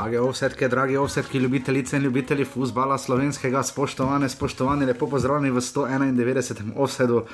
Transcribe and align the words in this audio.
Drage 0.00 0.20
ovsetke, 0.20 0.68
dragi 0.68 0.96
ovsetki, 0.96 1.38
ljubitelice 1.38 1.96
in 1.96 2.02
ljubitelji 2.02 2.44
futbola 2.44 2.98
slovenskega, 2.98 3.62
spoštovane, 3.62 4.28
spoštovani, 4.28 4.86
lepo 4.86 5.06
pozdravljeni 5.06 5.50
v 5.50 5.60
191. 5.60 6.72
ovsedu 6.76 7.24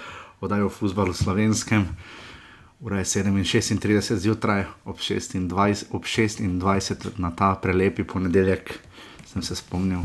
oddajo 0.41 0.69
futbalu 0.69 1.13
slovenskem. 1.13 1.87
Ura 2.81 2.99
je 2.99 3.05
37 3.05 4.17
zjutraj, 4.17 4.65
ob 4.85 4.97
26, 4.97 5.85
ob 5.91 6.03
26 6.03 7.07
na 7.17 7.31
ta 7.31 7.55
prelepi 7.55 8.05
ponedeljek 8.05 8.75
sem 9.33 9.43
se 9.43 9.55
spomnil, 9.55 10.03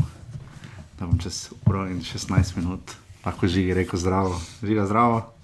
da 0.98 1.06
bom 1.06 1.18
čez 1.18 1.48
uro 1.66 1.88
in 1.90 1.98
16 1.98 2.56
minut 2.56 2.94
lahko 3.26 3.46
žigi 3.46 3.74
rekel 3.74 3.98
zdravo. 3.98 4.40
Žiga 4.62 4.86
zdravo. 4.86 5.41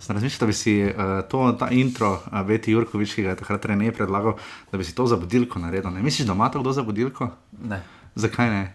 Sem 0.00 0.16
razmišljal, 0.16 0.40
da 0.40 0.46
bi 0.46 0.52
si 0.52 0.74
uh, 0.84 0.92
to, 1.30 1.52
ta 1.58 1.68
intro, 1.70 2.12
uh, 2.12 2.40
Beti 2.46 2.72
Jurkovič, 2.72 3.14
ki 3.14 3.22
ga 3.22 3.34
je 3.34 3.40
takrat 3.42 3.64
René 3.70 3.92
predlagal, 3.92 4.36
da 4.72 4.78
bi 4.78 4.84
si 4.84 4.94
to 4.94 5.06
za 5.06 5.16
budilko 5.16 5.58
naredil. 5.58 5.90
Ne 5.90 6.02
misliš, 6.02 6.26
da 6.26 6.34
ima 6.34 6.50
to 6.50 6.60
kdo 6.60 6.72
za 6.72 6.82
budilko? 6.82 7.30
Ne. 7.62 7.82
Zakaj 8.14 8.50
ne? 8.50 8.74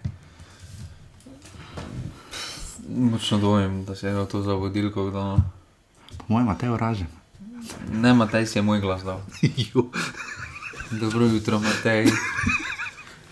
Močno 2.89 3.37
dvomim, 3.37 3.85
da 3.85 3.95
se 3.95 4.07
je 4.07 4.27
to 4.27 4.41
za 4.41 4.53
vodilko 4.53 5.09
kdo. 5.09 5.23
no. 5.23 5.37
Po 6.17 6.25
mojem, 6.27 6.47
Matej 6.47 6.69
Oražen. 6.69 7.07
Ne, 7.91 8.13
Matej 8.13 8.45
si 8.45 8.57
je 8.57 8.61
moj 8.61 8.79
glas 8.79 9.03
dal. 9.03 9.21
Dobro 11.01 11.25
jutro, 11.25 11.59
Matej. 11.59 12.07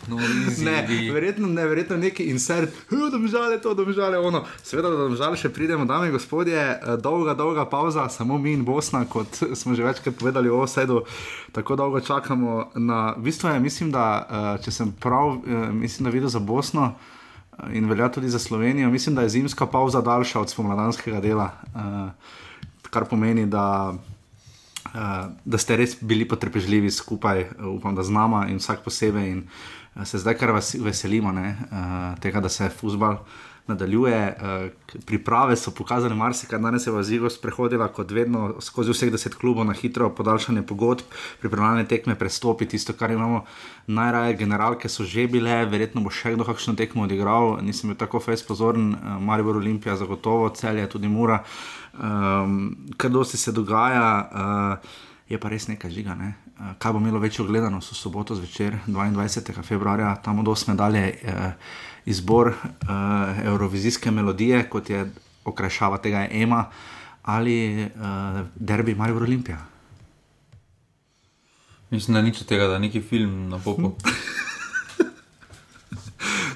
No, 0.08 0.18
Ne, 0.64 1.12
verjetno 1.14 1.48
ne, 1.48 1.66
verjetno 1.68 1.98
neki 1.98 2.24
insert, 2.32 2.70
da 3.12 3.18
bi 3.18 3.28
žale 3.28 3.62
to, 3.62 3.74
da 3.74 3.86
bi 3.86 3.94
žale 3.94 4.18
ono. 4.18 4.44
Seveda, 4.64 4.90
da 4.90 5.08
bi 5.10 5.16
žale 5.20 5.38
še 5.38 5.50
pridemo, 5.54 5.86
dame 5.86 6.08
in 6.08 6.16
gospodje, 6.16 6.60
eh, 6.60 6.96
dolga, 7.04 7.34
dolga 7.36 7.66
pauza, 7.70 8.08
samo 8.10 8.38
mi 8.38 8.54
in 8.56 8.64
Bosna, 8.66 9.04
kot 9.06 9.42
smo 9.60 9.76
že 9.76 9.84
večkrat 9.84 10.16
povedali 10.16 10.50
o 10.50 10.64
sedu, 10.68 11.04
tako 11.52 11.76
dolgo 11.76 12.00
čakamo 12.00 12.72
na. 12.76 13.16
Bistvu 13.18 13.52
je, 13.52 13.60
mislim, 13.60 13.92
da 13.92 14.06
eh, 14.08 14.64
če 14.64 14.72
sem 14.72 14.92
prav, 14.92 15.42
eh, 15.44 15.70
mislim, 15.76 16.08
da 16.08 16.16
videl 16.16 16.32
za 16.32 16.40
Bosno. 16.40 16.94
In 17.74 17.88
velja 17.90 18.06
tudi 18.14 18.30
za 18.30 18.38
Slovenijo. 18.40 18.90
Mislim, 18.94 19.16
da 19.18 19.24
je 19.26 19.32
zimska 19.34 19.66
pauza 19.66 20.02
daljša 20.06 20.44
od 20.44 20.50
spomladanskega 20.50 21.18
dela, 21.22 21.48
uh, 21.74 22.12
kar 22.94 23.08
pomeni, 23.10 23.48
da, 23.50 23.96
uh, 24.86 25.00
da 25.46 25.58
ste 25.58 25.80
res 25.82 25.96
bili 26.02 26.28
potrpežljivi 26.30 26.92
skupaj, 26.94 27.48
upam, 27.66 27.98
da 27.98 28.06
z 28.06 28.14
nama 28.14 28.44
in 28.54 28.62
vsak 28.62 28.86
posebej. 28.86 29.42
Se 30.06 30.18
zdaj 30.18 30.38
kar 30.38 30.52
veselimo 30.80 31.32
ne, 31.32 31.58
uh, 31.72 32.20
tega, 32.20 32.42
da 32.42 32.50
se 32.50 32.70
futbal 32.70 33.18
nadaljuje. 33.68 34.20
Uh, 34.38 34.70
k- 34.86 35.00
priprave 35.06 35.56
so 35.56 35.72
pokazale 35.72 36.16
marsikaj, 36.16 36.60
danes 36.60 36.86
je 36.88 36.92
Vazigo 36.92 37.30
sprehodila 37.30 37.88
kot 37.88 38.12
vedno 38.12 38.62
skozi 38.62 38.94
vseh 38.94 39.12
deset 39.12 39.36
klubov 39.36 39.66
na 39.66 39.74
hitro 39.74 40.08
podaljšanje 40.10 40.62
pogodb, 40.62 41.04
pripravljalne 41.42 41.84
tekme, 41.88 42.16
prestopi, 42.16 42.66
tisto, 42.66 42.94
kar 42.94 43.12
imamo 43.12 43.42
najraje, 43.88 44.38
generalke 44.40 44.90
so 44.90 45.04
že 45.04 45.28
bile, 45.28 45.66
verjetno 45.66 46.02
bo 46.02 46.10
še 46.10 46.32
kdo 46.36 46.46
kakšno 46.48 46.76
tekmo 46.80 47.04
odigral, 47.04 47.58
nisem 47.62 47.90
bil 47.92 47.98
tako 48.00 48.20
fez 48.20 48.44
pozoren, 48.44 48.94
uh, 48.94 49.18
Maribor 49.20 49.58
Olimpija 49.58 49.96
zagotovo, 49.96 50.50
celje 50.50 50.88
tudi 50.90 51.08
Mura, 51.08 51.44
um, 51.94 52.78
kar 52.98 53.12
dosti 53.12 53.38
se 53.38 53.52
dogaja. 53.52 54.30
Uh, 54.32 55.04
Je 55.28 55.36
pa 55.36 55.50
res 55.52 55.66
nekaj 55.68 55.92
žiga. 55.92 56.14
Ne? 56.16 56.30
Eh, 56.60 56.74
Kaj 56.78 56.94
bo 56.94 57.00
imelo 57.00 57.20
večjo 57.20 57.46
gledanost 57.46 57.92
v 57.92 57.96
soboto 57.96 58.36
zvečer, 58.36 58.78
22. 58.88 59.64
februarja, 59.64 60.16
tam 60.16 60.40
od 60.40 60.46
8. 60.46 60.76
dalje 60.76 61.20
eh, 61.24 61.54
izbor 62.06 62.48
eh, 62.48 62.56
Eurovizijske 63.46 64.12
melodije, 64.12 64.70
kot 64.70 64.90
je 64.90 65.12
okrajšava 65.46 65.98
tega 65.98 66.20
je 66.20 66.42
Ema 66.42 66.66
ali 67.24 67.82
eh, 67.82 67.90
derbi 68.56 68.96
Maribor 68.96 69.24
Olimpija. 69.24 69.58
Mislim, 71.90 72.16
da 72.16 72.22
nič 72.22 72.42
od 72.42 72.48
tega, 72.48 72.68
da 72.68 72.80
neki 72.80 73.02
film 73.02 73.50
na 73.50 73.60
popu. 73.60 73.92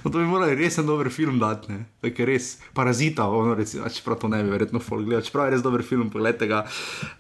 No, 0.03 0.09
to 0.09 0.17
bi 0.17 0.25
morali 0.25 0.55
res 0.57 0.79
en 0.81 0.87
dober 0.87 1.11
film 1.13 1.37
dati, 1.39 1.71
ne? 1.71 1.83
tako 2.01 2.23
je 2.23 2.25
res 2.25 2.45
parazita, 2.73 3.27
ono 3.29 3.53
recimo, 3.53 3.85
a 3.85 3.89
čeprav 3.93 4.17
to 4.17 4.27
ne 4.27 4.41
bi 4.43 4.49
verjetno 4.49 4.79
folk 4.81 5.05
gledal, 5.05 5.21
čeprav 5.21 5.45
je 5.45 5.51
res 5.51 5.61
dober 5.61 5.83
film, 5.85 6.09
pogledajte 6.09 6.47
ga. 6.49 6.63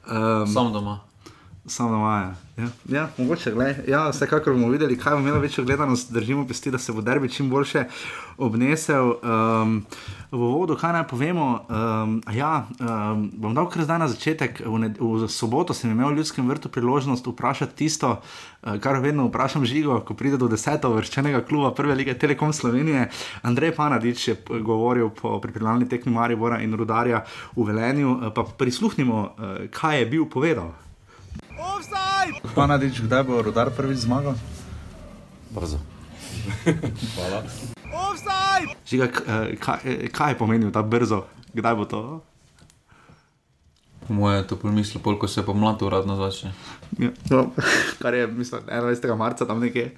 Um, 0.09 0.49
Sam 0.49 0.73
doma. 0.73 1.10
Samo 1.65 1.99
maja. 1.99 2.33
Ja, 2.57 2.67
ja 2.89 3.09
mogoče, 3.17 3.51
gled. 3.51 3.75
Ja, 3.87 4.09
vsekakor 4.09 4.53
bomo 4.53 4.69
videli, 4.73 4.97
kaj 4.97 5.13
bo 5.13 5.19
imelo 5.19 5.39
večjo 5.39 5.63
gledanost. 5.63 6.11
Držimo 6.13 6.47
pesti, 6.47 6.71
da 6.71 6.77
se 6.77 6.91
bo 6.91 7.01
derbi 7.01 7.29
čim 7.29 7.49
boljše 7.49 7.83
obnesel. 8.37 9.13
Um, 9.21 9.85
v 10.31 10.39
vodu, 10.39 10.75
kaj 10.75 10.93
naj 10.93 11.05
povemo? 11.07 11.45
Um, 11.69 12.17
ja, 12.33 12.65
um, 12.79 13.29
bom 13.37 13.53
dal 13.53 13.69
kar 13.69 13.85
zdaj 13.85 14.01
na 14.01 14.09
začetek. 14.09 14.63
V, 14.65 14.79
ned, 14.81 14.97
v 14.97 15.29
soboto 15.29 15.77
sem 15.77 15.93
imel 15.93 16.09
v 16.09 16.23
ljudskem 16.23 16.49
vrtu 16.49 16.69
priložnost 16.73 17.29
vprašati 17.29 17.77
tisto, 17.77 18.17
uh, 18.17 18.81
kar 18.81 18.97
vedno 18.97 19.29
vprašam 19.29 19.65
žigo, 19.65 20.01
ko 20.01 20.17
pride 20.17 20.41
do 20.41 20.49
desetega 20.49 20.97
vrščenega 20.97 21.45
kluba 21.45 21.75
Prve 21.77 21.95
lige 21.95 22.17
Telekom 22.17 22.53
Slovenije. 22.57 23.11
Andrej 23.45 23.75
Panadič 23.77 24.27
je 24.27 24.39
govoril 24.49 25.13
po 25.13 25.37
pripravljalni 25.37 25.89
tekmi 25.89 26.13
Maribora 26.13 26.57
in 26.65 26.73
Rudarja 26.73 27.21
v 27.55 27.69
Velenju. 27.69 28.17
Uh, 28.17 28.31
pa 28.33 28.49
prisluhnimo, 28.49 29.27
uh, 29.29 29.59
kaj 29.69 29.99
je 29.99 30.15
bil 30.17 30.25
povedal. 30.25 30.73
Panadič, 32.51 33.01
kdaj 33.01 33.23
bo 33.23 33.41
rodar 33.41 33.69
prvič 33.69 33.97
zmagal? 33.99 34.35
Brzo. 35.49 35.79
Hvala. 37.15 37.39
Žiga, 38.83 39.07
k- 39.07 39.23
eh, 39.23 39.55
kaj, 39.55 39.79
eh, 39.83 40.07
kaj 40.07 40.29
je 40.29 40.37
pomenil 40.37 40.69
ta 40.69 40.81
brzo? 40.81 41.23
Kdaj 41.49 41.73
bo 41.73 41.85
to? 41.85 42.01
Po 44.01 44.11
moje 44.11 44.37
je 44.37 44.47
to 44.47 44.55
pomislo, 44.55 44.99
koliko 44.99 45.27
se 45.27 45.41
pomlad 45.41 45.81
uradno 45.81 46.15
začne. 46.15 46.53
Ja, 46.97 47.09
no, 47.29 47.51
kar 48.01 48.13
je, 48.13 48.27
mislim, 48.27 48.61
21. 48.63 49.15
marca 49.15 49.45
tam 49.45 49.59
nekje. 49.59 49.95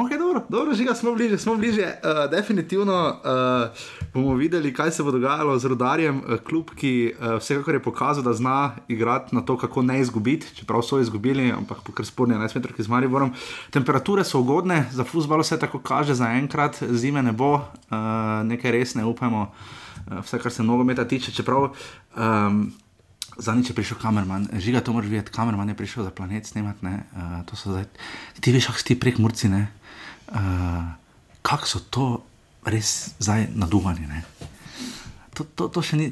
Ok, 0.00 0.10
dobro, 0.18 0.42
dobro, 0.48 0.74
žiga, 0.74 0.94
smo 0.94 1.12
bliže, 1.14 1.38
smo 1.38 1.56
bliže. 1.56 1.82
Uh, 1.82 2.30
definitivno 2.30 3.08
uh, 3.08 4.14
bomo 4.14 4.34
videli, 4.34 4.72
kaj 4.74 4.90
se 4.90 5.02
bo 5.02 5.10
dogajalo 5.10 5.58
z 5.58 5.68
rodarjem. 5.68 6.22
Uh, 6.24 6.38
klub, 6.40 6.70
ki 6.76 7.12
uh, 7.12 7.34
vsekakor 7.36 7.74
je 7.74 7.82
pokazal, 7.82 8.24
da 8.24 8.32
zna 8.32 8.76
igrati 8.88 9.34
na 9.34 9.42
to, 9.44 9.58
kako 9.58 9.82
ne 9.82 10.00
izgubiti, 10.00 10.54
čeprav 10.56 10.82
so 10.82 11.00
izgubili, 11.00 11.52
ampak 11.52 11.82
po 11.84 11.92
kar 11.92 12.06
sporni 12.06 12.34
11 12.34 12.56
metrov 12.56 12.74
z 12.78 12.88
Mariborom. 12.88 13.34
Temperature 13.70 14.24
so 14.24 14.40
ugodne, 14.40 14.86
za 14.92 15.04
futbol 15.04 15.44
vse 15.44 15.58
tako 15.60 15.78
kaže, 15.78 16.14
za 16.14 16.32
enkrat 16.32 16.80
zime 16.80 17.22
ne 17.22 17.32
bo, 17.32 17.52
uh, 17.54 17.98
nekaj 18.44 18.72
res 18.72 18.94
ne 18.94 19.04
upamo, 19.04 19.50
uh, 19.50 20.22
vse 20.24 20.40
kar 20.40 20.52
se 20.52 20.64
nogometa 20.64 21.04
tiče. 21.04 21.32
Čeprav 21.32 21.74
um, 22.16 22.72
Zadnjič 23.36 23.68
je 23.70 23.74
prišel 23.74 23.98
kamerman, 24.00 24.48
žiga 24.56 24.80
to 24.80 24.92
moraš 24.92 25.10
videti, 25.10 25.32
kamerman 25.32 25.68
je 25.68 25.76
prišel 25.76 26.04
za 26.04 26.10
planet 26.10 26.46
snemati. 26.46 26.86
Uh, 26.86 27.44
to 27.44 27.56
so 27.56 27.76
zdaj, 27.76 27.84
ti 28.40 28.52
veš, 28.52 28.72
si 28.80 28.84
ti 28.84 28.98
prek 29.00 29.20
murci, 29.20 29.48
ne. 29.48 29.68
Uh, 30.30 30.94
kako 31.42 31.66
so 31.66 31.80
to 31.90 32.06
res 32.66 33.14
zdaj 33.18 33.48
naduvani, 33.54 34.06
ne. 34.06 34.22
To, 35.34 35.46
to, 35.56 35.68
to 35.72 35.80
še 35.82 35.96
ni, 35.96 36.06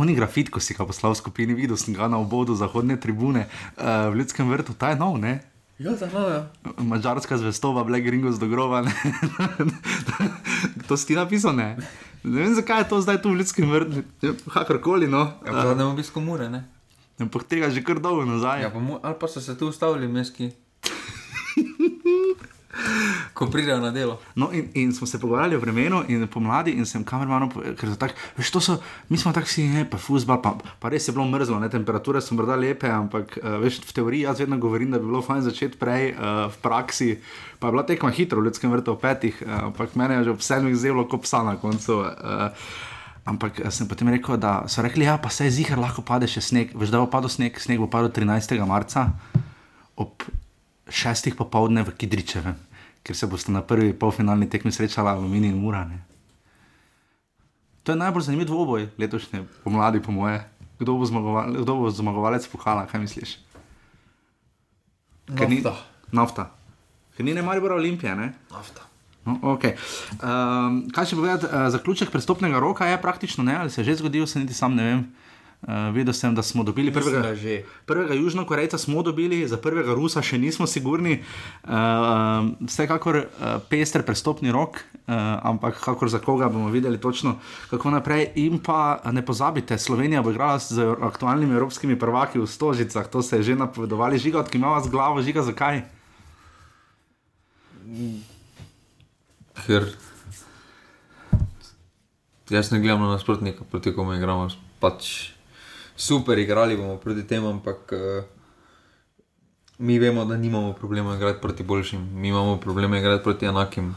oni 0.00 0.16
grafit, 0.16 0.50
ko 0.50 0.60
si 0.60 0.74
ga 0.74 0.84
poslal 0.88 1.14
v 1.14 1.20
skupini, 1.20 1.54
videl 1.54 1.78
sem 1.78 1.94
ga 1.94 2.10
na 2.10 2.18
obodu 2.18 2.56
zahodne 2.58 2.98
tribune 2.98 3.46
uh, 3.46 4.10
v 4.10 4.20
ljudskem 4.20 4.48
vrtu, 4.50 4.74
ta 4.74 4.92
je 4.92 5.00
nov, 5.00 5.20
ne. 5.22 5.38
Ja, 5.82 5.94
da, 5.98 6.08
no, 6.12 6.22
ja. 6.28 6.40
Mačarska 6.78 7.38
zvestoba, 7.38 7.84
Black 7.84 8.06
Ringo 8.06 8.32
z 8.32 8.38
Dogrova. 8.38 8.84
to 10.88 10.96
si 10.96 11.10
ti 11.10 11.14
napisal, 11.18 11.56
ne. 11.56 11.74
Ne 12.22 12.38
vem, 12.38 12.54
zakaj 12.54 12.84
je 12.84 12.88
to 12.92 13.00
zdaj 13.02 13.18
tu 13.22 13.32
v 13.32 13.40
ljudskem 13.40 13.70
vrtu, 13.70 14.04
kakorkoli, 14.52 15.08
no. 15.10 15.32
Ja, 15.46 15.74
ne 15.74 15.88
obisko 15.88 16.22
mure, 16.22 16.46
ne? 16.52 16.62
Ampak 17.22 17.46
tega 17.50 17.70
že 17.70 17.82
kar 17.86 18.02
dolgo 18.02 18.26
nazaj. 18.26 18.66
Ja, 18.66 18.70
pa 18.70 18.82
mu, 18.82 18.98
ali 19.02 19.16
pa 19.18 19.26
so 19.30 19.42
se 19.42 19.54
tu 19.58 19.68
ustavili 19.70 20.08
meski. 20.08 20.52
Ko 23.32 23.46
pridejo 23.48 23.78
na 23.80 23.90
delo. 23.90 24.18
No, 24.36 24.50
in, 24.52 24.68
in 24.74 24.92
smo 24.92 25.06
se 25.06 25.20
pogovarjali 25.20 25.56
o 25.56 25.60
vremenu 25.60 26.02
in 26.08 26.26
pomladi, 26.28 26.74
in 26.76 26.86
sem 26.86 27.04
kamermanu 27.04 27.48
povedal, 27.48 27.76
ker 27.80 27.88
so 27.88 27.96
tako, 27.96 28.18
veš, 28.36 28.50
so, 28.60 28.76
mi 29.08 29.18
smo 29.18 29.32
tako 29.32 29.48
vsi, 29.48 29.64
ne, 29.72 29.84
pa 29.88 29.96
fusbal, 29.96 30.42
pa, 30.44 30.52
pa 30.80 30.92
res 30.92 31.08
je 31.08 31.14
bilo 31.16 31.24
mrzlo, 31.30 31.60
ne, 31.62 31.70
temperature 31.72 32.20
so 32.20 32.36
morda 32.36 32.58
lepe, 32.60 32.90
ampak 32.92 33.38
uh, 33.40 33.56
veš, 33.62 33.80
v 33.88 33.96
teoriji 33.96 34.26
jaz 34.28 34.44
vedno 34.44 34.60
govorim, 34.60 34.92
da 34.92 35.00
bi 35.00 35.08
bilo 35.08 35.24
fajn 35.24 35.48
začeti 35.48 35.80
prej, 35.80 36.12
uh, 36.12 36.46
v 36.52 36.62
praksi, 36.64 37.10
pa 37.56 37.70
je 37.70 37.76
bila 37.78 37.86
tekma 37.88 38.12
hitro 38.12 38.42
v 38.42 38.50
ljudskem 38.50 38.72
vrtu 38.76 38.96
v 38.98 39.02
petih, 39.02 39.42
uh, 39.46 39.68
ampak 39.72 39.96
mene 39.96 40.20
je 40.20 40.28
že 40.28 40.36
ob 40.36 40.44
sedmih 40.44 40.76
zelo 40.76 41.08
kot 41.08 41.24
psa 41.24 41.44
na 41.46 41.56
koncu. 41.56 42.02
Uh, 42.04 42.90
Ampak 43.22 43.60
sem 43.70 43.86
potem 43.86 44.10
rekel, 44.10 44.34
da 44.34 44.66
so 44.66 44.82
rekli, 44.82 45.06
da 45.06 45.14
ja, 45.14 45.30
se 45.30 45.46
je 45.46 45.54
zihar 45.62 45.78
lahko 45.78 46.02
pade 46.02 46.26
še 46.26 46.40
sneg. 46.42 46.72
Veš, 46.74 46.90
da 46.90 46.98
bo 46.98 47.06
padel 47.06 47.30
sneg, 47.30 47.54
sneg 47.54 47.78
bo 47.78 47.86
padel 47.86 48.10
13. 48.10 48.58
marca 48.66 49.12
ob 49.94 50.26
6. 50.90 51.30
popovdne 51.38 51.86
v 51.86 51.94
Kidričevem, 51.94 52.58
ker 53.02 53.16
se 53.16 53.26
boste 53.26 53.52
na 53.52 53.62
prvi 53.62 53.92
polfinalni 53.92 54.48
tekmi 54.50 54.72
srečali 54.72 55.08
Aluminij 55.08 55.50
in 55.50 55.58
Murane. 55.58 56.02
To 57.82 57.92
je 57.92 57.98
najbolj 57.98 58.22
zanimiv 58.22 58.46
dvoboj 58.46 58.88
letošnje 58.98 59.42
pomladi, 59.64 60.02
po 60.02 60.12
moje. 60.12 60.42
Kdo 60.78 60.94
bo, 60.94 61.06
zmagoval, 61.06 61.52
kdo 61.62 61.72
bo 61.76 61.90
zmagovalec 61.90 62.46
pokala, 62.46 62.86
kaj 62.86 63.00
misliš? 63.00 63.38
Ker 65.38 65.50
ni- 65.50 65.62
Nafta. 65.62 65.74
Nafta. 66.12 66.44
Ker 67.16 67.24
ni 67.24 67.34
ne 67.34 67.42
Maribora 67.42 67.74
Olimpija, 67.74 68.14
ne? 68.14 68.32
Nafta. 68.50 68.86
No, 69.22 69.38
okay. 69.54 69.78
um, 70.18 70.90
kaj 70.90 71.06
še 71.06 71.16
povedati, 71.16 71.46
uh, 71.46 71.68
zaključek 71.70 72.10
prestopnega 72.10 72.58
roka 72.58 72.86
je 72.90 72.98
praktično 72.98 73.44
ne, 73.46 73.54
ali 73.54 73.70
se 73.70 73.80
je 73.80 73.84
že 73.84 74.02
zgodil, 74.02 74.26
se 74.26 74.40
niti 74.42 74.54
sam 74.54 74.74
ne 74.74 74.82
vem. 74.82 75.04
Uh, 75.62 75.94
videl 75.94 76.10
sem, 76.10 76.34
da 76.34 76.42
smo 76.42 76.64
dobili 76.66 76.90
prvega, 76.90 77.18
Mislim, 77.18 77.36
že. 77.36 77.62
prvega 77.86 78.14
Južnokorejca, 78.14 78.78
smo 78.78 79.02
dobili, 79.02 79.46
za 79.46 79.56
prvega 79.56 79.94
Rusa 79.94 80.18
še 80.22 80.34
nismo 80.38 80.66
sigurni. 80.66 81.20
Uh, 81.62 82.50
vsekakor 82.66 83.16
uh, 83.22 83.26
pester 83.70 84.02
prestopni 84.02 84.50
rok, 84.50 84.80
uh, 84.82 85.14
ampak 85.46 85.78
kakor 85.78 86.10
za 86.10 86.18
koga 86.18 86.48
bomo 86.50 86.66
videli 86.66 86.98
točno, 86.98 87.36
kako 87.70 87.94
naprej. 87.94 88.32
In 88.42 88.58
pa 88.58 88.98
eh, 88.98 89.12
ne 89.14 89.22
pozabite, 89.22 89.78
Slovenija 89.78 90.22
bo 90.22 90.34
igrala 90.34 90.58
z 90.58 90.82
aktualnimi 90.82 91.54
evropskimi 91.54 91.94
prvaki 91.98 92.42
v 92.42 92.46
Stožicah, 92.50 93.06
to 93.06 93.22
se 93.22 93.38
je 93.38 93.54
že 93.54 93.54
napovedovali, 93.54 94.18
žiga, 94.18 94.42
ki 94.42 94.58
ima 94.58 94.74
vas 94.74 94.90
glavo, 94.90 95.22
žiga, 95.22 95.46
zakaj? 95.46 95.84
Ker 99.62 99.86
jaz 102.50 102.74
ne 102.74 102.82
gledam 102.82 103.06
na 103.06 103.14
nasprotnika, 103.14 103.62
proti 103.70 103.94
komu 103.94 104.18
igramo. 104.18 104.50
Pač 104.82 105.30
super 105.96 106.38
igrali 106.38 106.76
bomo 106.76 106.96
proti 106.96 107.26
tem, 107.26 107.44
ampak 107.46 107.92
uh, 107.92 108.24
mi 109.78 109.98
vemo, 109.98 110.24
da 110.24 110.36
nimamo 110.36 110.72
problema 110.72 111.16
igrati 111.16 111.40
proti 111.40 111.62
boljšim, 111.62 112.08
mi 112.14 112.28
imamo 112.28 112.56
probleme 112.56 112.98
igrati 112.98 113.24
proti 113.24 113.46
enakim. 113.46 113.88
Uh, 113.88 113.94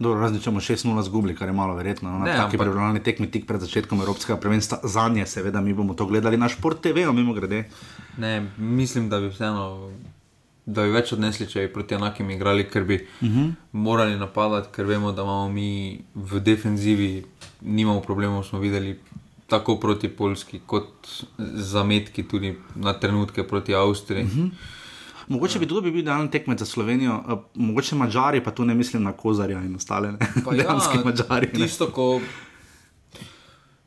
Dobro, 0.00 0.20
razen 0.20 0.40
če 0.40 0.50
bomo 0.50 0.60
6-0 0.60 1.02
zgubili, 1.02 1.34
kar 1.34 1.48
je 1.48 1.52
malo 1.52 1.74
verjetno. 1.74 2.10
No, 2.10 2.18
Na 2.18 2.36
taki 2.36 2.58
pripravljalni 2.58 3.02
tekmi 3.02 3.30
tik 3.30 3.46
pred 3.46 3.60
začetkom 3.60 4.00
Evropskega 4.00 4.38
prvenstva, 4.40 4.78
za 4.84 5.08
nje 5.08 5.26
seveda 5.26 5.60
mi 5.60 5.74
bomo 5.74 5.94
to 5.94 6.06
gledali 6.06 6.36
na 6.36 6.48
Šport 6.48 6.80
TV, 6.80 7.08
mimo 7.12 7.34
grede. 7.34 7.64
ne, 8.18 8.46
mislim, 8.56 9.08
da 9.08 9.20
bi 9.20 9.28
vseeno. 9.28 9.90
Da 10.66 10.82
bi 10.82 10.90
več 10.90 11.12
odnesli, 11.12 11.46
če 11.46 11.66
bi 11.66 11.72
proti 11.72 11.94
enakim 11.94 12.30
igrali, 12.30 12.64
ker 12.70 12.84
bi 12.84 12.94
uh 12.94 13.28
-huh. 13.28 13.52
morali 13.72 14.16
napadati, 14.18 14.68
ker 14.72 14.84
vemo, 14.84 15.12
da 15.12 15.22
imamo 15.22 15.48
mi 15.48 16.00
v 16.14 16.40
defenzivi, 16.40 17.24
nimamo 17.60 18.00
problemov, 18.00 18.42
smo 18.42 18.58
videli 18.58 18.98
tako 19.46 19.76
proti 19.76 20.08
Poljski, 20.08 20.60
kot 20.66 21.08
zametki 21.54 22.22
tudi 22.22 22.58
na 22.74 22.92
trenutke 22.92 23.46
proti 23.48 23.74
Avstriji. 23.74 24.24
Uh 24.24 24.30
-huh. 24.30 24.50
Mogoče 25.28 25.58
bi 25.58 25.66
tudi 25.66 25.90
bil 25.90 26.00
idealen 26.00 26.28
tekmec 26.30 26.58
za 26.58 26.64
Slovenijo, 26.64 27.44
mogoče 27.54 27.96
Mačari, 27.96 28.44
pa 28.44 28.50
tu 28.50 28.64
ne 28.64 28.74
mislim 28.74 29.02
na 29.02 29.12
Kozarja 29.12 29.62
in 29.62 29.76
ostale, 29.76 30.12
ne. 30.12 30.18
dejanski 30.56 30.98
Mačari. 31.04 31.48
ne. 31.52 31.60
ja, 31.60 31.66
Tisto, 31.66 31.90
ko 31.90 32.20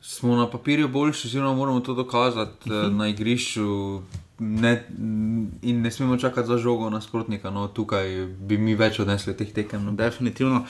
smo 0.02 0.36
na 0.36 0.50
papirju 0.50 0.88
boljši, 0.88 1.28
oziroma 1.28 1.56
moramo 1.56 1.80
to 1.80 1.94
dokazati 1.94 2.72
uh 2.72 2.76
-huh. 2.76 2.98
na 2.98 3.08
igrišču. 3.08 4.02
Ne, 4.42 4.88
in 5.62 5.82
ne 5.82 5.92
smemo 5.92 6.18
čakati 6.18 6.48
za 6.48 6.58
žogo 6.58 6.90
nasprotnika, 6.90 7.50
no 7.50 7.68
tukaj 7.68 8.26
bi 8.26 8.58
mi 8.58 8.76
več 8.76 9.00
odnesli 9.00 9.38
teh 9.38 9.54
tekem. 9.54 9.86
No. 9.86 9.92
Definitivno. 9.92 10.56
Uh, 10.56 10.68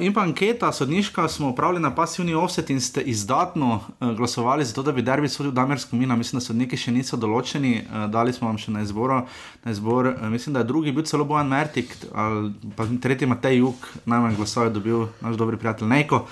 in 0.00 0.12
pa 0.14 0.22
anketa 0.22 0.72
sodniška 0.72 1.28
smo 1.28 1.48
upravili 1.48 1.80
na 1.80 1.94
pasivni 1.94 2.34
offset 2.34 2.70
in 2.70 2.80
ste 2.80 3.00
izdatno 3.00 3.80
uh, 4.00 4.10
glasovali 4.12 4.64
za 4.64 4.74
to, 4.74 4.82
da 4.82 4.92
bi 4.92 5.02
derbi 5.02 5.28
sodil 5.28 5.52
Damersko 5.52 5.96
mina. 5.96 6.16
Mislim, 6.16 6.38
da 6.38 6.44
sodniki 6.44 6.76
še 6.76 6.92
niso 6.94 7.16
določeni, 7.16 7.80
uh, 7.82 8.04
dali 8.10 8.32
smo 8.32 8.46
vam 8.46 8.60
še 8.62 8.70
na 8.70 8.84
izbor. 8.86 9.24
Na 9.64 9.74
izbor 9.74 10.12
uh, 10.12 10.28
mislim, 10.30 10.54
da 10.54 10.62
je 10.62 10.70
drugi 10.70 10.92
bil 10.92 11.02
celo 11.02 11.24
Bojan 11.24 11.50
Mertik, 11.50 11.96
ali 12.14 12.52
pa 12.76 12.86
tretji 13.02 13.26
Matej 13.26 13.58
Juk, 13.58 13.90
najmanj 14.06 14.38
glasov 14.38 14.68
je 14.68 14.76
dobil 14.78 15.08
naš 15.20 15.34
dobri 15.40 15.58
prijatelj 15.58 15.90
Nejko. 15.90 16.22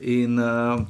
In 0.00 0.42
uh, 0.42 0.82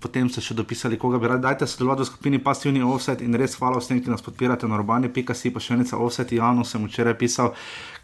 potem 0.00 0.28
ste 0.32 0.40
še 0.42 0.56
dopisali, 0.56 0.98
koga 0.98 1.20
bi 1.20 1.28
radi. 1.28 1.44
Dajte 1.44 1.68
sodelovati 1.68 2.02
v 2.02 2.08
skupini 2.08 2.40
Pasivni 2.42 2.82
offset 2.82 3.20
in 3.20 3.36
res 3.36 3.54
hvala 3.60 3.78
vsem, 3.80 4.00
ki 4.00 4.10
nas 4.12 4.24
podpirate 4.24 4.68
na 4.68 4.78
urbani.si, 4.80 5.52
pa 5.52 5.60
še 5.60 5.76
enica 5.76 6.00
offset. 6.00 6.32
Janu 6.32 6.64
sem 6.64 6.82
včeraj 6.86 7.16
pisal, 7.20 7.52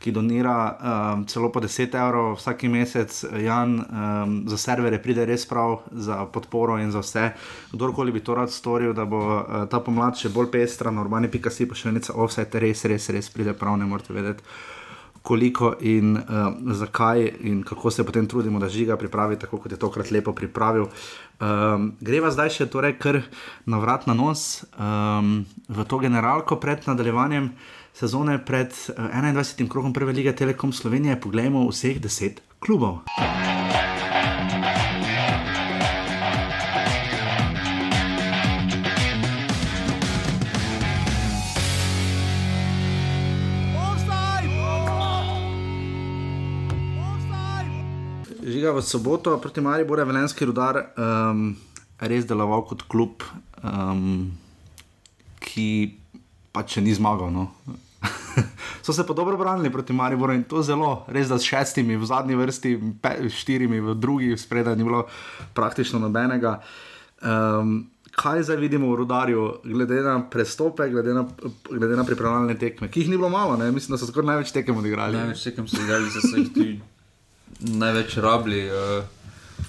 ki 0.02 0.12
donira 0.12 0.56
um, 0.76 1.24
celo 1.30 1.50
po 1.52 1.62
10 1.64 1.96
evrov 1.96 2.36
vsak 2.36 2.66
mesec. 2.70 3.16
Jan 3.42 3.76
um, 3.80 4.36
za 4.52 4.60
servere 4.60 5.00
pride 5.02 5.24
res 5.28 5.48
prav, 5.48 5.80
za 5.90 6.22
podporo 6.28 6.78
in 6.82 6.92
za 6.92 7.00
vse. 7.04 7.26
Kdorkoli 7.72 8.12
bi 8.12 8.24
to 8.24 8.36
rad 8.36 8.52
storil, 8.52 8.92
da 8.96 9.08
bo 9.08 9.24
uh, 9.40 9.64
ta 9.72 9.80
pomlad 9.80 10.20
še 10.20 10.32
bolj 10.34 10.52
pestra 10.52 10.92
na 10.92 11.04
urbani.si, 11.06 11.66
pa 11.66 11.74
še 11.74 11.92
enica 11.94 12.14
offset, 12.14 12.60
res, 12.60 12.84
res, 12.84 13.10
res 13.10 13.32
pride 13.32 13.56
prav, 13.56 13.80
ne 13.80 13.88
morete 13.88 14.12
vedeti 14.16 14.44
koliko 15.26 15.72
in 15.80 16.16
uh, 16.16 16.22
zakaj, 16.72 17.32
in 17.40 17.62
kako 17.66 17.90
se 17.90 18.04
potem 18.06 18.26
trudimo, 18.26 18.60
da 18.62 18.68
žiga 18.68 18.96
pripravi 18.96 19.38
tako, 19.38 19.58
kot 19.58 19.72
je 19.72 19.78
tokrat 19.78 20.10
lepo 20.14 20.32
pripravil. 20.32 20.86
Um, 21.36 21.90
greva 22.00 22.30
zdaj 22.32 22.54
še 22.54 22.66
torej 22.72 22.94
kar 22.96 23.20
na 23.68 23.76
vrat 23.76 24.06
na 24.08 24.14
nos 24.16 24.64
um, 24.80 25.44
v 25.68 25.84
to 25.84 26.00
generalko 26.00 26.56
pred 26.56 26.88
nadaljevanjem 26.88 27.50
sezone, 27.92 28.38
pred 28.40 28.72
uh, 28.96 29.12
21. 29.12 29.68
krogom 29.68 29.92
Prve 29.92 30.16
lige 30.16 30.32
Telekom 30.32 30.72
Slovenije. 30.72 31.20
Poglejmo 31.20 31.68
vseh 31.68 32.00
deset 32.00 32.40
klubov. 32.60 33.04
Žiga 48.56 48.72
v 48.72 48.80
soboto 48.80 49.36
proti 49.36 49.60
Mariboru 49.60 50.00
je 50.00 50.08
Velenski 50.08 50.46
rudar 50.48 50.78
um, 50.96 51.52
res 52.00 52.24
deloval 52.24 52.62
kot 52.64 52.86
klub, 52.88 53.20
um, 53.60 54.32
ki 55.44 55.92
pač 56.56 56.78
še 56.78 56.80
ni 56.80 56.94
zmagal. 56.96 57.28
No. 57.28 57.50
so 58.84 58.96
se 58.96 59.04
pa 59.04 59.12
dobro 59.12 59.36
branili 59.36 59.68
proti 59.68 59.92
Mariboru 59.92 60.32
in 60.32 60.46
to 60.48 60.64
zelo, 60.64 61.04
res 61.12 61.28
da 61.28 61.36
s 61.36 61.44
šestimi 61.44 62.00
v 62.00 62.08
zadnji 62.08 62.40
vrsti, 62.40 62.72
pe, 62.96 63.28
štirimi 63.28 63.82
v 63.90 63.98
drugi, 64.00 64.32
spredaj 64.40 64.80
ni 64.80 64.88
bilo 64.88 65.04
praktično 65.52 66.00
nobenega. 66.00 66.56
Um, 67.20 67.92
kaj 68.16 68.48
zdaj 68.48 68.56
vidimo 68.56 68.88
v 68.88 69.04
rudarju, 69.04 69.46
glede 69.68 70.00
na 70.00 70.16
prestope, 70.32 70.88
glede 70.88 71.12
na, 71.12 71.28
glede 71.68 72.00
na 72.00 72.08
pripravljalne 72.08 72.56
tekme, 72.56 72.88
ki 72.88 73.04
jih 73.04 73.12
ni 73.12 73.20
bilo 73.20 73.28
malo, 73.28 73.60
ne? 73.60 73.68
mislim, 73.68 73.92
da 73.92 74.00
so 74.00 74.08
skoraj 74.08 74.32
največ 74.32 74.56
tekem 74.56 74.80
odigrali. 74.80 75.20
Največ 75.20 75.44
tekem 75.44 75.68
so 75.68 75.84
igrali, 75.84 76.08
so 76.08 76.24
se 76.24 76.38
jih 76.40 76.54
tudi 76.56 76.78
največ 77.60 78.16
rabili. 78.16 78.66
Uh, 78.70 79.15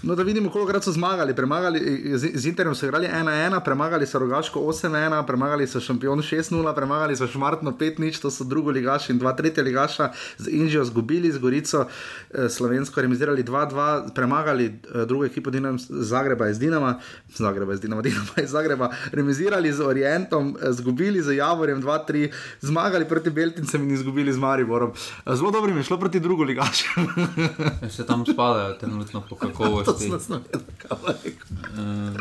No, 0.03 0.15
da 0.15 0.23
vidimo, 0.23 0.49
koliko 0.49 0.69
krat 0.69 0.83
so 0.83 0.91
zmagali. 0.91 1.35
Premagali, 1.35 1.79
z, 2.17 2.29
z 2.33 2.45
Interjem 2.45 2.75
so 2.75 2.85
igrali 2.85 3.07
1-1, 3.07 3.63
premagali 3.63 4.07
so 4.07 4.19
Rogaško 4.19 4.59
8-1, 4.59 5.25
premagali 5.25 5.67
so 5.67 5.79
Šampion 5.79 6.19
6-0, 6.19 6.75
premagali 6.75 7.15
so 7.15 7.27
Šmartno 7.27 7.71
5-0, 7.71 8.21
to 8.21 8.31
so 8.31 8.43
drugo 8.43 8.71
ligaša 8.71 9.13
in 9.13 9.19
dva 9.19 9.33
tretja 9.33 9.63
ligaša, 9.63 10.11
z 10.37 10.47
Inžijo 10.47 10.85
zgubili, 10.85 11.31
z 11.31 11.37
Gorico 11.37 11.85
eh, 11.85 12.49
slovensko 12.49 13.01
remisirali 13.01 13.43
2-2, 13.43 14.13
premagali 14.13 14.65
eh, 14.65 15.05
drugo 15.05 15.25
ekipo 15.25 15.49
Dinam, 15.49 15.79
Zagreba 15.89 16.49
iz 16.49 16.59
Dinama, 16.59 16.99
Zagreba 17.35 17.73
iz 17.73 17.81
Dinama, 17.81 18.01
Dinama 18.07 18.43
iz 18.43 18.49
Zagreba, 18.49 18.89
remisirali 19.11 19.73
z 19.73 19.81
Orientom, 19.81 20.57
eh, 20.61 20.73
zgubili 20.73 21.21
z 21.21 21.35
Javorjem 21.35 21.81
2-3, 21.81 22.29
zmagali 22.61 23.05
proti 23.05 23.29
Beltincem 23.29 23.83
in 23.83 23.91
izgubili 23.91 24.33
z 24.33 24.37
Mariborom. 24.37 24.91
Eh, 25.25 25.35
Zelo 25.35 25.51
dobro 25.51 25.69
jim 25.69 25.77
je 25.77 25.83
šlo 25.83 25.97
proti 25.97 26.19
drugo 26.19 26.43
ligašu. 26.43 26.85
se 27.89 28.05
tam 28.05 28.25
spadajo 28.25 28.73
trenutno 28.73 29.23
po 29.29 29.35
kakovosti. 29.35 29.87
Nas 30.05 30.27
navedel, 30.27 30.61
kaj. 30.77 31.31
Uh, 31.53 32.15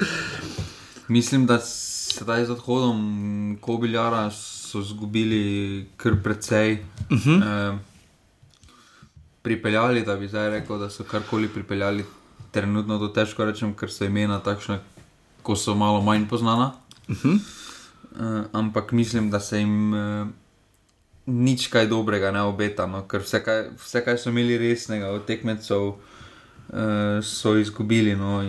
mislim, 1.09 1.47
da 1.47 1.59
sedaj 1.61 2.45
z 2.45 2.51
odhodom 2.51 3.59
Kobiljara 3.61 4.31
so 4.31 4.81
izgubili 4.81 5.87
kar 5.97 6.23
precej. 6.23 6.79
Uh 7.11 7.19
-huh. 7.19 7.73
uh, 7.73 7.79
pripeljali, 9.43 10.03
da 10.03 10.17
bi 10.17 10.29
zdaj 10.29 10.51
rekel, 10.51 10.79
da 10.79 10.91
so 10.91 11.05
karkoli 11.05 11.49
pripeljali, 11.49 12.05
trenutno 12.51 12.99
to 12.99 13.09
težko 13.09 13.45
rečem, 13.45 13.75
ker 13.75 13.91
so 13.91 14.05
imena 14.05 14.41
takšna, 14.41 14.79
ko 15.43 15.57
so 15.57 15.75
malo 15.75 16.03
manj 16.03 16.27
poznana. 16.29 16.73
Uh 17.09 17.17
-huh. 17.17 17.39
uh, 18.13 18.45
ampak 18.53 18.93
mislim, 18.93 19.31
da 19.31 19.41
se 19.41 19.59
jim. 19.59 19.95
Uh, 19.95 20.29
Nič 21.27 21.67
kaj 21.67 21.87
dobrega 21.87 22.31
ne 22.31 22.43
obeta, 22.43 22.87
no, 22.87 23.09
ker 23.09 23.21
vse 23.21 23.45
kaj, 23.45 23.65
vse, 23.83 24.05
kaj 24.05 24.19
so 24.19 24.31
imeli 24.31 24.59
resnega 24.59 25.09
od 25.11 25.25
tekmecev, 25.27 25.83
uh, 25.83 25.95
so 27.23 27.57
izgubili. 27.57 28.17
No, 28.17 28.43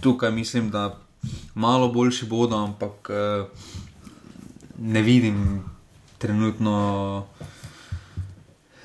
tukaj 0.00 0.30
mislim, 0.30 0.70
da 0.70 0.98
malo 1.54 1.88
boljši 1.88 2.26
bodo, 2.26 2.56
ampak 2.56 3.10
uh, 3.10 3.46
ne 4.78 5.02
vidim 5.02 5.62
trenutno 6.18 7.26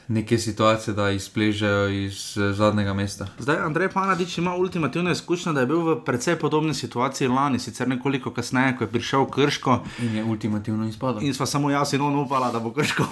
neke 0.07 0.37
situacije, 0.37 0.93
da 0.93 1.09
izpležejo 1.11 1.89
iz 1.89 2.37
uh, 2.37 2.55
zadnjega 2.55 2.93
mesta. 2.93 3.27
Zdaj, 3.39 3.57
Andrej 3.65 3.89
Panadič 3.89 4.37
ima 4.37 4.55
ultimativno 4.55 5.11
izkušnjo, 5.11 5.53
da 5.53 5.59
je 5.59 5.65
bil 5.67 5.81
v 5.81 5.95
precej 6.05 6.35
podobni 6.39 6.73
situaciji 6.73 7.27
lani, 7.27 7.59
sicer 7.59 7.87
nekoliko 7.87 8.31
kasneje, 8.31 8.77
ko 8.77 8.83
je 8.83 8.91
prišel 8.91 9.25
Krško. 9.25 9.79
In 10.01 10.15
je 10.15 10.23
ultimativno 10.23 10.87
izpadel. 10.87 11.23
In 11.23 11.33
sva 11.33 11.45
samo 11.45 11.71
jaz 11.71 11.93
in 11.93 12.01
on 12.01 12.15
upala, 12.15 12.51
da 12.51 12.59
bo 12.59 12.71
Krško 12.73 13.05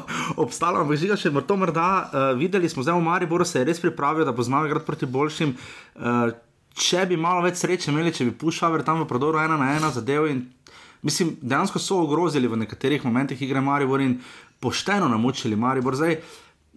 obstalo. 0.44 0.80
Ampak 0.80 1.00
žiga 1.00 1.16
še 1.16 1.32
to 1.46 1.56
morda 1.56 1.88
uh, 2.04 2.38
videli 2.38 2.68
smo, 2.68 2.82
zdaj 2.82 3.00
v 3.00 3.04
Mariboru 3.08 3.44
se 3.44 3.58
je 3.58 3.64
res 3.64 3.80
pripravil, 3.80 4.24
da 4.24 4.32
bo 4.32 4.42
znal 4.42 4.66
igrati 4.66 4.86
proti 4.86 5.06
boljšim. 5.06 5.56
Uh, 5.96 6.32
če 6.76 7.06
bi 7.08 7.16
malo 7.20 7.42
več 7.44 7.60
sreče 7.60 7.90
imeli, 7.92 8.12
če 8.12 8.28
bi 8.28 8.36
pušal 8.36 8.80
tam 8.84 9.04
v 9.04 9.08
prodoru 9.08 9.40
ena 9.40 9.56
na 9.56 9.74
ena 9.76 9.90
zadev. 9.92 10.28
In, 10.28 10.46
mislim, 11.02 11.36
dejansko 11.40 11.80
so 11.80 12.00
ogrozili 12.04 12.48
v 12.48 12.60
nekaterih 12.64 13.04
momentih 13.04 13.40
igre 13.42 13.60
Maribor 13.60 14.00
in 14.00 14.18
pošteno 14.62 15.08
namučili 15.08 15.56
Maribor. 15.56 15.96
Zdaj, 15.96 16.16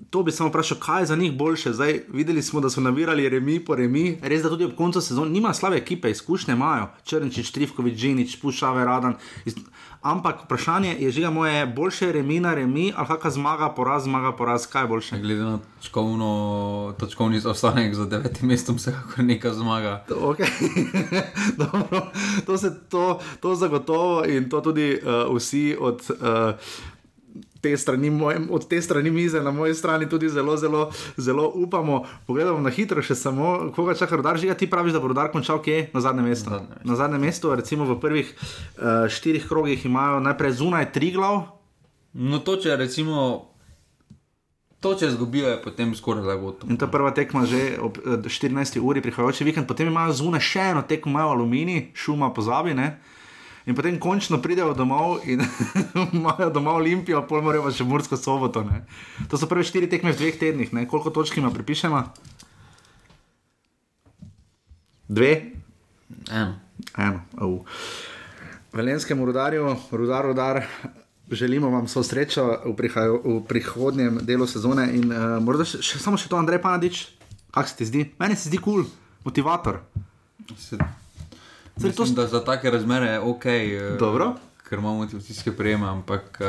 To 0.09 0.23
bi 0.23 0.31
samo 0.31 0.49
vprašal, 0.49 0.77
kaj 0.79 1.01
je 1.01 1.05
za 1.05 1.15
njih 1.15 1.37
boljše. 1.37 1.73
Zdaj, 1.73 2.01
videli 2.07 2.41
smo, 2.41 2.59
da 2.61 2.69
so 2.69 2.81
navirali 2.81 3.29
remi 3.29 3.59
po 3.65 3.75
remi, 3.75 4.17
res 4.21 4.41
da 4.43 4.49
tudi 4.49 4.65
ob 4.65 4.75
koncu 4.75 5.01
sezone 5.01 5.31
nima 5.31 5.53
slabe 5.53 5.77
ekipe, 5.77 6.11
izkušnje 6.11 6.53
imajo, 6.53 6.87
Črnčič, 7.03 7.51
Trivkovič, 7.51 7.95
Džinič, 7.99 8.35
Pušave, 8.41 8.85
Radan. 8.85 9.15
Iz... 9.45 9.55
Ampak 10.01 10.43
vprašanje 10.43 10.97
je, 10.99 11.11
že 11.11 11.29
moje, 11.29 11.65
boljše 11.65 12.05
je 12.05 12.11
remi 12.13 12.39
na 12.39 12.53
remi, 12.53 12.91
ali 12.95 13.07
kakšna 13.07 13.31
zmaga, 13.31 13.69
poraz, 13.69 14.03
zmaga, 14.03 14.31
poraz, 14.31 14.67
kaj 14.67 14.83
je 14.83 14.87
boljše. 14.87 15.19
Glede 15.19 15.43
na 15.43 15.59
točkovno, 15.81 16.95
točkovni 16.99 17.39
zaostanek 17.39 17.95
za 17.95 18.05
devetim 18.05 18.49
mestom, 18.49 18.79
se 18.79 18.91
lahko 18.91 19.21
neka 19.21 19.53
zmaga. 19.53 20.03
Okay. 20.09 20.51
Dobro, 21.61 22.11
to 22.45 22.57
se 22.57 22.73
to, 22.89 23.19
to 23.39 23.55
zagotovo 23.55 24.25
in 24.25 24.49
to 24.49 24.61
tudi 24.61 24.99
uh, 24.99 25.35
vsi 25.37 25.77
od. 25.79 26.03
Uh, 26.09 26.94
te 27.65 27.73
strani, 27.77 28.11
mojem, 28.13 28.45
od 28.53 28.67
te 28.69 28.77
strani 28.81 29.09
mize, 29.11 29.41
na 29.41 29.51
moji 29.51 29.73
strani 29.73 30.09
tudi 30.09 30.29
zelo, 30.29 30.57
zelo, 30.57 30.91
zelo 31.17 31.49
upamo. 31.55 32.03
Pogledamo 32.27 32.61
na 32.61 32.69
hitro, 32.69 33.01
še 33.01 33.17
samo, 33.17 33.71
koga 33.75 33.97
čaka 33.97 34.21
rodar, 34.21 34.37
že 34.37 34.53
ti 34.53 34.69
praviš, 34.69 34.93
da 34.93 35.01
bo 35.01 35.09
rodar 35.09 35.33
končal 35.33 35.63
kje? 35.65 35.89
Na 35.95 36.03
zadnjem 36.05 36.29
mestu. 36.29 36.53
Na 36.53 36.61
zadnjem 36.61 36.77
mestu, 36.77 36.91
na 36.91 36.99
zadnjem 37.01 37.25
mestu 37.25 37.55
recimo 37.55 37.89
v 37.89 37.97
prvih 37.97 38.29
uh, 38.29 39.09
štirih 39.09 39.49
krogih 39.49 39.85
imajo 39.89 40.21
najprej 40.21 40.53
zunaj 40.61 40.91
tri 40.93 41.09
glav. 41.15 41.57
No, 42.13 42.39
to 42.45 42.59
če 42.61 42.77
recimo. 42.77 43.49
To, 44.85 44.93
če 44.93 45.09
izgubijo, 45.09 45.49
je 45.49 45.57
potem 45.63 45.95
skoraj 45.97 46.21
da 46.27 46.35
gotovo. 46.37 46.69
In 46.69 46.77
to 46.77 46.85
je 46.85 46.93
prva 46.93 47.09
tekma 47.15 47.47
že 47.49 47.79
ob 47.81 47.97
14. 47.97 48.77
uri 48.77 49.01
prihajajoči 49.01 49.47
vikend, 49.47 49.65
potem 49.65 49.89
imajo 49.89 50.13
zunaj 50.13 50.43
še 50.45 50.69
eno 50.75 50.83
tekmo, 50.85 51.15
imajo 51.15 51.33
aluminij, 51.33 51.87
šuma 51.97 52.29
pozabi. 52.35 52.77
Ne? 52.77 52.99
In 53.65 53.73
potem 53.73 53.97
končno 53.99 54.37
pridejo 54.41 54.73
domov 54.77 55.25
in 55.25 55.41
imajo 56.13 56.51
doma 56.53 56.75
Olimpijo, 56.77 57.23
pol 57.25 57.41
morajo 57.41 57.65
pa 57.65 57.73
še 57.73 57.87
Mursko 57.87 58.17
soboto. 58.17 58.61
Ne? 58.61 58.83
To 59.31 59.39
so 59.41 59.49
prve 59.49 59.65
štiri 59.65 59.89
tekme 59.89 60.13
v 60.13 60.19
dveh 60.21 60.37
tednih, 60.37 60.73
ne? 60.73 60.85
koliko 60.85 61.09
točk 61.09 61.41
ima 61.41 61.49
pripišemo? 61.49 62.01
Dve? 65.09 65.31
Eno. 66.29 66.59
Eno. 66.97 67.25
Oh. 67.41 67.65
Velenskemu 68.73 69.25
rudarju, 69.25 69.75
rudar, 69.91 70.25
rudar. 70.25 70.61
Želimo 71.31 71.69
vam 71.73 71.85
vso 71.89 72.03
srečo 72.05 72.45
v, 72.65 72.75
prihaj, 72.77 73.09
v 73.25 73.39
prihodnjem 73.49 74.19
delu 74.21 74.45
sezone. 74.47 74.91
In 74.93 75.09
uh, 75.09 75.39
morda 75.41 75.65
še, 75.65 75.81
še, 75.81 76.01
samo 76.01 76.21
še 76.21 76.29
to, 76.29 76.37
Andrej 76.37 76.61
Panadič, 76.61 76.99
kako 77.49 77.71
se 77.71 77.77
ti 77.81 77.89
zdi? 77.89 78.03
Meni 78.21 78.37
se 78.37 78.51
zdi 78.51 78.61
kul, 78.61 78.85
cool, 78.85 79.23
motivator. 79.25 79.81
Se... 80.53 80.77
Mislim, 81.77 82.15
to... 82.15 82.27
Za 82.27 82.43
take 82.43 82.71
razmere 82.71 83.05
je 83.05 83.19
ok, 83.19 83.45
uh, 84.17 84.35
ker 84.69 84.79
imamo 84.79 84.95
motivacijske 84.97 85.51
prejeme, 85.51 85.87
ampak. 85.87 86.41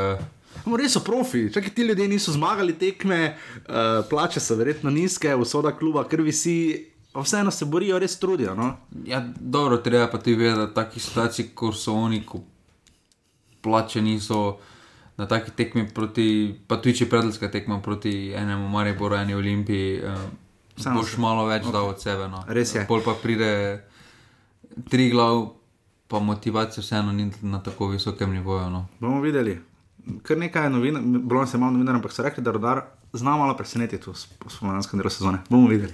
Uh... 0.65 0.77
Res 0.79 0.95
so 0.95 1.03
profi, 1.05 1.47
če 1.53 1.61
ti 1.61 1.85
ljudje 1.85 2.07
niso 2.07 2.31
zmagali 2.33 2.73
tekme, 2.79 3.35
uh, 3.35 4.05
plače 4.09 4.39
so 4.39 4.55
verjetno 4.55 4.91
nizke, 4.91 5.35
vsoda 5.35 5.71
kluba, 5.77 6.07
krvi 6.07 6.31
si, 6.33 6.55
vseeno 7.13 7.51
se 7.51 7.65
borijo, 7.65 7.99
res 7.99 8.17
trudijo. 8.19 8.55
No? 8.55 8.71
Ja, 9.05 9.21
dobro, 9.39 9.77
treba 9.77 10.07
pa 10.11 10.17
ti 10.17 10.35
vedeti, 10.35 10.59
da 10.59 10.73
taki 10.73 10.99
situaciji, 10.99 11.51
ko 11.55 11.71
so 11.75 11.93
oni, 11.93 12.23
ko 12.25 12.41
plače 13.61 14.01
niso 14.01 14.57
na 15.17 15.27
taki 15.27 15.51
tekmi, 15.51 15.87
proti, 15.93 16.55
pa 16.67 16.79
tudi 16.81 17.01
če 17.01 17.09
predlska 17.09 17.51
tekma 17.51 17.81
proti 17.81 18.31
enemu 18.37 18.67
Mariboru, 18.69 19.17
eni 19.19 19.35
Olimpiji, 19.35 20.01
uh, 20.01 20.25
boš 20.93 21.17
malo 21.21 21.45
več 21.49 21.65
okay. 21.65 21.73
dal 21.73 21.91
od 21.91 22.01
sebe. 22.01 22.27
No. 22.31 22.43
Res 22.47 22.75
je. 22.75 22.85
Pol 22.89 23.01
pa 23.05 23.17
pride 23.21 23.51
tri 24.89 25.09
glav, 25.09 25.47
pa 26.07 26.19
motivacija 26.19 26.81
vseeno 26.81 27.11
ni 27.11 27.31
na 27.41 27.63
tako 27.63 27.87
visokem 27.87 28.31
nivoju. 28.31 28.69
No. 28.69 28.85
Bomo 28.99 29.21
videli. 29.21 29.61
Kar 30.23 30.37
nekaj 30.37 30.63
je 30.63 30.69
novinarjev, 30.69 31.19
bilo 31.19 31.45
se 31.47 31.57
malo 31.57 31.71
novinarjev, 31.71 31.99
ampak 31.99 32.11
so 32.11 32.23
rekli, 32.23 32.43
da 32.43 32.51
rodar 32.51 32.81
zna 33.13 33.37
malo 33.37 33.57
presenetiti 33.57 34.09
v 34.09 34.13
spomladanskem 34.49 34.99
delu 34.99 35.09
sezone. 35.09 35.39
Bomo 35.49 35.67
videli. 35.67 35.93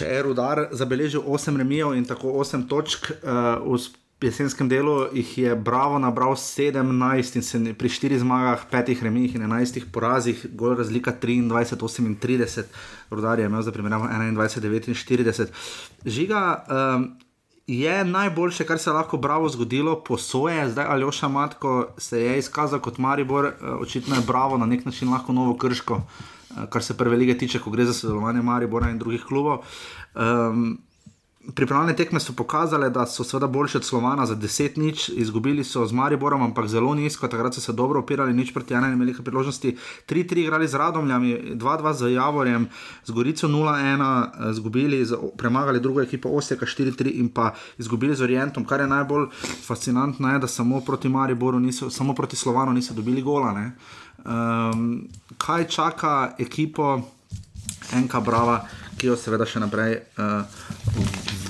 Če 0.00 0.08
je 0.08 0.22
rudar 0.24 0.68
zabeležil 0.72 1.20
8 1.28 1.60
remijev 1.60 1.92
in 1.98 2.06
tako 2.08 2.32
8 2.40 2.64
točk 2.68 3.10
uh, 3.20 3.60
v 4.20 4.28
jesenskem 4.28 4.68
delu, 4.68 5.06
jih 5.16 5.28
je 5.38 5.54
Bravo 5.56 5.98
nabral 5.98 6.34
17 6.36 7.36
in 7.36 7.44
se 7.44 7.60
pri 7.72 7.88
4 7.88 8.20
zmagah, 8.20 8.66
5 8.72 9.02
remijih 9.02 9.34
in 9.36 9.44
11 9.48 9.88
porazih, 9.92 10.46
gor 10.52 10.76
razlika 10.76 11.14
23-38, 11.22 12.68
rudar 13.10 13.40
je 13.40 13.48
imel 13.48 13.62
za 13.62 13.72
primerjavo 13.72 14.08
21-49. 14.08 15.48
Žiga. 16.04 16.44
Um, 16.68 17.10
Je 17.70 18.04
najboljše, 18.04 18.64
kar 18.66 18.78
se 18.82 18.90
je 18.90 18.94
lahko 18.94 19.16
bravo 19.16 19.48
zgodilo, 19.48 19.92
posoje, 20.02 20.64
zdaj 20.72 20.86
Aljoša 20.90 21.28
Matko 21.28 21.86
se 21.98 22.18
je 22.18 22.38
izkazal 22.38 22.80
kot 22.82 22.98
Maribor, 22.98 23.52
očitno 23.78 24.16
je 24.16 24.24
bravo 24.26 24.58
na 24.58 24.66
nek 24.66 24.84
način 24.84 25.12
lahko 25.12 25.32
novo 25.32 25.54
krško, 25.56 26.00
kar 26.70 26.82
se 26.82 26.96
prve 26.96 27.16
lige 27.16 27.38
tiče, 27.38 27.58
ko 27.58 27.70
gre 27.70 27.84
za 27.84 27.92
sodelovanje 27.92 28.42
Maribora 28.42 28.90
in 28.90 28.98
drugih 28.98 29.24
klubov. 29.24 29.64
Um, 30.14 30.78
Pripravljene 31.54 31.96
tekme 31.96 32.20
so 32.20 32.32
pokazale, 32.36 32.90
da 32.90 33.06
so 33.06 33.24
seveda 33.24 33.46
boljše 33.46 33.78
od 33.78 33.84
Slovana 33.84 34.26
za 34.26 34.36
10 34.36 34.78
nič, 34.78 35.08
izgubili 35.08 35.64
so 35.64 35.86
z 35.86 35.92
Mariborom, 35.92 36.42
ampak 36.42 36.66
zelo 36.68 36.94
nizko, 36.94 37.28
takrat 37.28 37.54
so 37.54 37.60
se 37.60 37.72
dobro 37.72 38.00
opirali, 38.00 38.34
nič 38.34 38.52
proti 38.52 38.74
in 38.74 38.92
imeli 38.92 39.14
priložnosti. 39.24 39.76
3-3 40.08 40.38
igrali 40.38 40.68
z 40.68 40.74
Radomljami, 40.74 41.54
2-2 41.54 41.92
z 41.92 42.12
Javorjem, 42.12 42.68
z 43.04 43.10
Gorico 43.10 43.48
0-1, 43.48 44.26
eh, 44.48 44.50
izgubili, 44.50 45.06
premagali 45.36 45.80
drugo 45.80 46.02
ekipo 46.02 46.28
Oseka 46.28 46.66
4-3 46.66 47.10
in 47.14 47.28
pa 47.28 47.54
izgubili 47.78 48.16
z 48.16 48.22
Orientom. 48.22 48.64
Kar 48.64 48.80
je 48.80 48.86
najbolj 48.86 49.26
fascinantno, 49.66 50.32
je, 50.32 50.38
da 50.38 50.46
samo 50.46 50.80
proti 50.80 51.08
Mariboru, 51.08 51.60
niso, 51.60 51.90
samo 51.90 52.14
proti 52.14 52.36
Slovanu 52.36 52.72
niso 52.72 52.94
dobili 52.94 53.22
gola. 53.22 53.52
Ne? 53.52 53.72
Um, 54.24 55.08
kaj 55.38 55.64
čaka 55.68 56.34
ekipo, 56.38 57.00
enka 57.96 58.20
brava, 58.20 58.60
ki 58.98 59.08
jo 59.08 59.16
seveda 59.16 59.46
še 59.48 59.62
naprej 59.62 59.96
uh, 60.20 60.44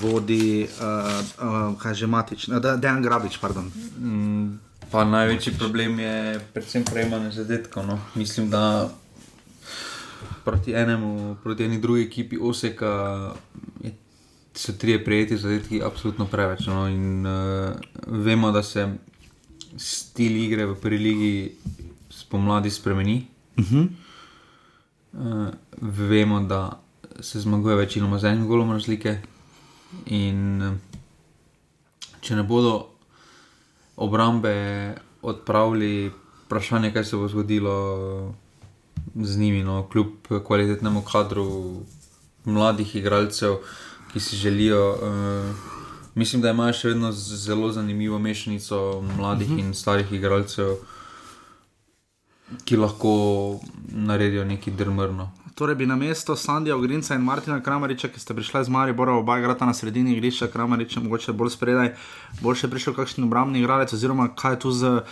vodi, 0.01 0.65
uh, 0.65 1.11
uh, 1.43 1.59
kaj 1.81 1.95
že 1.95 2.07
matično, 2.07 2.61
da 2.63 2.77
je 2.79 2.93
en 2.93 3.03
grabič. 3.03 3.41
Mm, 3.43 4.59
pa 4.91 5.05
največji 5.05 5.59
problem 5.59 5.99
je 5.99 6.41
predvsem 6.55 6.85
prejemanje 6.85 7.33
zadetkov. 7.43 7.87
No. 7.87 7.99
Mislim, 8.15 8.51
da 8.51 8.89
proti 10.45 10.73
enemu, 10.73 11.37
proti 11.43 11.65
eni 11.65 11.81
drugi 11.81 12.07
ekipi 12.07 12.39
Oseka. 12.39 13.35
Je, 13.83 13.95
So 14.61 14.73
tri 14.75 14.97
prejeti 14.99 15.37
zadetki, 15.39 15.79
absolutno 15.83 16.27
preveč. 16.27 16.67
No? 16.67 16.89
In, 16.91 17.27
uh, 17.27 17.71
vemo, 18.07 18.51
da 18.51 18.63
se 18.63 18.83
stil 19.79 20.37
igre 20.37 20.67
v 20.67 20.75
prvi 20.75 20.99
legi 20.99 21.35
spomladi 22.31 22.71
spremeni. 22.71 23.27
Uh 23.59 23.65
-huh. 23.65 23.89
uh, 25.13 25.49
vemo, 25.81 26.41
da 26.41 26.81
se 27.21 27.41
zmaguje 27.41 27.77
večinoma 27.77 28.19
z 28.19 28.25
enim 28.25 28.47
golom 28.47 28.71
razlike. 28.73 29.19
In 30.07 30.63
uh, 30.63 30.77
če 32.21 32.37
ne 32.37 32.43
bodo 32.43 32.87
obrambe 33.97 34.95
odpravili, 35.23 36.13
vprašanje, 36.45 36.93
kaj 36.93 37.05
se 37.05 37.17
bo 37.17 37.29
zgodilo 37.29 38.35
z 39.15 39.39
njimi, 39.39 39.65
no, 39.65 39.89
kljub 39.93 40.07
kvalitetnemu 40.47 41.03
kadru 41.03 41.83
mladih 42.45 42.97
igralcev, 42.97 43.57
ki 44.13 44.21
si 44.21 44.37
želijo. 44.37 44.91
Uh, 44.91 45.57
Mislim, 46.15 46.43
da 46.43 46.51
imajo 46.51 46.73
še 46.73 46.89
vedno 46.89 47.13
zelo 47.13 47.73
zanimivo 47.73 48.19
mešanico 48.19 49.03
mladih 49.17 49.49
uh 49.49 49.53
mhm. 49.53 49.61
-huh. 49.63 49.67
in 49.67 49.75
starih 49.75 50.13
igralcev. 50.13 50.77
Ki 52.65 52.77
lahko 52.77 53.13
naredijo 53.91 54.45
nekaj 54.45 54.75
drmrno. 54.75 55.31
Torej 55.55 55.75
bi 55.77 55.87
na 55.87 55.97
mesto 55.97 56.37
Sandija 56.37 56.77
Ogrinca 56.77 57.15
in 57.15 57.21
Martina 57.21 57.61
Kramariča, 57.61 58.09
ki 58.09 58.21
sta 58.21 58.35
prišla 58.35 58.63
iz 58.65 58.69
Maribora, 58.69 59.13
oba 59.13 59.39
igrata 59.39 59.67
na 59.67 59.75
sredini 59.75 60.15
igrišča, 60.15 60.49
Kramarič 60.49 60.97
je 60.97 61.03
mogoče 61.03 61.33
bolj 61.33 61.51
spredaj, 61.53 61.91
bolj 62.41 62.63
še 62.63 62.71
prišel 62.73 62.97
kakšen 62.97 63.27
obrambni 63.27 63.61
igralec, 63.61 63.93
oziroma 63.93 64.31
kaj 64.35 64.57
je 64.57 64.61
tu 64.65 64.73
z 64.73 65.03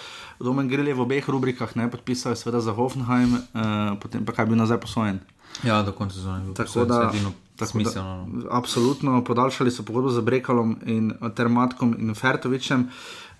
Domen 0.40 0.68
Grilje 0.68 0.94
v 0.94 1.04
obeh 1.04 1.28
rubrikah, 1.28 1.76
ne 1.76 1.90
podpisal 1.92 2.32
je 2.32 2.40
seveda 2.40 2.62
za 2.64 2.72
Hoffenheim, 2.72 3.36
eh, 3.36 3.92
potem 4.00 4.24
pa 4.24 4.32
kaj 4.32 4.48
bi 4.48 4.56
nazaj 4.56 4.80
posvojen. 4.80 5.20
Ja, 5.68 5.82
do 5.82 5.92
konca 5.92 6.14
sezone. 6.14 6.54
Tako 6.54 6.84
da, 6.84 7.12
tako 7.56 7.78
da 7.78 8.02
no. 8.02 8.26
absolutno 8.50 9.24
podaljšali 9.24 9.70
so 9.70 9.82
pogodbo 9.82 10.10
z 10.10 10.24
Brekalom 10.24 10.78
in 10.86 11.12
Termatkom 11.34 11.96
in 11.98 12.14
Fertovičem. 12.14 12.88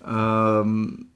Um, 0.05 1.09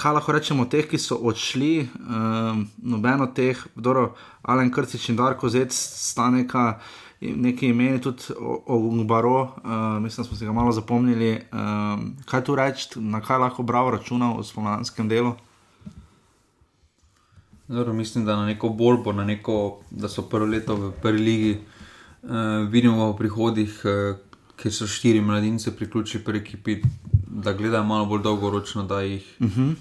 kaj 0.00 0.16
lahko 0.16 0.32
rečemo, 0.32 0.64
teh, 0.64 0.86
ki 0.88 0.98
so 0.98 1.18
odšli, 1.28 1.74
um, 1.84 2.64
nobeno 2.82 3.28
teh, 3.36 3.58
dobro, 3.76 4.14
Alen 4.48 4.72
Krcič 4.72 5.10
in 5.12 5.18
Darko 5.20 5.52
Zec, 5.52 5.76
sta 5.76 6.30
neka. 6.32 6.80
Nekaj 7.20 7.68
imeni 7.68 8.00
tudi 8.00 8.32
o 8.40 9.04
Baro, 9.04 9.40
uh, 9.60 10.00
mislim, 10.00 10.22
da 10.22 10.28
smo 10.28 10.36
se 10.36 10.46
ga 10.48 10.52
malo 10.56 10.72
zapomnili. 10.72 11.34
Um, 11.52 12.14
kaj 12.24 12.44
tu 12.44 12.54
reči, 12.56 12.86
na 12.96 13.20
kaj 13.20 13.42
lahko 13.42 13.62
bravo 13.62 13.90
računa 13.92 14.30
v 14.38 14.44
spomladanskem 14.44 15.08
delu? 15.08 15.34
Dobro, 17.68 17.92
mislim, 17.92 18.24
da 18.24 18.36
na 18.36 18.46
neko 18.46 18.68
borbo, 18.68 19.12
na 19.12 19.24
neko, 19.24 19.82
da 19.90 20.08
so 20.08 20.24
prvo 20.32 20.48
leto 20.48 20.76
v 20.76 20.92
prvi 21.02 21.20
ligi, 21.20 21.52
uh, 22.22 22.64
vidimo 22.72 23.12
v 23.12 23.18
prihodih, 23.20 23.76
uh, 23.84 24.16
ker 24.56 24.72
so 24.72 24.88
štiri 24.88 25.20
mladince 25.20 25.76
priključili 25.76 26.24
pri 26.24 26.38
ekipi, 26.38 26.80
da 27.28 27.52
gledajo 27.52 27.84
malo 27.84 28.06
bolj 28.06 28.22
dolgoročno, 28.22 28.82
da 28.88 29.02
jih 29.04 29.36
uh 29.40 29.46
-huh. 29.46 29.74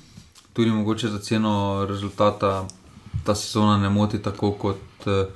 Tudi 0.54 0.72
mogoče 0.72 1.08
za 1.08 1.20
ceno 1.20 1.86
rezultata 1.90 2.68
ta 3.24 3.36
sezona 3.36 3.78
ne 3.78 3.90
moti 3.90 4.22
tako 4.22 4.52
kot 4.52 5.06
uh, 5.06 5.28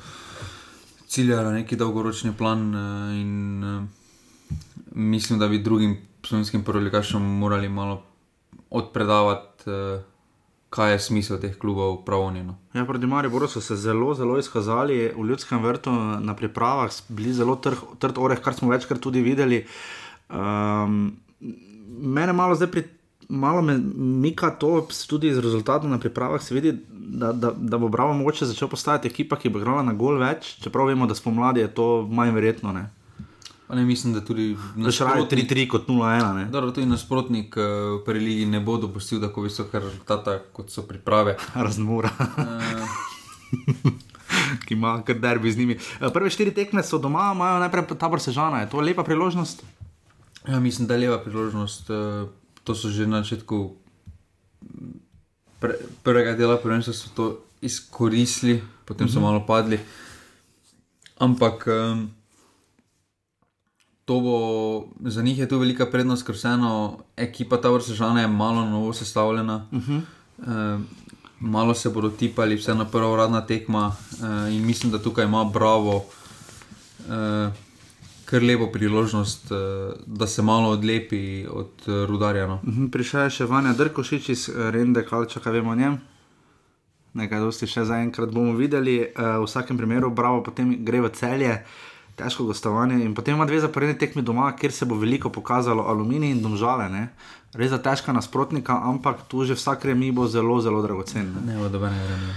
cilja 1.07 1.43
na 1.43 1.51
neki 1.51 1.75
dolgoročni 1.75 2.33
plan. 2.37 2.75
Uh, 2.75 3.13
in, 3.21 3.63
uh, 3.63 3.83
mislim, 4.91 5.39
da 5.39 5.47
bi 5.47 5.59
drugim 5.59 5.97
slovenskim 6.25 6.63
prolikašom 6.63 7.37
morali 7.37 7.69
malo 7.69 8.03
odpredavati. 8.69 9.69
Uh, 9.69 10.01
kaj 10.73 10.91
je 10.91 10.99
smisel 10.99 11.37
teh 11.37 11.53
klubov, 11.57 11.99
pravno. 12.05 12.55
Ja, 12.73 12.85
proti 12.85 13.05
Mariboru 13.05 13.47
so 13.47 13.61
se 13.61 13.75
zelo, 13.77 14.13
zelo 14.17 14.39
izkazali 14.41 15.11
v 15.13 15.25
ljudskem 15.29 15.61
vrtu 15.61 15.91
na 16.19 16.33
pripravah, 16.35 16.89
bili 17.09 17.33
zelo 17.33 17.55
trd, 17.55 17.77
trd 18.01 18.17
oreh, 18.17 18.41
kar 18.41 18.57
smo 18.57 18.71
večkrat 18.71 19.01
tudi 19.01 19.21
videli. 19.21 19.61
Um, 20.33 21.13
mene 22.17 22.33
malo 22.33 22.57
zdaj 22.57 22.71
pri. 22.71 22.83
Malo 23.29 23.61
me 23.61 23.77
mika 23.95 24.49
to, 24.49 24.87
tudi 25.09 25.27
iz 25.27 25.37
rezultatov 25.37 25.89
na 25.89 25.99
pripravah 25.99 26.41
se 26.43 26.55
vidi, 26.55 26.73
da, 26.89 27.31
da, 27.31 27.51
da 27.57 27.77
bo 27.77 27.87
Bravo 27.87 28.13
mogoče 28.13 28.45
začel 28.45 28.67
postajati 28.67 29.07
ekipa, 29.07 29.35
ki 29.35 29.49
bo 29.49 29.59
igrala 29.59 29.83
na 29.83 29.93
gol 29.93 30.19
več, 30.19 30.55
čeprav 30.63 30.87
vemo, 30.87 31.07
da 31.07 31.15
smo 31.15 31.31
mladi, 31.31 31.63
je 31.63 31.71
to 31.73 32.07
manj 32.09 32.33
verjetno. 32.35 32.73
Ne? 32.73 32.89
Ne, 33.73 33.85
mislim, 33.85 34.13
da 34.13 34.21
tudi 34.25 34.57
nasprotnik, 34.75 35.49
3-3 35.49 35.67
kot 35.67 35.87
0-1. 35.87 36.49
Dobro, 36.51 36.71
tudi 36.71 36.85
nasprotnik 36.87 37.57
uh, 37.57 37.63
v 37.97 38.03
prvi 38.05 38.19
ligi 38.19 38.45
ne 38.45 38.59
bo 38.59 38.77
dopustil 38.77 39.21
tako 39.21 39.47
visoke 39.47 39.79
rezultate, 39.79 40.37
kot 40.53 40.69
so 40.69 40.83
priprave. 40.87 41.37
Razmora. 41.67 42.11
Uh. 42.37 43.93
Ki 44.65 44.73
ima 44.73 44.97
kar 45.05 45.17
derbi 45.19 45.51
z 45.51 45.57
njimi. 45.57 45.77
Eh, 46.01 46.09
prve 46.13 46.29
štiri 46.29 46.53
tekme 46.53 46.83
so 46.83 46.97
doma, 47.01 47.31
imajo 47.33 47.59
najprej 47.63 47.97
tabor 47.99 48.21
sežana. 48.21 48.61
Je 48.61 48.69
to 48.69 48.81
lepa 48.81 49.03
priložnost? 49.03 49.63
Ja, 50.47 50.59
mislim, 50.59 50.87
da 50.87 50.93
je 50.93 51.07
lepa 51.07 51.23
priložnost. 51.23 51.89
To 52.63 52.75
so 52.75 52.89
že 52.89 53.07
na 53.07 53.23
začetku 53.23 53.75
pre, 55.59 55.73
prvega 56.03 56.35
dela, 56.35 56.57
prvenstva 56.57 56.93
so 56.93 57.09
to 57.15 57.25
izkoristili, 57.61 58.63
potem 58.85 59.07
so 59.07 59.19
uh 59.19 59.23
mhm. 59.23 59.25
-huh. 59.25 59.31
malo 59.31 59.39
padli. 59.45 59.79
Ampak. 61.19 61.67
Um, 61.67 62.11
to 64.05 64.19
bo 64.19 65.09
za 65.09 65.21
njih 65.21 65.39
je 65.39 65.47
to 65.47 65.59
velika 65.59 65.85
prednost, 65.85 66.25
ker 66.25 66.35
vseeno 66.35 66.99
ekipa 67.17 67.57
ta 67.61 67.69
vrsta 67.69 68.19
je 68.19 68.27
malo 68.27 68.65
novo 68.69 68.93
sestavljena. 68.93 69.67
Uh 69.71 69.79
-huh. 69.79 70.01
e, 70.47 70.79
malo 71.39 71.73
se 71.73 71.89
bodo 71.89 72.09
tipali, 72.09 72.55
vse 72.55 72.75
na 72.75 72.85
prva 72.85 73.11
uradna 73.11 73.45
tekma 73.45 73.95
e, 74.47 74.51
in 74.51 74.65
mislim, 74.65 74.91
da 74.91 74.99
tukaj 74.99 75.25
ima 75.25 75.43
bravo. 75.43 76.05
E, 77.09 77.51
Ker 78.29 78.43
lepo 78.43 78.69
priložnost, 78.71 79.51
da 80.05 80.27
se 80.27 80.41
malo 80.41 80.69
odlepi 80.73 81.45
od 81.49 81.85
rudarja. 82.07 82.47
No. 82.47 82.59
Mhm, 82.63 82.87
prišel 82.93 83.27
je 83.27 83.37
še 83.39 83.47
Vanja 83.51 83.73
Drkošič 83.77 84.29
iz 84.29 84.47
Rende, 84.49 85.03
kaj 85.05 85.27
če 85.33 85.43
kaj 85.43 85.59
vemo 85.59 85.73
o 85.73 85.77
njem. 85.77 85.99
Nekaj 87.13 87.43
dosti 87.43 87.69
še 87.69 87.85
zaenkrat 87.85 88.31
bomo 88.33 88.55
videli. 88.57 88.97
V 89.13 89.43
vsakem 89.45 89.77
primeru, 89.77 90.09
bravo, 90.09 90.41
potem 90.45 90.71
gre 90.85 91.03
v 91.03 91.11
celje. 91.13 91.57
Težko 92.17 92.45
gostovanje. 92.45 92.99
In 93.01 93.13
potem 93.17 93.33
ima 93.33 93.45
dve 93.49 93.59
zaporedni 93.61 93.97
tekmi 93.97 94.21
doma, 94.21 94.51
kjer 94.57 94.71
se 94.71 94.85
bo 94.85 94.97
veliko 95.01 95.31
pokazalo, 95.33 95.87
aluminij 95.89 96.35
in 96.35 96.41
domžale. 96.41 96.85
Ne? 96.89 97.07
Res 97.57 97.73
za 97.73 97.81
težka 97.81 98.13
nasprotnika, 98.13 98.77
ampak 98.85 99.25
tu 99.29 99.45
že 99.45 99.57
vsak 99.57 99.85
remi 99.89 100.11
bo 100.13 100.27
zelo, 100.29 100.59
zelo 100.61 100.81
dragocen. 100.85 101.33
Ne, 101.45 101.57
ne, 101.57 101.69
ne, 101.69 101.89
ne, 101.89 102.17
ne. 102.21 102.33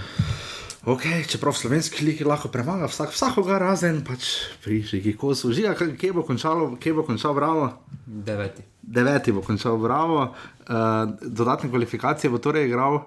Okay, 0.86 1.24
čeprav 1.26 1.52
slovenski 1.52 2.04
lik 2.04 2.20
lahko 2.22 2.48
premaga 2.48 2.86
vsak, 2.86 3.10
vsakoga 3.10 3.56
razen, 3.58 4.04
pač 4.06 4.28
prišli, 4.62 5.00
ki 5.02 5.14
ko 5.18 5.32
so 5.34 5.48
užili, 5.50 5.72
kje 5.98 6.12
bo 6.14 6.22
končalo, 6.22 6.68
kje 6.78 6.92
bo 6.94 7.02
končal 7.02 7.34
bravo? 7.34 7.64
Deveti. 8.06 8.62
Deveti 8.82 9.34
bo 9.34 9.42
končal 9.42 9.80
bravo, 9.82 10.20
uh, 10.30 10.76
dodatne 11.22 11.72
kvalifikacije 11.74 12.30
bo 12.30 12.38
torej 12.38 12.68
igral. 12.68 13.00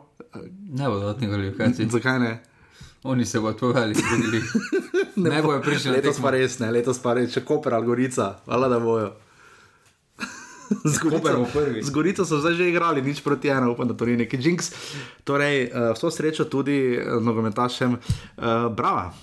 Ne 0.76 0.90
bo 0.92 1.00
dodatne 1.00 1.32
kvalifikacije. 1.32 1.88
Zakaj 1.96 2.20
ne? 2.20 2.34
Oni 3.04 3.26
se 3.26 3.40
bodo 3.40 3.58
povedali, 3.58 3.96
da 3.96 5.22
ne, 5.24 5.30
ne 5.30 5.42
bojo 5.42 5.62
prišli. 5.64 5.96
Letos 5.96 6.20
pa 6.20 6.36
res 6.36 6.60
ne, 6.60 6.74
letos 6.76 7.00
pa 7.00 7.16
res, 7.16 7.32
če 7.32 7.48
koper 7.48 7.80
ali 7.80 7.88
gorica, 7.88 8.34
hvala 8.44 8.68
da 8.68 8.84
bojo. 8.84 9.14
Z 11.82 11.90
Gorico 11.90 12.26
so 12.26 12.40
zdaj 12.40 12.54
že 12.54 12.70
igrali, 12.70 13.02
nič 13.02 13.22
proti 13.22 13.50
ena, 13.50 13.70
upam, 13.70 13.88
da 13.88 13.94
to 13.94 14.06
ni 14.06 14.18
neki 14.18 14.38
jinx. 14.38 14.72
Torej, 15.24 15.70
uh, 15.70 15.92
vso 15.98 16.12
srečo 16.12 16.46
tudi 16.46 16.98
uh, 16.98 17.18
nogometašem, 17.24 17.98
uh, 17.98 18.70
brava. 18.74 19.14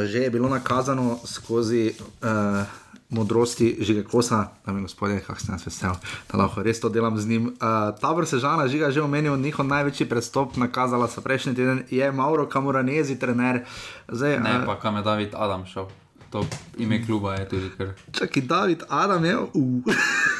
že 0.00 0.18
je 0.18 0.30
bilo 0.30 0.48
nakazano 0.48 1.18
skozi 1.24 1.92
uh, 1.92 2.64
modrosti 3.10 3.76
žige 3.80 4.04
kosa, 4.04 4.48
da 4.66 4.72
mi 4.72 4.82
gospodje, 4.82 5.20
kako 5.20 5.40
sem 5.40 5.58
vesel, 5.64 5.94
da 6.32 6.38
lahko 6.38 6.62
res 6.62 6.80
to 6.80 6.88
delam 6.88 7.18
z 7.18 7.28
njim. 7.28 7.46
Uh, 7.46 7.98
tabor 8.00 8.26
Sežana, 8.26 8.68
žiga 8.68 8.90
že 8.90 9.02
omenil, 9.02 9.36
njihov 9.36 9.66
največji 9.66 10.08
predstop, 10.08 10.56
nakazala 10.56 11.08
so 11.08 11.20
prejšnji 11.20 11.54
teden, 11.54 11.82
je 11.90 12.12
Mauro 12.12 12.46
Kamuranezi, 12.48 13.18
trener. 13.18 13.64
Zdaj, 14.08 14.38
ne, 14.38 14.58
uh, 14.58 14.66
pa 14.66 14.78
kam 14.80 14.96
je 14.96 15.02
David 15.02 15.34
Adam 15.34 15.66
šel. 15.66 15.86
To 16.30 16.46
ime 16.78 17.06
kluba 17.06 17.34
je 17.34 17.48
tudi 17.48 17.70
kar. 17.78 17.94
Čakaj, 18.12 18.42
David 18.42 18.82
Adam 18.88 19.24
je. 19.24 19.36
Uh. 19.38 19.82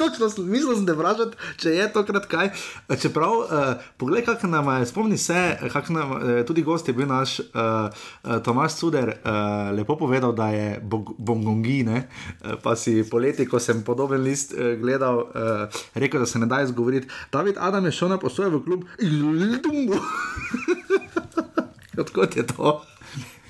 točno, 0.00 0.30
mislil 0.44 0.80
da 0.88 0.96
vprašati, 0.96 1.36
če 1.60 1.74
je 1.76 1.86
to 1.92 2.04
krat 2.08 2.26
kaj. 2.30 2.50
Čeprav, 3.02 3.36
uh, 3.36 3.84
poglej, 4.00 4.24
kako 4.24 4.48
nam 4.50 4.70
je, 4.78 4.88
spomni 4.88 5.18
se, 5.18 5.58
nam 5.88 6.16
je 6.28 6.46
tudi 6.46 6.64
gost 6.64 6.88
je 6.88 6.94
bil 6.96 7.08
naš 7.08 7.38
uh, 7.40 7.46
uh, 8.24 8.38
Tomaš 8.44 8.78
Suder, 8.80 9.14
uh, 9.20 9.70
lepo 9.76 9.98
povedal, 10.00 10.32
da 10.32 10.48
je 10.54 10.80
bongongi, 11.18 11.84
uh, 11.88 12.56
pa 12.62 12.76
si 12.76 13.02
poleti, 13.10 13.48
ko 13.48 13.60
sem 13.60 13.84
podoben 13.84 14.24
list 14.24 14.56
uh, 14.56 14.72
gledal, 14.80 15.26
uh, 15.28 15.82
rekel, 15.94 16.24
da 16.24 16.26
se 16.26 16.38
ne 16.38 16.46
da 16.46 16.62
izgovoriti. 16.62 17.08
David 17.32 17.56
Adam 17.58 17.84
je 17.84 17.92
šel 17.92 18.08
na 18.08 18.18
posoje 18.18 18.50
v 18.50 18.64
klub 18.64 18.84
in 18.98 19.10
zelo 19.10 19.60
dumbo. 19.62 20.00
Odkot 22.00 22.36
je 22.36 22.46
to? 22.46 22.80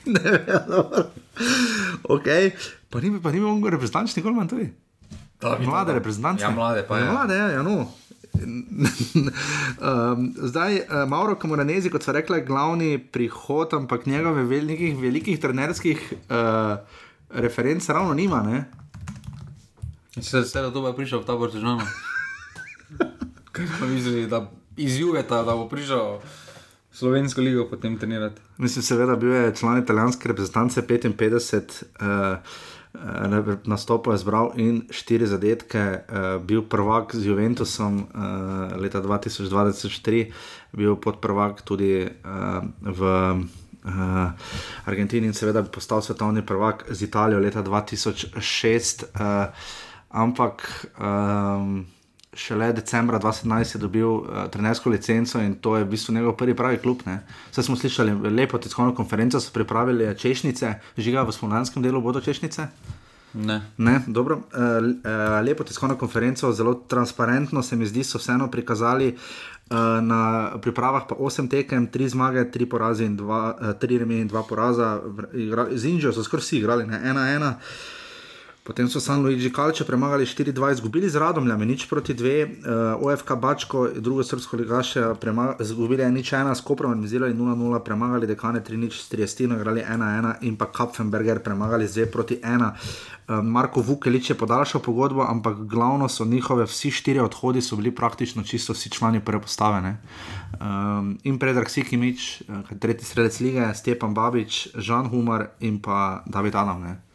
ne 0.14 0.20
vem, 0.20 0.44
okay. 2.08 2.52
pa 2.90 3.00
ni 3.00 3.10
bi 3.10 3.40
mogel 3.40 3.76
reprezentančni 3.76 4.22
kolman 4.22 4.48
tudi. 4.48 4.70
Mlade 5.42 5.92
reprezentante. 5.92 6.42
Ja, 6.42 6.50
mlade 6.50 6.84
pa 6.88 6.98
je. 6.98 7.04
Ja. 7.04 7.12
Mlade, 7.12 7.36
ja, 7.36 7.48
ja 7.48 7.62
no. 7.62 7.86
um, 8.40 10.34
zdaj, 10.36 10.76
uh, 10.76 11.08
Mauro 11.08 11.34
Kamoranezi, 11.34 11.90
kot 11.90 12.04
so 12.04 12.12
rekli, 12.12 12.38
je 12.38 12.44
glavni 12.44 12.98
prihod, 12.98 13.74
ampak 13.74 14.06
njegove 14.06 14.44
velikih, 14.44 14.98
velikih 14.98 15.40
trenerskih 15.40 16.12
uh, 16.12 16.78
referenc 17.30 17.88
ravno 17.88 18.14
nima. 18.14 18.42
Ne? 18.42 18.64
Se 20.22 20.38
je 20.38 20.62
da 20.62 20.70
to 20.70 20.80
bo 20.80 20.92
prišel 20.92 21.20
v 21.20 21.26
ta 21.26 21.34
vrh 21.34 21.52
država. 21.52 21.86
Kaj 23.52 23.66
smo 23.66 23.86
mislili, 23.86 24.26
da 24.26 24.50
izjuveta, 24.76 25.42
da 25.42 25.56
bo 25.56 25.68
prišel 25.68 26.18
slovensko 26.92 27.40
ligo 27.40 27.66
potem 27.70 27.98
trenirati? 27.98 28.40
Mislim, 28.58 28.82
seveda, 28.82 29.16
bil 29.16 29.32
je 29.32 29.54
član 29.56 29.82
italijanske 29.82 30.28
reprezentance 30.28 30.82
55. 30.82 31.82
Uh, 32.00 32.38
Eh, 32.90 33.58
nastopil 33.64 34.12
je 34.12 34.18
zbral 34.18 34.50
in 34.58 34.82
štiri 34.90 35.26
zadetke, 35.26 35.78
uh, 35.78 36.42
bil 36.42 36.66
prvak 36.66 37.14
z 37.14 37.22
Juventusom 37.22 38.02
uh, 38.02 38.74
leta 38.74 38.98
2023, 38.98 40.26
bil 40.74 40.98
podprvak 40.98 41.62
tudi 41.62 42.02
uh, 42.02 42.66
v 42.82 43.00
uh, 43.86 44.34
Argentini 44.90 45.30
in 45.30 45.38
seveda 45.38 45.62
bi 45.62 45.70
postal 45.70 46.02
svetovni 46.02 46.42
prvak 46.42 46.90
z 46.90 47.06
Italijo 47.06 47.38
leta 47.38 47.62
2006, 47.62 48.34
uh, 49.06 49.54
ampak 50.10 50.90
um, 50.98 51.86
šele 52.40 52.72
decembra 52.72 53.18
2017 53.20 53.76
je 53.76 53.80
dobil 53.80 54.08
uh, 54.08 54.46
trenersko 54.50 54.90
licenco 54.90 55.40
in 55.40 55.54
to 55.60 55.76
je 55.76 55.84
v 55.84 55.90
bistvu 55.90 56.14
njegov 56.14 56.36
prvi 56.40 56.56
pravi 56.56 56.78
klub. 56.78 57.02
Vse 57.50 57.62
smo 57.62 57.76
slišali, 57.76 58.14
lepo 58.30 58.58
tiskovno 58.58 58.94
konferenco 58.94 59.40
so 59.40 59.52
pripravili 59.52 60.14
češnjice, 60.18 60.74
žiga 60.96 61.22
v 61.22 61.32
spomladanskem 61.36 61.82
delu 61.82 62.00
bodo 62.00 62.20
češnjice. 62.20 62.68
Ne. 63.34 63.60
Ne, 63.78 64.00
dobro, 64.06 64.36
uh, 64.36 64.42
uh, 64.42 65.44
lepo 65.44 65.64
tiskovno 65.64 65.96
konferenco, 65.96 66.52
zelo 66.52 66.74
transparentno 66.74 67.62
se 67.62 67.76
mi 67.76 67.86
zdi, 67.86 68.04
so 68.04 68.18
vseeno 68.18 68.48
prikazali 68.50 69.12
uh, 69.12 69.76
na 70.02 70.50
pripravah 70.62 71.04
pa 71.08 71.14
8 71.14 71.50
tekem, 71.50 71.88
3 71.92 72.08
zmage, 72.08 72.44
3 72.50 72.66
poraze 72.66 73.04
in 73.04 73.18
2 73.18 73.54
uh, 73.84 73.98
remi 74.00 74.20
in 74.20 74.28
2 74.28 74.48
poraza. 74.48 75.00
Z 75.70 75.84
Indijo 75.84 76.12
so 76.12 76.24
skoraj 76.24 76.42
vsi 76.42 76.58
igrali, 76.58 76.84
1-1. 76.84 77.52
Potem 78.70 78.88
so 78.88 79.00
San 79.00 79.22
Luigi 79.22 79.50
Kalče 79.50 79.84
premagali 79.84 80.24
4-2, 80.26 80.72
izgubili 80.72 81.08
z 81.10 81.18
Radomljami, 81.18 81.66
nič 81.66 81.88
proti 81.90 82.14
2, 82.14 82.44
uh, 82.46 83.02
OFK 83.02 83.32
Bačko, 83.34 83.88
drugo 83.98 84.22
srpsko 84.22 84.56
ligaše, 84.56 85.02
izgubili 85.60 86.06
nič 86.12 86.30
1, 86.32 86.54
Skopro 86.54 86.88
organizirali 86.88 87.34
0-0, 87.34 87.80
premagali 87.82 88.26
dekane 88.30 88.60
3-0, 88.62 88.94
s 88.94 89.08
Triestino 89.08 89.56
igrali 89.58 89.82
1-1 89.82 90.46
in 90.46 90.54
pa 90.56 90.70
Kapfenberger 90.70 91.42
premagali 91.42 91.88
2 91.88 92.06
proti 92.12 92.38
1. 92.38 92.62
Uh, 92.62 93.42
Marko 93.42 93.82
Vukelič 93.82 94.30
je 94.30 94.38
podaljšal 94.38 94.80
pogodbo, 94.80 95.26
ampak 95.26 95.66
glavno 95.66 96.08
so 96.08 96.24
njihove 96.24 96.64
vsi 96.70 96.90
štiri 96.90 97.18
odhodi 97.18 97.62
so 97.62 97.76
bili 97.76 97.90
praktično 97.90 98.42
čisto 98.42 98.72
vsi 98.72 98.90
člani 98.90 99.20
prve 99.20 99.42
postave. 99.42 99.96
Um, 100.60 101.18
in 101.24 101.38
Predrag 101.38 101.68
Sikimič, 101.68 102.42
tretji 102.78 103.04
sredec 103.04 103.40
lige, 103.40 103.74
Stepan 103.74 104.14
Babič, 104.14 104.68
Žan 104.78 105.10
Humar 105.10 105.48
in 105.60 105.82
pa 105.82 106.22
David 106.26 106.54
Adam. 106.54 106.82
Ne? 106.82 107.09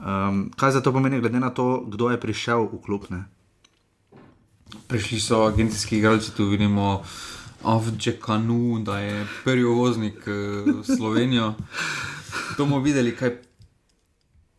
Um, 0.00 0.48
kaj 0.56 0.70
za 0.72 0.80
to 0.80 0.92
pomeni, 0.92 1.20
glede 1.20 1.40
na 1.40 1.50
to, 1.50 1.84
kdo 1.84 2.08
je 2.10 2.20
prišel 2.20 2.64
v 2.72 2.80
klub? 2.80 3.04
Ne? 3.12 3.28
Prišli 4.88 5.20
so 5.20 5.44
agencijski 5.44 5.98
igralci, 5.98 6.32
tu 6.36 6.48
vidimo 6.48 7.04
Avdže 7.62 8.16
Kanu, 8.20 8.80
da 8.80 8.98
je 8.98 9.26
prvi 9.44 9.64
uvoznik 9.64 10.24
uh, 10.24 10.80
Slovenijo. 10.96 11.54
To 12.56 12.64
bomo 12.64 12.80
videli, 12.80 13.12
kaj 13.16 13.30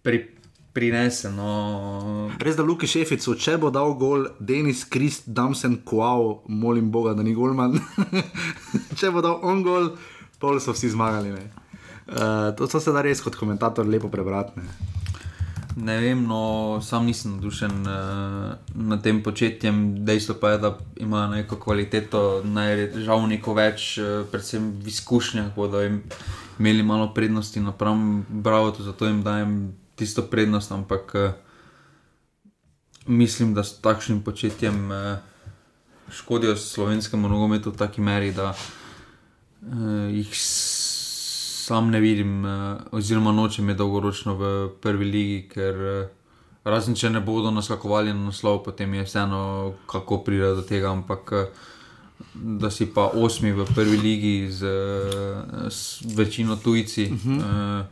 pri, 0.04 0.28
prinese. 0.74 1.30
No. 1.32 2.30
Res 2.40 2.56
da 2.56 2.64
Luki 2.64 2.88
Šeficu, 2.88 3.36
če 3.36 3.58
bo 3.62 3.70
dal 3.72 3.94
gol 4.00 4.26
Denis 4.40 4.84
Krist, 4.90 5.28
Damsen 5.28 5.82
Kuau, 5.86 6.42
molim 6.48 6.92
Boga, 6.92 7.14
da 7.14 7.24
ni 7.24 7.36
golman. 7.36 7.78
če 9.00 9.12
bo 9.12 9.24
dal 9.24 9.40
on 9.44 9.64
gol, 9.64 9.92
pol 10.40 10.60
so 10.64 10.76
vsi 10.76 10.94
zmagali. 10.96 11.36
Uh, 11.36 12.52
to 12.58 12.68
so 12.68 12.80
se 12.80 12.96
da 12.96 13.04
res 13.06 13.22
kot 13.24 13.38
komentator 13.40 13.88
lepo 13.88 14.12
prebrati. 14.12 14.60
Ne 14.60 15.01
vem, 15.76 16.24
no, 16.28 16.80
sam 16.84 17.06
nisem 17.06 17.32
navdušen 17.32 17.72
uh, 17.88 18.54
nad 18.76 19.04
tem 19.04 19.24
početjem. 19.24 20.06
Dejstvo 20.06 20.36
pa 20.42 20.50
je, 20.52 20.58
da 20.58 20.78
ima 20.98 21.28
neko 21.28 21.56
kvaliteto, 21.56 22.44
žal 22.96 23.28
neko 23.28 23.54
več, 23.54 23.98
uh, 23.98 24.26
predvsem 24.32 24.72
v 24.84 24.88
izkušnjah, 24.88 25.56
bodo 25.56 25.82
imeli 26.60 26.84
malo 26.84 27.14
prednosti 27.14 27.60
napram 27.60 28.26
Bravo, 28.30 28.76
zato 28.80 29.06
jim 29.06 29.24
dajem 29.24 29.78
tisto 29.96 30.22
prednost, 30.22 30.72
ampak 30.72 31.16
uh, 31.16 31.32
mislim, 33.08 33.54
da 33.54 33.64
s 33.64 33.80
takšnim 33.82 34.22
početjem 34.24 34.92
uh, 34.92 35.18
škodijo 36.12 36.58
slovenskemu 36.58 37.30
nogometu 37.30 37.72
v 37.72 37.78
taki 37.78 38.02
meri, 38.02 38.34
da 38.36 38.52
uh, 38.52 40.12
jih 40.12 40.36
sam 41.72 41.92
ne 41.92 42.04
vidim, 42.04 42.44
uh, 42.44 42.52
oziroma 42.92 43.32
nočem 43.32 43.70
je 43.72 43.80
dolgoročno 43.80 44.36
v 44.36 44.54
prvi 44.84 45.08
ligi, 45.08 45.42
ker 45.48 45.84
uh, 45.88 46.08
razen 46.68 46.98
če 47.00 47.16
ne 47.16 47.24
bodo 47.24 47.52
naskakovali 47.56 48.12
na 48.12 48.28
naslov, 48.28 48.64
potem 48.68 49.00
je 49.00 49.08
vseeno, 49.08 49.44
kako 49.88 50.20
pride 50.26 50.52
do 50.60 50.66
tega. 50.68 50.92
Ampak 50.92 51.32
uh, 51.32 51.70
da 52.36 52.70
si 52.70 52.86
pa 52.92 53.08
osmi 53.16 53.56
v 53.56 53.66
prvi 53.76 53.98
ligi 53.98 54.36
z, 54.52 54.68
z 55.70 55.80
večino 56.16 56.56
tujci. 56.56 57.10
Uh 57.12 57.18
-huh. 57.18 57.40
uh, 57.40 57.86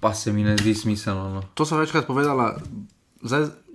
Pa 0.00 0.14
se 0.14 0.32
mi 0.32 0.42
ne 0.42 0.56
zdi 0.56 0.74
smiselno. 0.74 1.28
No. 1.28 1.42
To 1.54 1.66
sem 1.66 1.78
večkrat 1.78 2.06
povedala. 2.06 2.56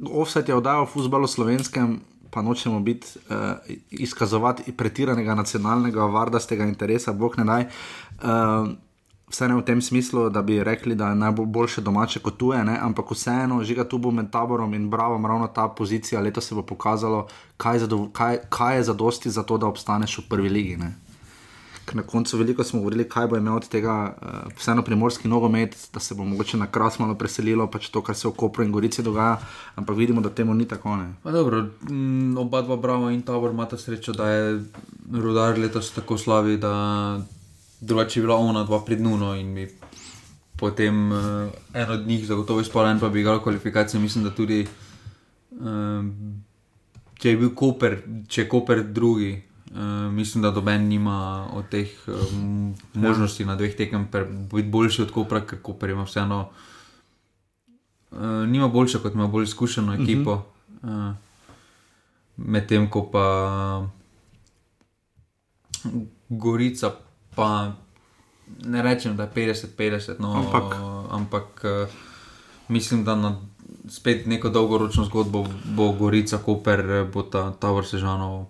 Offset 0.08 0.50
je 0.50 0.56
oddajal 0.56 0.86
v 0.86 0.90
futbalu 0.90 1.28
slovenskem, 1.28 2.00
pa 2.32 2.42
nočemo 2.42 2.80
biti 2.80 3.08
uh, 3.30 3.60
izkazovati 3.92 4.72
pretiranega 4.72 5.36
nacionalnega, 5.36 6.06
vardastega 6.06 6.66
interesa, 6.66 7.14
bog 7.14 7.38
ne 7.38 7.44
daj. 7.44 7.66
Uh, 8.22 8.74
Vse 9.34 9.48
ne 9.50 9.56
v 9.58 9.64
tem 9.66 9.82
smislu, 9.82 10.28
da 10.30 10.44
bi 10.46 10.60
rekli, 10.64 10.94
da 10.96 11.08
je 11.10 11.16
najboljše 11.16 11.82
domače 11.82 12.20
kot 12.22 12.36
tuje, 12.38 12.60
ne? 12.64 12.76
ampak 12.78 13.12
vseeno, 13.12 13.64
žiga 13.66 13.82
tu 13.90 13.98
bo 13.98 14.12
med 14.14 14.30
taborom 14.30 14.74
in 14.78 14.90
bravo, 14.90 15.18
ravno 15.28 15.48
ta 15.48 15.66
pozicija. 15.68 16.22
Leto 16.22 16.42
se 16.42 16.54
bo 16.56 16.62
pokazalo, 16.62 17.26
kaj, 17.58 17.80
zado, 17.80 18.10
kaj, 18.14 18.38
kaj 18.50 18.78
je 18.78 18.84
za 18.84 18.94
dosti 18.94 19.30
za 19.34 19.44
to, 19.44 19.58
da 19.58 19.66
obstaneš 19.66 20.20
v 20.20 20.28
prvi 20.30 20.50
ligi. 20.50 20.78
Ne? 20.78 20.94
na 21.94 22.04
koncu 22.04 22.38
veliko 22.38 22.64
smo 22.64 22.80
govorili, 22.80 23.10
kaj 23.10 23.28
bo 23.28 23.38
imel 23.38 23.56
od 23.56 23.68
tega, 23.68 24.16
uh, 24.22 24.54
vseeno 24.58 24.82
primorski 24.82 25.28
nogomet, 25.28 25.76
da 25.94 26.00
se 26.00 26.16
bo 26.16 26.26
mogoče 26.26 26.58
na 26.58 26.68
kras 26.68 27.00
malo 27.00 27.16
preselilo, 27.16 27.68
pač 27.68 27.90
to, 27.90 28.02
kar 28.02 28.16
se 28.16 28.28
v 28.28 28.32
Kopru 28.32 28.64
in 28.64 28.72
Gorici 28.72 29.04
dogaja, 29.04 29.38
ampak 29.76 29.98
vidimo, 29.98 30.22
da 30.22 30.30
temu 30.30 30.54
ni 30.54 30.66
tako. 30.68 30.98
Dobro, 31.24 31.66
m, 31.90 32.38
oba 32.38 32.62
dva 32.62 32.78
Bravo 32.78 33.10
in 33.10 33.22
Tabor 33.22 33.52
imata 33.52 33.78
srečo, 33.78 34.14
da 34.14 34.30
je 34.30 34.64
rudar 35.12 35.60
letos 35.60 35.92
tako 35.92 36.18
slavi, 36.18 36.58
da 36.58 36.74
drugače 37.84 38.22
bila 38.22 38.36
ona 38.40 38.64
dva 38.64 38.80
pred 38.86 39.02
Nuno 39.02 39.34
in 39.36 39.54
bi 39.56 39.68
potem 40.56 41.12
uh, 41.12 41.20
en 41.74 41.92
od 41.92 42.08
njih 42.08 42.28
zagotovo 42.28 42.62
izpolnjen, 42.62 43.00
pa 43.00 43.10
bi 43.10 43.22
igal 43.22 43.42
kvalifikacije. 43.44 44.02
Mislim, 44.02 44.24
da 44.24 44.36
tudi. 44.36 44.68
Uh, 45.52 46.06
Če 47.14 47.30
je 47.30 47.38
bil 47.40 47.54
Koper, 47.56 48.02
če 48.28 48.42
je 48.42 48.48
Koper 48.50 48.82
drugi, 48.84 49.42
Uh, 49.74 49.80
mislim, 50.14 50.42
da 50.42 50.52
doben 50.52 50.88
nima 50.88 51.48
od 51.54 51.70
teh 51.70 51.90
um, 52.08 52.76
možnosti 52.94 53.46
na 53.46 53.56
dveh 53.56 53.76
tekem, 53.76 54.08
biti 54.52 54.70
boljši 54.70 55.02
od 55.02 55.12
Kopra, 55.12 55.40
ker 55.42 55.62
Koper 55.62 55.90
ima 55.90 56.04
vseeno. 56.04 56.50
Uh, 58.12 58.20
nima 58.48 58.68
boljše, 58.68 59.00
kot 59.02 59.14
ima 59.14 59.28
bolj 59.28 59.44
izkušeno 59.44 59.94
mhm. 59.94 60.04
ekipo. 60.04 60.34
Uh 60.34 60.90
-huh. 60.90 61.10
uh, 61.10 61.16
Medtem 62.38 62.90
ko 62.90 63.10
pa 63.12 63.88
Gorica, 66.30 66.92
pa 67.36 67.74
ne 68.66 68.82
rečem, 68.82 69.18
da 69.18 69.24
je 69.24 69.30
50-50, 69.36 70.20
no, 70.20 70.34
ampak, 70.34 70.76
ampak 71.12 71.64
uh, 71.64 71.90
mislim, 72.68 73.04
da 73.04 73.16
na 73.16 73.36
spet 73.90 74.26
neko 74.26 74.50
dolgoročno 74.50 75.06
zgodbo 75.06 75.48
bo 75.76 75.92
Gorica, 75.92 76.38
Koper, 76.38 77.08
bo 77.14 77.24
ta 77.24 77.52
Tower 77.52 77.86
Sežanov 77.86 78.46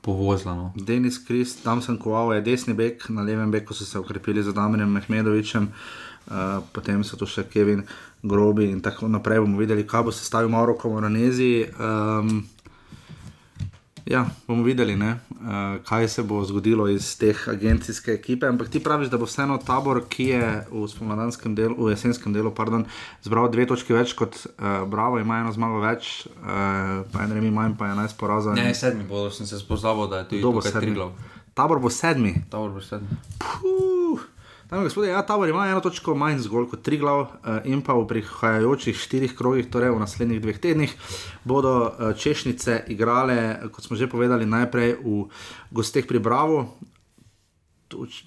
povozila. 0.00 0.54
No. 0.54 0.72
Denis 0.76 1.18
Krist, 1.18 1.64
tam 1.64 1.82
sem 1.82 1.98
koval, 1.98 2.32
je 2.34 2.40
desni 2.46 2.74
bek, 2.74 3.08
na 3.08 3.22
levem 3.22 3.50
beku 3.50 3.74
so 3.74 3.84
se 3.84 3.98
ukrepili 3.98 4.42
z 4.42 4.54
Damirom 4.54 4.92
Mehmedovičem, 4.92 5.68
uh, 5.68 6.62
potem 6.72 7.04
so 7.04 7.16
tu 7.16 7.26
še 7.26 7.48
Kevin 7.50 7.82
Grobi 8.22 8.70
in 8.70 8.80
tako 8.82 9.08
naprej. 9.08 9.40
bomo 9.40 9.58
videli, 9.58 9.86
kaj 9.86 10.02
bo 10.02 10.12
se 10.12 10.24
stavil 10.24 10.48
Mauro 10.48 10.74
Komoranezi. 10.74 11.68
Um, 11.78 12.46
Ja, 14.08 14.24
bomo 14.46 14.62
videli, 14.64 14.94
uh, 14.96 15.10
kaj 15.84 16.08
se 16.08 16.22
bo 16.22 16.44
zgodilo 16.44 16.88
iz 16.88 17.18
te 17.18 17.34
agencijske 17.46 18.12
ekipe. 18.12 18.46
Ampak 18.46 18.68
ti 18.68 18.80
praviš, 18.80 19.10
da 19.12 19.18
bo 19.20 19.28
vseeno 19.28 19.58
tabor, 19.60 20.00
ki 20.08 20.24
je 20.24 20.46
v 20.70 20.86
spomladanskem 20.88 21.54
delu, 21.54 21.76
v 21.76 21.92
jesenskem 21.92 22.32
delu, 22.32 22.50
pardon, 22.54 22.86
zbral 23.22 23.50
dve 23.52 23.66
točki 23.68 23.92
več 23.92 24.14
kot 24.16 24.38
uh, 24.46 24.88
Bravo, 24.88 25.20
ima 25.20 25.42
eno 25.42 25.52
zmago 25.52 25.82
več, 25.84 26.24
uh, 26.40 27.04
pa 27.12 27.26
eno 27.26 27.36
remi 27.36 27.52
manj, 27.52 27.76
pa 27.76 27.92
enajst 27.92 28.16
porazov. 28.16 28.56
Ne, 28.56 28.72
sedmi 28.74 29.04
bodo, 29.04 29.28
sem 29.34 29.46
se 29.46 29.60
spoznal, 29.60 30.06
da 30.08 30.24
je 30.24 30.30
to 30.32 30.42
dobro. 30.48 31.12
Tabor 31.54 31.84
bo 31.84 31.92
sedmi. 31.92 32.32
Tabor 32.48 32.72
bo 32.78 32.80
sedmi. 32.80 33.20
Puh. 33.44 34.24
Dame, 34.70 34.82
gospodje, 34.84 35.10
ja, 35.10 35.22
Tabor 35.22 35.48
ima 35.48 35.66
eno 35.66 35.80
točko 35.80 36.12
manj 36.14 36.42
zgolj 36.44 36.66
kot 36.68 36.82
tri 36.84 36.98
glav 37.00 37.20
uh, 37.20 37.28
in 37.64 37.80
pa 37.80 37.94
v 37.96 38.04
prihajajočih 38.10 38.98
štirih 39.00 39.32
krogih, 39.36 39.70
torej 39.72 39.94
v 39.94 40.00
naslednjih 40.02 40.42
dveh 40.44 40.58
tednih, 40.60 40.92
bodo 41.48 41.72
uh, 41.88 42.10
češnice 42.12 42.82
igrale, 42.92 43.70
kot 43.72 43.86
smo 43.86 43.96
že 43.96 44.10
povedali, 44.12 44.44
najprej 44.44 44.98
v 45.00 45.22
gosteh 45.72 46.04
pri 46.04 46.20
Bravo. 46.20 46.66
Tuč, 47.88 48.26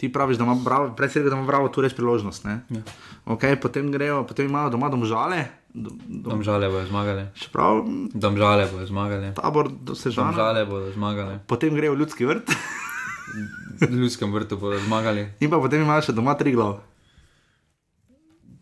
ti 0.00 0.08
praviš, 0.08 0.40
da 0.40 0.48
ima 0.48 0.56
Bravo, 0.64 0.94
predvsej, 0.96 1.28
da 1.28 1.36
ima 1.36 1.44
Bravo 1.44 1.68
tu 1.68 1.84
res 1.84 1.92
priložnost. 1.92 2.48
Ja. 2.48 2.80
Okay, 3.28 3.60
potem 3.60 3.92
grejo, 3.92 4.24
potem 4.24 4.48
imajo 4.48 4.72
doma 4.72 4.88
domžale. 4.88 5.44
Domžale 6.08 6.72
bodo 6.72 6.88
zmagali. 6.88 7.28
Čeprav, 7.36 7.84
domžale 8.16 8.64
bodo 8.72 8.88
zmagali. 8.88 9.34
Tabor 9.36 9.68
se 9.92 10.08
že. 10.08 10.24
Domžale 10.24 10.64
bodo 10.64 10.88
zmagali. 10.96 11.36
Potem 11.44 11.76
grejo 11.76 11.92
v 11.92 12.00
ljudski 12.00 12.24
vrt. 12.24 12.48
v 13.80 13.90
ljudskem 13.90 14.32
vrtu 14.32 14.56
bodo 14.56 14.78
zmagali. 14.84 15.28
In 15.40 15.50
pa 15.50 15.60
potem 15.60 15.82
imaš 15.82 16.10
še 16.10 16.16
doma 16.16 16.34
tri 16.38 16.54
glav. 16.56 16.80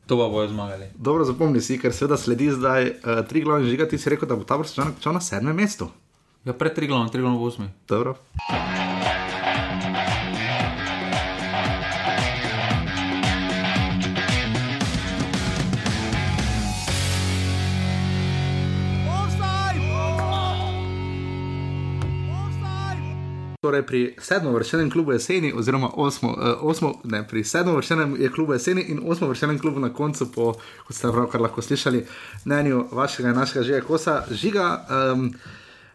To 0.07 0.19
pa 0.19 0.27
bodo 0.27 0.49
zmagali. 0.51 0.91
Dobro, 0.99 1.25
zapomni 1.25 1.63
si, 1.63 1.79
ker 1.79 1.95
seveda 1.95 2.19
sledi 2.19 2.51
zdaj 2.55 2.91
uh, 2.91 3.23
tri 3.29 3.45
glav 3.47 3.63
in 3.63 3.71
žiga, 3.71 3.87
ti 3.87 3.99
si 3.99 4.11
rekel, 4.11 4.31
da 4.31 4.39
bo 4.39 4.47
ta 4.47 4.59
vrsta 4.59 4.91
na 4.91 5.23
sedmem 5.23 5.57
mestu. 5.57 5.91
Ja, 6.45 6.57
pred 6.57 6.75
tri 6.75 6.89
glav, 6.91 7.11
tri 7.13 7.23
glav 7.23 7.37
v 7.37 7.51
osmi. 7.53 7.69
Dobro. 7.87 8.17
Torej 23.61 23.83
pri 23.85 24.01
sedmem 24.17 24.55
vršenem 24.55 24.91
klubu 24.91 25.13
jeseni, 25.13 25.53
oziroma 25.53 25.91
osmo, 26.01 26.31
uh, 26.33 26.65
osmo, 26.65 26.95
ne, 27.05 27.21
pri 27.29 27.45
sedmem 27.45 27.77
vršenem 27.77 28.17
je 28.17 28.31
klubu 28.33 28.53
jeseni 28.57 28.87
in 28.89 29.03
osmo 29.05 29.29
vršenem 29.29 29.59
klubu 29.59 29.81
na 29.81 29.93
koncu, 29.93 30.33
po, 30.33 30.55
kot 30.87 30.97
ste 30.97 31.11
pravkar 31.13 31.41
lahko 31.45 31.63
slišali, 31.63 32.07
mnenju 32.45 32.87
vašega 32.93 33.29
in 33.29 33.37
našega 33.37 33.65
žiga 33.65 33.83
kosa. 33.85 34.23
Žiga, 34.31 34.65
um, 35.13 35.29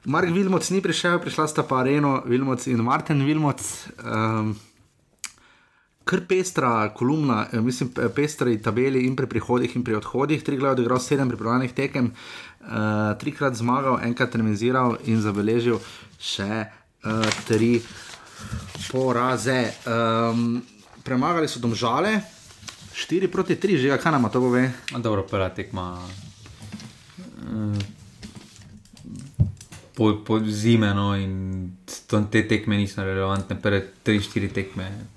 Mark 0.06 0.30
Vilmoc 0.30 0.70
ni 0.70 0.82
prišel, 0.82 1.18
prišla 1.26 1.48
sta 1.48 1.66
pa 1.66 1.82
Areno, 1.82 2.22
Vilmoc 2.30 2.68
in 2.70 2.86
Martin 2.86 3.26
Vilmoc. 3.26 3.66
Um, 3.98 4.54
kar 6.06 6.22
pestra 6.30 6.94
kolumna, 6.94 7.48
eh, 7.50 7.62
mislim, 7.62 7.90
pe- 7.90 8.14
pestri 8.14 8.62
tabeli 8.62 9.08
in 9.10 9.16
pri 9.16 9.26
prihodih 9.26 9.76
in 9.76 9.84
pri 9.84 9.98
odhodih. 9.98 10.44
Tri 10.44 10.62
glavne 10.62 10.78
odigral 10.78 11.02
sedem 11.02 11.34
pripravljenih 11.34 11.74
tekem, 11.74 12.14
uh, 12.62 13.18
trikrat 13.18 13.58
zmagal, 13.58 13.98
enkrat 14.06 14.36
remiziral 14.36 15.00
in 15.10 15.18
zabeležil 15.18 15.82
še 16.22 16.68
uh, 17.06 17.26
tri 17.46 17.82
poraze. 18.92 19.74
Um, 19.86 20.62
premagali 21.04 21.48
so 21.48 21.60
domžale, 21.60 22.22
4 22.96 23.28
proti 23.28 23.56
3, 23.56 23.78
že 23.78 23.98
kaj 24.02 24.12
nam 24.12 24.26
to 24.32 24.42
pove? 24.42 24.72
A 24.94 24.98
Dobro, 24.98 25.22
prva 25.24 25.50
tekma. 25.50 26.00
eh, 27.46 27.78
Po, 29.96 30.12
po 30.28 30.44
zime, 30.44 30.92
no, 30.92 31.16
in 31.16 31.72
te 32.32 32.44
tekme 32.44 32.76
niso 32.76 33.00
relevantne, 33.00 33.56
prve 33.56 33.96
3-4 34.04 34.52
tekme. 34.52 35.15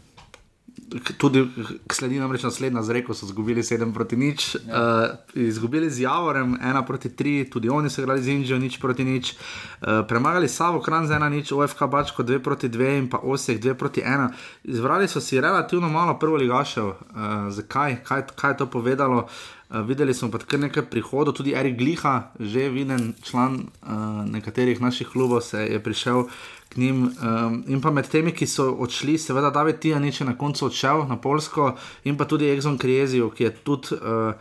Tudi 1.19 1.43
sledi 1.93 2.17
namreč 2.21 2.43
naslednja 2.47 2.83
z 2.83 2.95
reko, 2.97 3.15
so 3.15 3.27
izgubili 3.27 3.63
7 3.63 3.93
proti 3.93 4.17
nič, 4.17 4.55
ja. 4.55 4.61
uh, 5.37 5.43
izgubili 5.43 5.91
z 5.91 6.01
Javorem 6.07 6.57
1 6.57 6.87
proti 6.87 7.09
3, 7.09 7.51
tudi 7.53 7.69
oni 7.69 7.91
so 7.91 8.01
igrali 8.01 8.23
z 8.23 8.29
Indijo 8.33 8.59
nič 8.59 8.79
proti 8.81 9.05
nič, 9.05 9.35
uh, 9.35 10.07
premagali 10.09 10.49
Savo 10.49 10.81
Kran 10.81 11.07
z 11.07 11.19
1 11.19 11.29
nič, 11.29 11.53
OFK 11.53 11.85
Bačko 11.93 12.23
2 12.23 12.41
proti 12.41 12.69
2 12.69 12.99
in 12.99 13.11
pa 13.13 13.21
Osijek 13.21 13.61
2 13.61 13.75
proti 13.75 14.01
1. 14.01 14.33
Izbrali 14.65 15.09
so 15.09 15.21
si 15.21 15.41
relativno 15.41 15.89
malo 15.89 16.17
prvo 16.19 16.41
ligašev, 16.41 16.87
uh, 16.87 16.97
zakaj, 17.53 18.01
kaj, 18.05 18.23
kaj 18.33 18.51
je 18.51 18.57
to 18.57 18.67
povedalo. 18.67 19.29
Uh, 19.69 19.85
videli 19.85 20.15
smo 20.15 20.31
pa 20.33 20.39
kar 20.39 20.61
nekaj 20.61 20.89
prihodov, 20.89 21.37
tudi 21.37 21.53
Erik 21.53 21.77
Gliha, 21.77 22.33
že 22.41 22.73
viden 22.73 23.13
član 23.21 23.69
uh, 23.85 24.25
nekaterih 24.25 24.81
naših 24.81 25.13
klubov, 25.13 25.45
se 25.45 25.69
je 25.69 25.83
prišel 25.83 26.25
k 26.69 26.77
njim. 26.77 27.05
Um, 27.09 27.65
in 27.67 27.81
pa 27.81 27.91
med 27.91 28.09
temi, 28.09 28.33
ki 28.33 28.47
so 28.47 28.71
odšli, 28.73 29.19
seveda 29.19 29.51
David 29.51 29.79
Tijanič 29.81 30.21
je 30.21 30.27
na 30.27 30.37
koncu 30.39 30.67
odšel 30.67 31.07
na 31.09 31.17
Polsko, 31.17 31.75
in 32.05 32.17
pa 32.17 32.25
tudi 32.25 32.51
Exxon 32.53 32.79
Krijezijo, 32.79 33.31
ki 33.31 33.45
je 33.45 33.51
tudi 33.65 33.97
uh, 33.97 34.35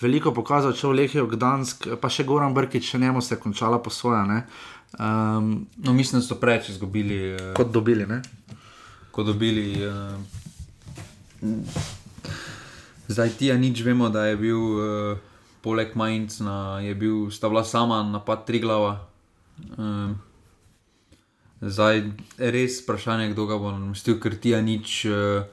veliko 0.00 0.32
pokazal, 0.34 0.74
če 0.74 0.86
v 0.88 0.98
Lehijo 0.98 1.26
Gdansk, 1.26 1.88
pa 2.00 2.10
še 2.10 2.24
Goran 2.26 2.54
Brkič, 2.54 2.94
še 2.94 2.98
njemu 2.98 3.22
se 3.22 3.34
je 3.34 3.40
končala 3.42 3.78
posoja, 3.82 4.24
ne? 4.26 4.44
um, 4.98 5.66
No, 5.82 5.92
mislim, 5.92 6.20
da 6.20 6.26
so 6.26 6.38
preveč 6.40 6.68
izgubili. 6.68 7.18
eh, 7.34 7.52
kot 7.54 7.72
dobili. 7.72 8.06
Ne? 8.06 8.22
ko 9.12 9.22
dobili. 9.22 9.76
Uh, 9.86 10.16
zdaj 13.08 13.28
ti 13.36 13.46
ja 13.46 13.56
nič 13.60 13.84
vemo, 13.84 14.08
da 14.08 14.24
je 14.26 14.36
bil 14.40 14.56
uh, 14.56 15.18
poleg 15.60 15.92
Mainz, 15.94 16.40
na, 16.40 16.80
je 16.80 16.94
bil 16.94 17.28
sta 17.30 17.48
bila 17.48 17.64
sama 17.64 18.02
napad 18.02 18.46
tri 18.48 18.58
glava. 18.58 19.04
Um, 19.76 20.16
zdaj 21.62 22.02
res 22.38 22.82
vprašanje, 22.82 23.32
kdo 23.32 23.46
ga 23.46 23.56
bo 23.58 23.70
namestil, 23.70 24.18
ker 24.20 24.34
ti 24.36 24.50
ja 24.50 24.60
nič. 24.60 25.06
Uh, 25.06 25.46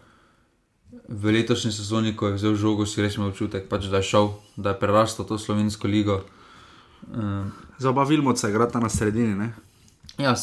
V 1.09 1.29
letošnji 1.29 1.69
sezoni, 1.69 2.15
ko 2.17 2.27
je 2.27 2.37
vzel 2.37 2.55
žogo, 2.57 2.85
si 2.85 2.97
res 3.01 3.13
imel 3.13 3.29
občutek, 3.29 3.67
pač, 3.69 3.85
da 3.93 4.01
je 4.01 4.09
šel, 4.09 4.31
da 4.57 4.73
je 4.73 4.79
prerastel 4.81 5.25
to 5.25 5.37
slovensko 5.37 5.85
ligo. 5.85 6.25
Um, 7.13 7.53
Za 7.77 7.93
oba 7.93 8.03
Vilmoca 8.09 8.49
igrata 8.49 8.81
na 8.81 8.89
sredini. 8.89 9.37
Ne? 9.37 9.53
Ja, 10.17 10.33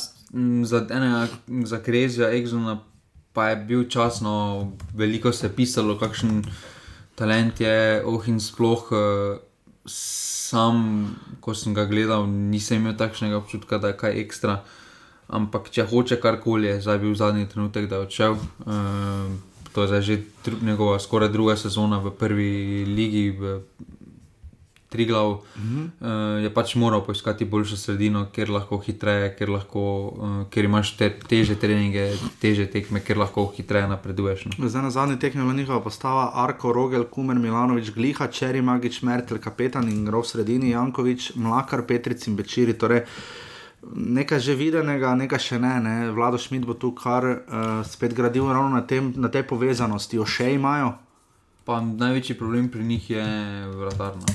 za 0.62 0.87
enega, 0.87 1.26
za 1.66 1.83
Krezija, 1.83 2.31
Exona, 2.31 2.79
pa 3.35 3.50
je 3.50 3.57
bil 3.66 3.85
čas, 3.90 4.20
no, 4.22 4.70
veliko 4.94 5.33
se 5.33 5.46
je 5.46 5.55
pisalo, 5.55 5.98
kakšen 5.98 6.46
talent 7.18 7.61
je, 7.61 8.02
oh 8.07 8.22
in 8.31 8.38
sploh. 8.38 8.87
eh, 8.94 9.42
Sam, 9.87 11.11
ko 11.42 11.55
sem 11.55 11.74
ga 11.74 11.90
gledal, 11.90 12.26
nisem 12.26 12.83
imel 12.83 12.94
takšnega 12.94 13.37
občutka, 13.38 13.79
da 13.79 13.90
je 13.90 13.98
kaj 13.98 14.20
ekstra. 14.22 14.62
Ampak, 15.29 15.71
če 15.75 15.87
hoče 15.91 16.21
karkoli, 16.23 16.69
je 16.69 16.81
zdaj 16.81 16.99
bil 17.03 17.15
zadnji 17.19 17.49
trenutek, 17.51 17.89
da 17.91 17.99
je 17.99 18.07
odšel. 18.07 18.37
Um, 18.67 19.39
to 19.73 19.83
je 19.83 19.89
zdaj 19.89 20.03
že 20.03 20.19
njegova 20.62 20.99
skoraj 20.99 21.29
druga 21.29 21.57
sezona 21.57 21.99
v 21.99 22.15
prvi 22.15 22.85
ligi, 22.87 23.31
v 23.31 23.61
Triglav, 24.89 25.31
uh 25.31 25.41
-huh. 25.57 25.89
uh, 26.01 26.43
je 26.43 26.55
pač 26.55 26.75
moral 26.75 27.05
poiskati 27.05 27.45
boljšo 27.45 27.77
sredino, 27.77 28.27
kjer 28.33 28.51
lahko 28.51 28.79
hitreje, 28.79 29.37
kjer, 29.39 29.51
lahko, 29.51 29.81
uh, 30.17 30.51
kjer 30.51 30.65
imaš 30.65 30.97
te, 30.97 31.11
teže 31.29 31.55
treninge, 31.55 32.12
teže 32.41 32.67
tekme, 32.67 33.01
kjer 33.01 33.19
lahko 33.19 33.53
hitreje 33.57 33.89
napreduješ. 33.89 34.45
No. 34.45 34.69
Zdaj 34.69 34.83
na 34.83 34.91
zadnji 34.91 35.19
tekmi 35.19 35.43
bila 35.43 35.55
njihova 35.55 35.81
postava 35.81 36.31
Arko, 36.35 36.73
Rogel, 36.73 37.05
Kumer, 37.05 37.39
Milanovič, 37.39 37.91
Gliha, 37.91 38.27
Čeri, 38.27 38.62
Magič, 38.62 39.03
Mertel, 39.03 39.39
kapetan 39.39 39.89
in 39.89 40.09
v 40.11 40.23
sredini, 40.25 40.71
Jankovič, 40.71 41.33
Mlakar, 41.35 41.83
Petric 41.87 42.27
in 42.27 42.37
Bečiri. 42.37 42.73
Torej, 42.73 43.03
nekaj 43.94 44.40
že 44.40 44.55
videnega, 44.55 45.14
nekaj 45.14 45.38
še 45.38 45.59
ne. 45.62 45.75
ne. 45.81 45.96
Vlado 46.11 46.38
Šmit 46.38 46.66
bo 46.66 46.75
tu 46.75 46.92
kar 46.96 47.25
uh, 47.25 47.38
spet 47.87 48.14
gradil 48.14 48.49
ravno 48.49 48.75
na, 48.75 48.83
tem, 48.83 49.12
na 49.16 49.29
tej 49.29 49.46
povezanosti. 49.46 50.16
Jo 50.16 50.27
še 50.27 50.53
imajo. 50.57 50.94
Pa 51.66 51.81
največji 51.83 52.38
problem 52.38 52.70
pri 52.70 52.85
njih 52.85 53.11
je 53.11 53.27
vratarno. 53.75 54.27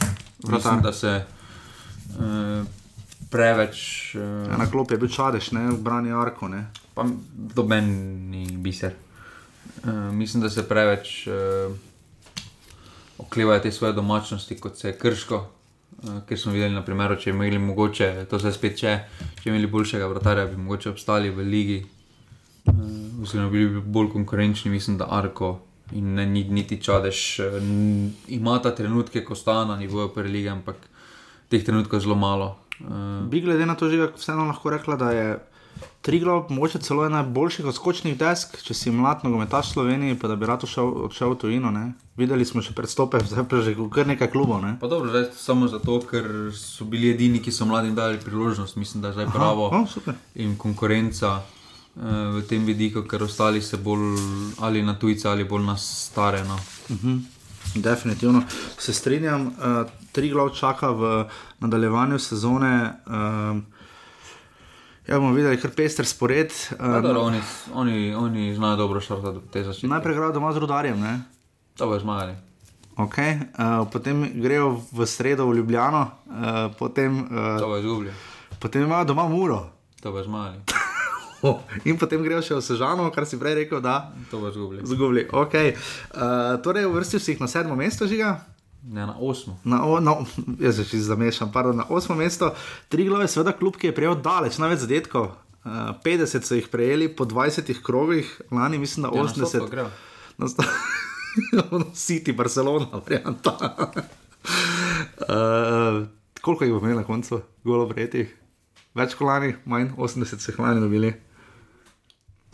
Vratar. 0.43 0.55
Mislim, 0.55 0.81
da 0.83 0.93
se 0.93 1.11
uh, 1.21 2.65
preveč. 3.31 4.15
Uh, 4.15 4.51
Na 4.57 4.67
klopi 4.67 4.95
je 4.95 5.01
bil 5.03 5.11
čadež, 5.11 5.51
ne, 5.55 5.69
v 5.71 5.79
brani 5.79 6.11
Arko. 6.11 6.51
Ne. 6.51 6.67
pa 6.93 7.05
doben 7.33 7.87
ni 8.29 8.45
biser. 8.57 8.93
Uh, 9.83 10.11
mislim, 10.11 10.43
da 10.43 10.49
se 10.49 10.67
preveč 10.67 11.27
uh, 11.27 11.71
oklevajo 13.17 13.59
te 13.59 13.71
svoje 13.71 13.93
domačnosti, 13.93 14.59
kot 14.59 14.77
se 14.77 14.91
je 14.91 14.97
krško. 14.97 15.60
Uh, 16.03 16.21
ker 16.25 16.37
smo 16.37 16.51
videli, 16.51 16.73
na 16.73 16.81
primer, 16.81 17.13
če 17.15 17.29
imeli 17.29 17.59
mogoče, 17.59 18.25
to 18.25 18.39
se 18.39 18.51
spet 18.51 18.73
če, 18.75 18.93
če 19.37 19.49
imeli 19.49 19.67
boljšega 19.67 20.07
vratarja, 20.07 20.45
bi 20.45 20.57
mogoče 20.57 20.89
obstali 20.89 21.29
v 21.29 21.45
ligi, 21.45 21.75
uh, 22.65 22.73
oziroma 23.21 23.49
bili 23.49 23.67
bi 23.69 23.81
bolj 23.83 24.09
konkurenčni, 24.09 24.71
mislim, 24.71 24.97
da 24.97 25.07
Arko 25.11 25.59
in 25.91 26.15
ne, 26.15 26.25
ni- 26.25 26.47
niti 26.49 26.79
Čadež 26.79 27.19
uh, 27.39 27.59
n- 27.59 28.09
ima 28.29 28.57
ta 28.59 28.71
trenutke, 28.71 29.21
ko 29.21 29.35
sta 29.35 29.65
na 29.65 29.75
nivoju 29.75 30.09
prve 30.09 30.29
lige, 30.29 30.49
ampak 30.49 30.75
teh 31.49 31.61
trenutkov 31.61 31.99
je 31.99 32.07
zelo 32.07 32.15
malo. 32.15 32.49
Uh, 32.79 33.21
Bi 33.27 33.41
glede 33.41 33.65
na 33.65 33.75
to 33.75 33.85
že 33.87 34.09
vseeno 34.15 34.45
lahko 34.45 34.69
rekla, 34.69 34.95
da 34.95 35.11
je 35.11 35.27
Triglav 36.01 36.45
mogoče 36.49 36.79
celo 36.79 37.05
ena 37.05 37.23
boljših 37.23 37.65
odskočnih 37.65 38.15
desk, 38.17 38.55
če 38.65 38.73
si 38.73 38.91
mlad 38.91 39.21
nogometaš 39.21 39.67
v 39.69 39.73
Sloveniji, 39.73 40.17
pa 40.17 40.31
da 40.31 40.35
bi 40.35 40.47
rad 40.49 40.63
odšel, 40.65 40.87
odšel 41.05 41.35
v 41.35 41.37
tujino. 41.43 41.69
Ne? 41.71 41.91
Videli 42.17 42.45
smo 42.45 42.63
še 42.65 42.73
predstope, 42.73 43.19
zdaj 43.29 43.45
pa 43.49 43.61
že 43.61 43.75
kar 43.93 44.09
nekaj 44.09 44.31
klubov. 44.33 44.63
Ne? 44.65 44.73
Pa 44.81 44.89
dobro, 44.89 45.13
zdaj 45.13 45.27
samo 45.37 45.69
zato, 45.69 45.99
ker 46.09 46.25
so 46.57 46.87
bili 46.89 47.11
edini, 47.13 47.37
ki 47.37 47.53
so 47.53 47.69
mladim 47.69 47.93
dali 47.95 48.17
priložnost, 48.17 48.79
mislim, 48.81 49.03
da 49.05 49.11
je 49.11 49.19
zdaj 49.19 49.29
pravo 49.29 49.69
O, 49.69 49.83
super. 49.85 50.17
in 50.41 50.55
konkurenca 50.57 51.35
uh, 51.37 52.39
v 52.39 52.41
tem 52.49 52.65
vidiku, 52.65 53.05
ker 53.05 53.21
ostali 53.21 53.61
se 53.61 53.77
bolj 53.77 54.17
ali 54.57 54.81
na 54.81 54.97
tujce 54.97 55.29
ali 55.29 55.45
bolj 55.45 55.67
na 55.69 55.77
stare. 55.77 56.41
No. 56.49 56.57
Definitivno 57.75 58.41
se 58.77 58.93
strinjam. 58.93 59.53
Uh, 59.53 59.85
tri 60.11 60.33
glav 60.33 60.49
čaka 60.57 60.89
v 60.89 61.13
nadaljevanju 61.61 62.17
sezone. 62.19 62.73
Uh, 63.05 63.61
ja, 65.03 65.15
bomo 65.15 65.31
videli, 65.31 65.57
kar 65.57 65.71
pester 65.71 66.05
spored. 66.05 66.49
Uh, 66.71 67.01
Dobro, 67.01 67.21
oni, 67.23 67.41
oni, 67.73 67.95
oni 68.15 68.55
znajo 68.55 68.75
dobro 68.77 68.99
štartati 68.99 69.39
te 69.47 69.63
začetke. 69.63 69.87
najprej 69.87 70.15
grejo 70.15 70.31
doma 70.31 70.53
z 70.53 70.57
rudarjem. 70.57 70.99
Ne? 70.99 71.21
To 71.77 71.87
bo 71.87 71.97
zmagali. 71.97 72.35
Okay. 72.93 73.39
Uh, 73.51 73.87
potem 73.87 74.29
grejo 74.35 74.83
v 74.91 75.05
sredo 75.05 75.45
v 75.45 75.55
Ljubljano, 75.55 76.01
uh, 76.01 76.33
potem, 76.75 77.27
To 77.27 77.35
uh, 77.57 77.67
bo 77.67 77.77
izgubili. 77.77 78.11
potem 78.59 78.83
imajo 78.83 79.05
doma 79.05 79.25
muro. 79.25 79.69
To 80.01 80.11
bo 80.11 80.21
zmagali. 80.21 80.59
In 81.85 81.97
potem 81.97 82.21
grejo 82.21 82.37
še 82.39 82.53
v 82.53 82.61
Sežano, 82.61 83.09
kar 83.09 83.25
si 83.25 83.33
prej 83.33 83.55
rekel, 83.55 83.81
da 83.81 84.13
To 84.29 84.37
bo 84.37 84.47
izgubili. 84.47 84.85
zgubili. 84.85 85.23
Okay. 85.25 85.73
Uh, 86.11 86.61
torej, 86.61 86.85
uvrstil 86.85 87.17
si 87.17 87.31
jih 87.31 87.41
na 87.41 87.47
sedmo 87.47 87.73
mesto, 87.73 88.05
žiga. 88.05 88.45
Ne 88.83 89.05
na 89.05 89.15
osmo. 89.15 89.59
Na, 89.63 89.83
o, 89.83 89.99
na, 89.99 90.15
jaz 90.59 90.75
se 90.75 90.83
čisto 90.83 91.05
zamešam, 91.05 91.51
pardon, 91.51 91.75
na 91.75 91.85
osmo 91.89 92.15
mesto. 92.15 92.53
Tri 92.89 93.05
glave, 93.05 93.27
seveda, 93.27 93.51
klub, 93.51 93.75
ki 93.75 93.87
je 93.87 93.95
prejel 93.95 94.15
daleč, 94.17 94.57
največ 94.57 94.79
zadetkov. 94.79 95.31
Uh, 95.61 95.71
50 96.01 96.41
so 96.41 96.55
jih 96.55 96.67
prejeli 96.67 97.07
po 97.07 97.23
20 97.23 97.81
krogih, 97.81 98.25
lani 98.51 98.77
mislim, 98.77 99.03
da 99.03 99.09
Ja, 99.09 99.23
na 99.23 99.29
80. 99.29 99.45
stotko 99.45 99.67
grejo. 99.67 99.89
Na 100.37 100.47
sto- 100.47 100.65
Ono 101.71 101.85
City, 101.93 102.33
Barcelona, 102.33 102.87
varianta. 102.91 103.53
uh, 105.21 106.07
koliko 106.41 106.63
jih 106.63 106.73
bo 106.73 106.79
imel 106.79 106.95
na 106.95 107.03
koncu, 107.03 107.41
golo 107.63 107.85
prejetih? 107.87 108.33
Več 108.93 109.13
kot 109.13 109.27
lani, 109.27 109.53
manj, 109.65 109.91
80 109.95 110.25
so 110.37 110.51
jih 110.51 110.59
lani 110.59 110.81
dobili. 110.81 111.13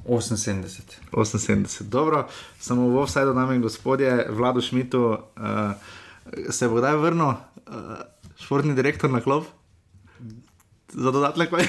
78. 0.06 0.82
78. 1.12 1.84
Dobro, 1.84 2.28
samo 2.60 2.90
v 2.90 3.04
vsaj 3.04 3.26
do 3.26 3.34
nami, 3.34 3.60
gospodje, 3.60 4.28
Vlado 4.30 4.62
Šmitu, 4.62 5.02
uh, 5.02 5.18
se 6.50 6.70
bo 6.70 6.80
kdaj 6.82 6.98
vrnil, 7.02 7.34
uh, 7.34 8.02
športni 8.40 8.76
direktor 8.78 9.12
na 9.12 9.22
klop? 9.22 9.48
Za 10.94 11.12
dodatne 11.12 11.50
kaj. 11.50 11.66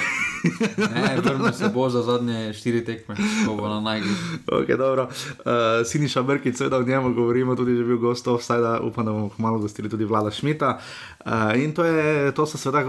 Ne, 0.79 1.19
vrnil 1.25 1.53
se 1.53 1.69
bo 1.75 1.89
za 1.91 2.03
zadnje 2.03 2.53
štiri 2.53 2.85
tekme, 2.85 3.17
ko 3.47 3.55
bo 3.55 3.69
na 3.69 3.81
najgli. 3.81 4.11
Okay, 4.47 4.77
dobro. 4.77 5.03
uh, 5.03 5.87
Siniša 5.87 6.23
Brkic, 6.23 6.59
seveda 6.59 6.79
o 6.79 6.83
njemu 6.83 7.15
govorimo, 7.15 7.57
tudi 7.57 7.77
že 7.77 7.85
bil 7.85 7.99
gost, 7.99 8.27
vsaj 8.27 8.61
da 8.61 8.81
upam, 8.81 9.05
da 9.05 9.13
bomo 9.13 9.31
malo 9.39 9.59
gostili 9.59 9.91
tudi 9.91 10.05
Vlada 10.05 10.31
Šmita. 10.31 10.79
Uh, 11.27 11.33
in 11.57 11.75
to, 11.75 11.85
je, 11.85 12.33
to 12.33 12.47
so 12.47 12.59
seveda 12.59 12.87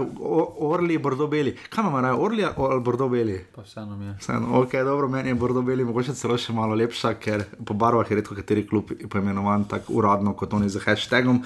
Orli, 0.58 0.98
Bordobeli. 0.98 1.56
Kaj 1.70 1.82
imamo 1.82 2.00
raje, 2.00 2.14
Orli 2.14 2.44
ali 2.56 2.80
Bordobeli? 2.80 3.44
Pa 3.54 3.62
vseeno 3.62 3.96
mi 3.96 4.06
je. 4.06 4.16
Vseeno, 4.20 4.46
ok, 4.60 4.72
dobro, 4.72 5.08
meni 5.08 5.28
je 5.28 5.34
Bordobeli 5.34 5.84
mogoče 5.84 6.14
celo 6.14 6.38
še 6.38 6.52
malo 6.52 6.74
lepša, 6.74 7.14
ker 7.18 7.44
po 7.66 7.74
barvah 7.74 8.10
je 8.10 8.20
redko 8.22 8.34
kateri 8.34 8.66
klub 8.66 8.94
poimenovan 9.10 9.64
tako 9.64 9.98
uradno 9.98 10.34
kot 10.34 10.54
oni 10.54 10.70
z 10.70 10.78
hashtagom. 10.86 11.42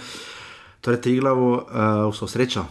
Torej, 0.80 1.00
Triglavu, 1.00 1.52
uh, 1.54 2.12
vso 2.12 2.28
srečo. 2.28 2.68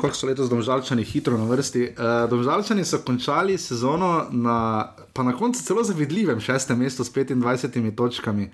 Kako 0.00 0.16
so 0.16 0.26
letos 0.26 0.48
domžalčani 0.48 1.04
hitro 1.04 1.36
na 1.38 1.44
vrsti. 1.44 1.82
Uh, 1.92 2.24
domžalčani 2.30 2.84
so 2.84 3.02
končali 3.04 3.58
sezono 3.58 4.26
na, 4.30 4.88
pa 5.12 5.22
na 5.22 5.36
koncu 5.36 5.62
celo 5.62 5.84
zavidljivem 5.84 6.40
šestem 6.40 6.78
mestu 6.78 7.04
s 7.04 7.12
25 7.12 7.96
točkami. 7.96 8.50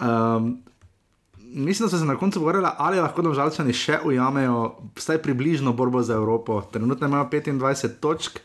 Um, 0.00 0.58
mislim, 1.54 1.86
da 1.86 1.90
so 1.90 1.98
se 1.98 2.04
na 2.04 2.16
koncu 2.16 2.40
pogovarjali, 2.40 2.68
ali 2.78 3.00
lahko 3.00 3.22
domžalčani 3.22 3.72
še 3.72 3.98
ujamejo 4.04 4.74
vsaj 4.98 5.22
približno 5.22 5.72
borbo 5.72 6.02
za 6.02 6.14
Evropo. 6.14 6.60
Trenutno 6.72 7.06
imajo 7.06 7.28
25 7.32 7.98
točk. 8.00 8.40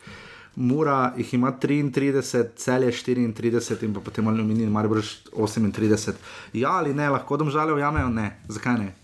Mura 0.56 1.12
jih 1.16 1.34
ima 1.34 1.52
33, 1.62 2.44
cel 2.56 2.82
je 2.82 2.92
34 2.92 3.84
in 3.86 3.94
potem 3.94 4.28
aluminij, 4.28 4.66
ali 4.76 4.88
boš 4.88 5.12
38. 5.32 6.12
Ja 6.52 6.72
ali 6.78 6.94
ne, 6.94 7.08
lahko 7.08 7.36
domžale 7.36 7.72
ujamejo? 7.72 8.08
Ne, 8.08 8.40
zakaj 8.48 8.78
ne? 8.78 8.94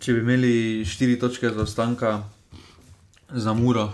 Če 0.00 0.12
bi 0.12 0.20
imeli 0.24 0.84
štiri 0.84 1.18
točke 1.20 1.50
zaostanka 1.50 2.22
za 3.30 3.52
muro, 3.52 3.92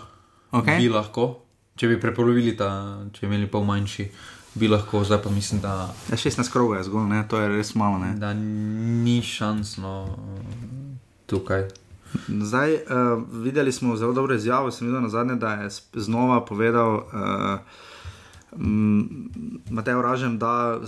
Okej. 0.51 0.79
bi 0.79 0.89
lahko, 0.89 1.43
če 1.77 1.89
bi 1.89 2.01
prepolovili 2.01 2.57
ta, 2.57 2.71
če 3.13 3.27
bi 3.27 3.35
imeli 3.35 3.51
pol 3.51 3.67
manjši, 3.69 4.07
bi 4.55 4.69
lahko, 4.69 5.05
zdaj 5.05 5.23
pa 5.23 5.31
mislim, 5.31 5.61
da, 5.61 5.95
Ja, 6.11 6.17
16 6.17 6.53
krogov 6.53 6.77
je 6.77 6.85
zgolj, 6.85 7.09
ne? 7.09 7.25
to 7.29 7.39
je 7.39 7.49
res 7.49 7.75
malo. 7.75 7.99
Ne? 7.99 8.15
da 8.19 8.33
ni 8.35 9.23
šans 9.23 9.77
no, 9.77 10.17
tukaj. 11.27 11.69
Zdaj, 12.29 12.75
uh, 12.75 13.23
videli 13.33 13.73
smo 13.73 13.97
zelo 13.97 14.13
dobro 14.13 14.35
izjavo, 14.35 14.71
sem 14.71 14.87
videl 14.87 15.03
na 15.03 15.09
zadnje, 15.09 15.35
da 15.35 15.53
je 15.53 15.69
znova 15.95 16.45
povedal 16.45 16.95
uh, 16.95 17.61
Matej 19.71 20.03
Ražem, 20.03 20.39
da, 20.39 20.81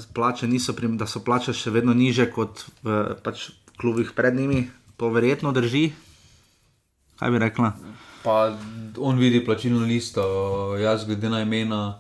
prim, 0.77 0.97
da 0.99 1.07
so 1.07 1.23
plače 1.23 1.53
še 1.55 1.71
vedno 1.71 1.95
niže 1.95 2.27
kot 2.31 2.65
v 2.83 3.15
pač, 3.23 3.51
klubih 3.79 4.11
pred 4.17 4.35
njimi. 4.35 4.67
To 4.97 5.11
verjetno 5.15 5.53
drži. 5.53 5.93
Kaj 7.19 7.31
bi 7.31 7.39
rekla? 7.39 7.73
Pa 8.23 8.55
on 8.99 9.19
vidi 9.19 9.45
plačilno 9.45 9.87
listo, 9.87 10.23
jaz 10.79 11.07
glede 11.07 11.31
na 11.31 11.43
imena 11.43 11.99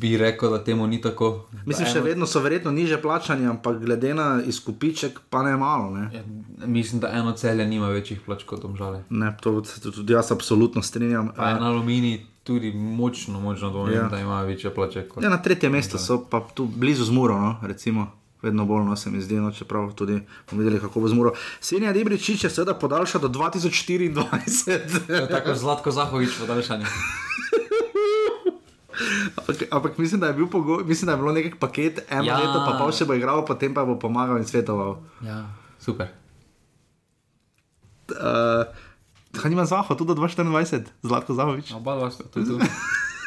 bi 0.00 0.16
rekel, 0.16 0.50
da 0.50 0.64
temu 0.64 0.86
ni 0.86 1.00
tako. 1.00 1.46
Mislim, 1.66 1.88
še 1.88 2.00
vedno 2.00 2.26
so 2.26 2.40
verjetno 2.40 2.70
niže 2.70 3.02
plačani, 3.02 3.46
ampak 3.46 3.78
glede 3.80 4.14
na 4.14 4.42
izkupiček, 4.46 5.20
pa 5.30 5.42
ne 5.42 5.56
malo. 5.56 5.90
Ne? 5.90 6.10
Ja, 6.14 6.22
mislim, 6.66 7.00
da 7.00 7.08
eno 7.08 7.32
celje 7.32 7.66
nima 7.66 7.88
večjih 7.88 8.20
plač 8.26 8.44
kot 8.44 8.64
omžale. 8.64 9.02
Ne, 9.10 9.36
to 9.40 9.64
se 9.64 9.80
tudi 9.80 10.12
jaz 10.12 10.32
absolutno 10.32 10.82
strinjam. 10.82 11.32
Pa 11.36 11.48
je 11.48 11.60
na 11.60 11.66
aluminij 11.66 12.20
tudi 12.44 12.72
močno, 12.72 13.40
močno 13.40 13.70
dvomim, 13.70 13.94
Ja. 13.94 14.08
da 14.08 14.20
ima 14.20 14.42
večje 14.42 14.74
plače 14.74 15.08
kot 15.08 15.24
Ja, 15.24 15.28
na 15.28 15.42
tretje 15.42 15.70
mesto 15.70 15.98
so 15.98 16.24
pa 16.30 16.46
tu 16.54 16.64
blizu 16.66 17.04
zmuro, 17.04 17.38
no, 17.38 17.56
recimo. 17.62 18.12
Vedno 18.42 18.66
bolj 18.66 18.84
no, 18.84 18.96
se 18.96 19.10
mi 19.10 19.20
zdi, 19.20 19.34
no, 19.34 19.52
čeprav 19.52 19.92
tudi 19.92 20.20
bomo 20.50 20.62
videli, 20.62 20.80
kako 20.80 21.00
bo 21.00 21.08
zmuro. 21.08 21.32
Senja 21.60 21.92
Dibričič 21.92 22.44
je 22.44 22.50
seveda 22.50 22.74
podaljša 22.74 23.18
do 23.18 23.28
2024. 23.28 25.28
Tako 25.30 25.54
Zlatko 25.60 25.90
Zahovič 25.90 26.30
podaljšanje. 26.40 26.84
ampak, 29.36 29.62
ampak 29.70 29.98
mislim, 29.98 30.20
da 30.20 30.26
je, 30.26 30.38
bil 30.40 30.48
pogoj, 30.50 30.84
mislim, 30.84 31.06
da 31.06 31.12
je 31.12 31.22
bilo 31.22 31.32
nekaj 31.32 31.58
paket, 31.60 32.04
eno 32.10 32.24
ja. 32.24 32.38
Leto 32.38 32.64
pa 32.66 32.76
pol 32.78 32.92
še 32.92 33.06
bo 33.08 33.16
igral, 33.18 33.44
potem 33.46 33.74
pa 33.74 33.84
bo 33.84 33.98
pomagal 33.98 34.38
in 34.38 34.46
svetoval. 34.48 34.98
Ja, 35.24 35.44
super. 35.82 36.12
Uh, 38.08 38.64
Kaj 39.28 39.50
nima 39.52 39.64
Zaho, 39.68 39.94
tudi 39.94 40.14
do 40.14 40.22
2024, 40.22 40.88
Zlatko 41.04 41.34
Zahovič. 41.36 41.72
Oba 41.76 41.98
dva 42.00 42.08
sta 42.10 42.24
tudi 42.32 42.48
tu. 42.48 42.56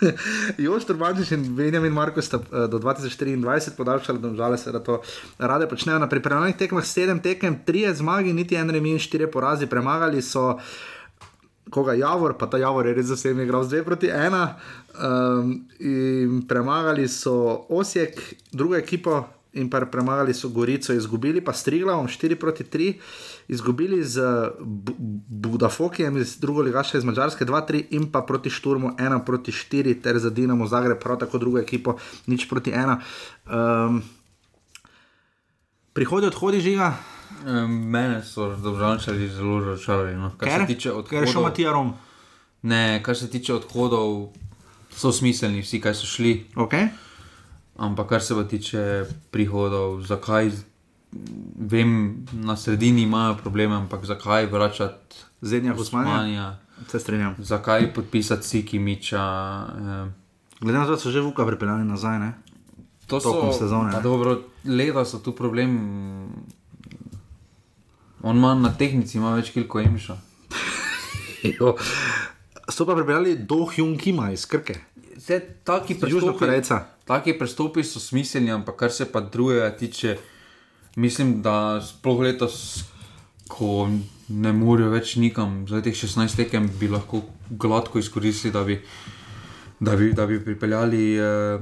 Jož 0.65 0.85
Turbančič 0.89 1.31
in 1.37 1.45
Benjamin 1.55 1.93
Marko 1.93 2.21
sta 2.21 2.41
uh, 2.41 2.65
do 2.65 2.81
2024 2.81 3.77
podaljšali, 3.77 4.19
da 4.19 4.33
žale 4.35 4.57
se, 4.57 4.71
da 4.71 4.79
to 4.79 5.01
rade 5.37 5.69
počnejo. 5.69 5.99
Na 5.99 6.09
pripravljenih 6.09 6.57
tekmah 6.57 6.85
sedem 6.85 7.21
tekem, 7.21 7.59
tri 7.65 7.85
zmagi, 7.93 8.33
niti 8.33 8.55
en 8.55 8.69
remi 8.69 8.97
in 8.97 8.99
štiri 8.99 9.29
porazi, 9.31 9.69
premagali 9.69 10.21
so 10.21 10.57
koga 11.71 11.95
Javor, 11.95 12.35
pa 12.37 12.51
ta 12.51 12.59
Javor 12.59 12.85
je 12.85 12.93
res 12.93 13.07
za 13.09 13.15
vsemi 13.15 13.47
igral 13.47 13.63
z 13.63 13.79
2 13.79 13.87
proti 13.87 14.11
1. 14.11 14.47
Um, 14.91 15.65
in 15.79 16.41
premagali 16.47 17.07
so 17.07 17.65
Osijek, 17.69 18.19
drugo 18.51 18.75
ekipo. 18.75 19.23
In 19.53 19.67
pa 19.67 19.81
premagali 19.83 20.31
so 20.31 20.47
Gorico, 20.49 20.93
izgubili 20.95 21.41
pa 21.43 21.51
s 21.51 21.63
Triglavom 21.67 22.07
4 22.07 22.35
proti 22.39 22.63
3, 22.63 22.93
izgubili 23.51 23.99
z 24.03 24.21
Bu- 24.59 24.95
Budafokijem 25.27 26.17
iz 26.17 26.37
druge 26.39 26.61
ligaše 26.61 26.97
iz 26.97 27.03
Mačarske 27.03 27.45
2-3 27.45 27.83
in 27.89 28.11
pa 28.11 28.21
proti 28.21 28.49
Šturmu 28.49 28.95
1 28.95 29.25
proti 29.25 29.51
4, 29.51 30.01
ter 30.01 30.19
za 30.19 30.29
Dinamo 30.29 30.67
Zagreb, 30.67 30.99
prav 30.99 31.19
tako 31.19 31.37
drugo 31.37 31.59
ekipo 31.59 31.97
nič 32.27 32.47
proti 32.49 32.71
1. 32.71 32.95
Um, 33.51 34.01
prihodi 35.93 36.27
odhodi 36.27 36.61
žiga, 36.61 36.93
Mene 37.67 38.23
so 38.23 38.55
državljani 38.55 39.27
zelo 39.27 39.59
razočarali. 39.59 40.15
No. 40.15 40.31
Kar 40.37 40.49
ker, 40.49 40.61
se 40.61 40.67
tiče 40.67 40.91
ker 41.09 41.23
je 41.23 41.27
šel 41.27 41.29
odhodov, 41.29 41.43
Matija 41.43 41.71
Rom. 41.71 41.93
ne, 42.61 43.03
kar 43.03 43.17
se 43.17 43.29
tiče 43.29 43.53
odhodov, 43.53 44.33
so 44.95 45.11
smiselni 45.11 45.61
vsi, 45.61 45.81
kaj 45.81 45.93
so 45.93 46.05
šli. 46.05 46.45
Okay? 46.55 46.87
Ampak 47.77 48.09
kar 48.09 48.21
se 48.21 48.35
pa 48.35 48.43
tiče 48.43 49.05
prihodov, 49.31 50.01
zakaj, 50.01 50.51
vem, 51.59 52.25
na 52.33 52.57
sredini 52.57 53.01
imajo 53.01 53.37
probleme, 53.37 53.75
ampak 53.75 54.05
zakaj 54.05 54.45
vračati 54.45 55.15
Zenja 55.41 55.73
Husmanja, 55.73 56.09
Osmanja, 56.09 56.57
se 56.87 56.99
strinjam. 56.99 57.35
zakaj 57.39 57.93
podpisati 57.93 58.47
Siki 58.47 58.79
Miča. 58.79 59.65
Eh, 59.77 60.11
Glede 60.61 60.77
na 60.77 60.85
to, 60.85 60.91
da 60.91 60.97
so 60.97 61.11
že 61.11 61.21
vuka 61.21 61.45
pripeljali 61.45 61.83
nazaj, 61.83 62.19
ne? 62.19 62.33
to 63.11 63.19
Tokom 63.19 63.53
sezone. 63.53 63.91
Dobro, 64.03 64.39
leta 64.63 65.05
so 65.05 65.19
tu 65.19 65.35
problem. 65.35 65.71
On 68.23 68.37
ima 68.37 68.55
na 68.55 68.73
tehnici 68.77 69.17
ima 69.17 69.35
več 69.35 69.49
kil 69.51 69.67
kot 69.67 69.85
Emša. 69.85 70.17
Jo. 71.59 71.75
So 72.69 72.85
pa 72.85 72.93
pripeljali 72.95 73.35
do 73.49 73.65
Hyun 73.65 73.95
Kima 73.97 74.29
iz 74.31 74.45
Krke, 74.45 74.75
Vse 75.17 75.39
taki 75.63 75.99
prestopi, 75.99 76.37
Korejca. 76.39 76.79
taki 77.05 77.33
prestopi 77.37 77.83
so 77.83 77.99
smiselni, 77.99 78.51
ampak 78.51 78.75
kar 78.75 78.91
se 78.91 79.05
pa 79.05 79.21
drugega 79.21 79.69
tiče, 79.77 80.17
mislim, 80.95 81.41
da 81.41 81.81
sploh 81.81 82.21
letos, 82.21 82.83
ko 83.47 83.89
ne 84.29 84.53
morejo 84.53 84.89
več 84.89 85.15
nikam, 85.15 85.65
za 85.69 85.81
teh 85.81 85.93
16 85.93 86.35
tekem 86.35 86.69
bi 86.79 86.87
lahko 86.89 87.21
gladko 87.49 87.99
izkoristili, 87.99 88.53
da 88.53 88.63
bi, 88.63 88.79
da 89.79 89.95
bi, 89.95 90.13
da 90.13 90.25
bi 90.25 90.39
pripeljali 90.45 91.03
eh, 91.17 91.59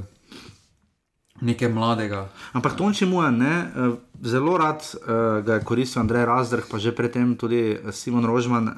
nekaj 1.41 1.69
mladega. 1.69 2.27
Ampak 2.53 2.75
Tonči 2.77 3.05
Mujan, 3.05 3.37
ne, 3.37 3.55
eh, 3.55 3.95
zelo 4.21 4.57
rad 4.57 4.83
uh, 4.83 5.45
ga 5.45 5.53
je 5.59 5.63
koristil 5.63 6.01
Andrej 6.01 6.25
Razdrh, 6.25 6.67
pa 6.71 6.77
že 6.77 6.91
predtem 6.95 7.35
tudi 7.39 7.79
eh, 7.79 7.91
Simon 7.91 8.25
Rožman. 8.25 8.67
Uh, 8.67 8.75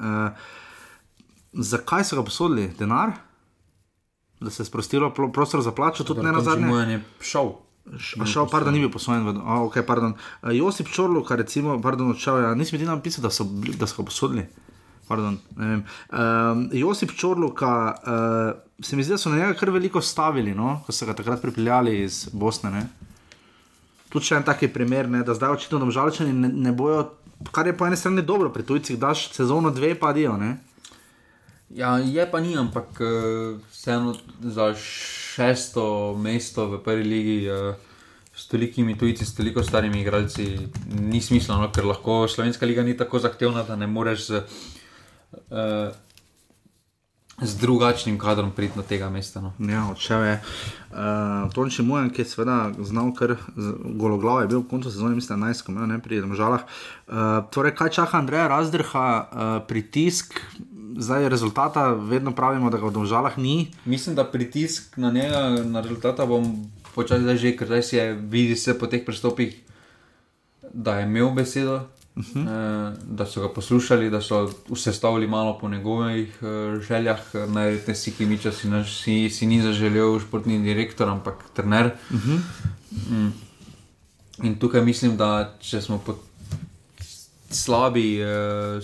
zakaj 1.52 2.04
so 2.04 2.16
ga 2.16 2.24
posodili? 2.24 2.70
Denar? 2.78 3.12
Da 4.40 4.50
se 4.50 4.62
je 4.62 4.66
sprostilo 4.66 5.10
prostor 5.10 5.62
za 5.62 5.72
plačo, 5.72 6.04
tudi 6.04 6.22
ne 6.22 6.32
na 6.32 6.40
zadnje. 6.40 6.66
Mojan 6.66 6.90
je 6.90 7.02
šel. 7.20 7.52
A 8.20 8.26
šel, 8.26 8.46
pardon, 8.46 8.74
ni 8.74 8.80
bil 8.80 8.90
posvojen. 8.90 9.26
A, 9.42 9.62
okay, 9.66 9.82
pardon. 9.86 10.14
Josip 10.42 10.86
Čorluka, 10.88 11.36
recimo, 11.36 11.80
pardon, 11.82 12.10
odšel, 12.10 12.38
ja, 12.42 12.54
nisem 12.54 12.78
ti 12.78 12.86
napisal, 12.86 13.22
da 13.22 13.30
so, 13.30 13.44
da 13.78 13.86
so 13.86 14.02
ga 14.02 14.06
posodili. 14.06 14.46
Pardon, 15.12 15.36
ne 15.56 15.66
vem. 15.66 15.80
um, 16.08 16.68
Josip 16.72 17.10
Čorluka, 17.12 17.94
uh, 18.00 18.84
se 18.84 18.96
mi 18.96 19.04
zdi, 19.04 19.12
da 19.12 19.18
so 19.18 19.28
na 19.28 19.36
njega 19.36 19.58
kar 19.60 19.70
veliko 19.70 20.00
stavili, 20.00 20.54
no? 20.54 20.78
ko 20.86 20.92
so 20.92 21.04
ga 21.06 21.12
takrat 21.12 21.42
pripeljali 21.42 21.98
iz 22.00 22.30
Bosne. 22.32 22.70
Ne? 22.72 22.86
Tudi 24.08 24.30
še 24.30 24.38
en 24.40 24.46
taki 24.48 24.70
primer, 24.72 25.10
ne, 25.12 25.20
da 25.20 25.36
zdaj 25.36 25.58
očitno 25.58 25.82
domžalčani 25.84 26.32
ne, 26.32 26.48
ne 26.48 26.72
bojo, 26.72 27.04
kar 27.52 27.68
je 27.68 27.76
po 27.76 27.84
eni 27.84 28.00
strani 28.00 28.24
dobro, 28.24 28.48
pri 28.56 28.64
tujcih 28.64 28.96
daš 28.96 29.28
sezono 29.36 29.68
dve, 29.70 29.92
pa 30.00 30.14
dijo. 30.16 30.38
Ja, 31.76 31.98
je 32.00 32.24
pa 32.32 32.40
ni, 32.40 32.56
ampak 32.56 33.04
uh, 33.04 33.60
vseeno 33.68 34.16
za 34.40 34.72
šesto 34.80 35.86
mesto 36.16 36.70
v 36.72 36.80
prvi 36.88 37.04
ligi 37.04 37.38
uh, 37.52 37.76
s 38.32 38.48
tolikimi 38.48 38.96
tujci, 38.98 39.28
s 39.28 39.36
toliko 39.36 39.60
starimi 39.62 40.00
igralci, 40.00 40.54
ni 41.04 41.20
smiselno, 41.20 41.68
ker 41.68 41.84
lahko 41.84 42.22
slovenska 42.28 42.64
liga 42.66 42.80
ni 42.82 42.96
tako 42.96 43.20
zahtevna, 43.20 43.68
da 43.68 43.76
ne 43.76 43.86
moreš 43.86 44.26
z 44.26 44.46
uh, 45.52 45.92
z 47.42 47.58
drugačnim 47.58 48.18
kadrom 48.18 48.50
priti 48.50 48.76
do 48.76 48.82
tega 48.82 49.10
mesta. 49.10 49.40
No. 49.40 49.52
Ja, 49.58 49.88
odšel 49.90 50.24
je. 50.24 50.34
Uh, 50.90 51.52
Tonči 51.54 51.82
Mujan, 51.82 52.10
ki 52.12 52.22
je 52.22 52.28
seveda 52.28 52.70
znal, 52.78 53.10
ker 53.16 53.34
gologlav 53.82 54.44
je 54.44 54.50
bil 54.52 54.60
v 54.62 54.68
koncu 54.70 54.92
sezone, 54.92 55.16
mislim, 55.16 55.42
11, 55.42 55.64
ko 55.66 55.72
ne 55.72 55.98
pri 56.02 56.20
državah. 56.22 56.62
Uh, 56.62 57.42
torej, 57.50 57.74
kaj 57.78 57.90
čaka 57.98 58.20
Andreja 58.20 58.46
Razdrha, 58.52 59.06
uh, 59.08 59.54
pritisk, 59.66 60.38
zdaj 60.98 61.28
rezultata, 61.28 61.88
vedno 61.96 62.34
pravimo, 62.36 62.70
da 62.70 62.78
ga 62.78 62.86
v 62.86 63.00
državah 63.00 63.38
ni. 63.38 63.72
Mislim, 63.84 64.14
da 64.14 64.28
pritisk 64.28 64.96
na 64.96 65.10
njega, 65.10 65.48
na 65.64 65.80
rezultata 65.80 66.26
bom 66.26 66.68
počasi 66.94 67.38
že, 67.40 67.56
ker 67.56 67.66
zdaj 67.66 67.82
se 67.82 68.12
vidi 68.12 68.56
se 68.56 68.78
po 68.78 68.86
teh 68.86 69.04
prestopih, 69.04 69.56
da 70.72 71.00
je 71.00 71.08
imel 71.08 71.32
besedo. 71.32 71.88
Uh 72.16 72.24
-huh. 72.24 72.42
eh, 72.44 72.96
da 73.04 73.26
so 73.26 73.40
ga 73.40 73.48
poslušali, 73.48 74.10
da 74.10 74.20
so 74.20 74.50
vse 74.68 74.92
stavili 74.92 75.26
malo 75.26 75.58
po 75.58 75.68
njegovih 75.68 76.38
eh, 76.42 76.80
željah, 76.80 77.20
najte 77.48 77.94
si, 77.94 78.12
ki 78.12 78.26
miča 78.26 78.52
si, 78.52 78.68
si, 78.84 79.30
si 79.30 79.46
ni 79.46 79.62
zaželel, 79.62 80.20
športni 80.20 80.62
direktor, 80.62 81.08
ampak 81.08 81.34
trener. 81.54 81.90
Uh 82.10 82.20
-huh. 82.20 82.38
mm. 83.10 83.32
In 84.42 84.58
tukaj 84.58 84.84
mislim, 84.84 85.16
da 85.16 85.56
če 85.60 85.80
smo 85.80 85.98
po 85.98 86.14
slabi 87.50 88.20
eh, 88.20 88.80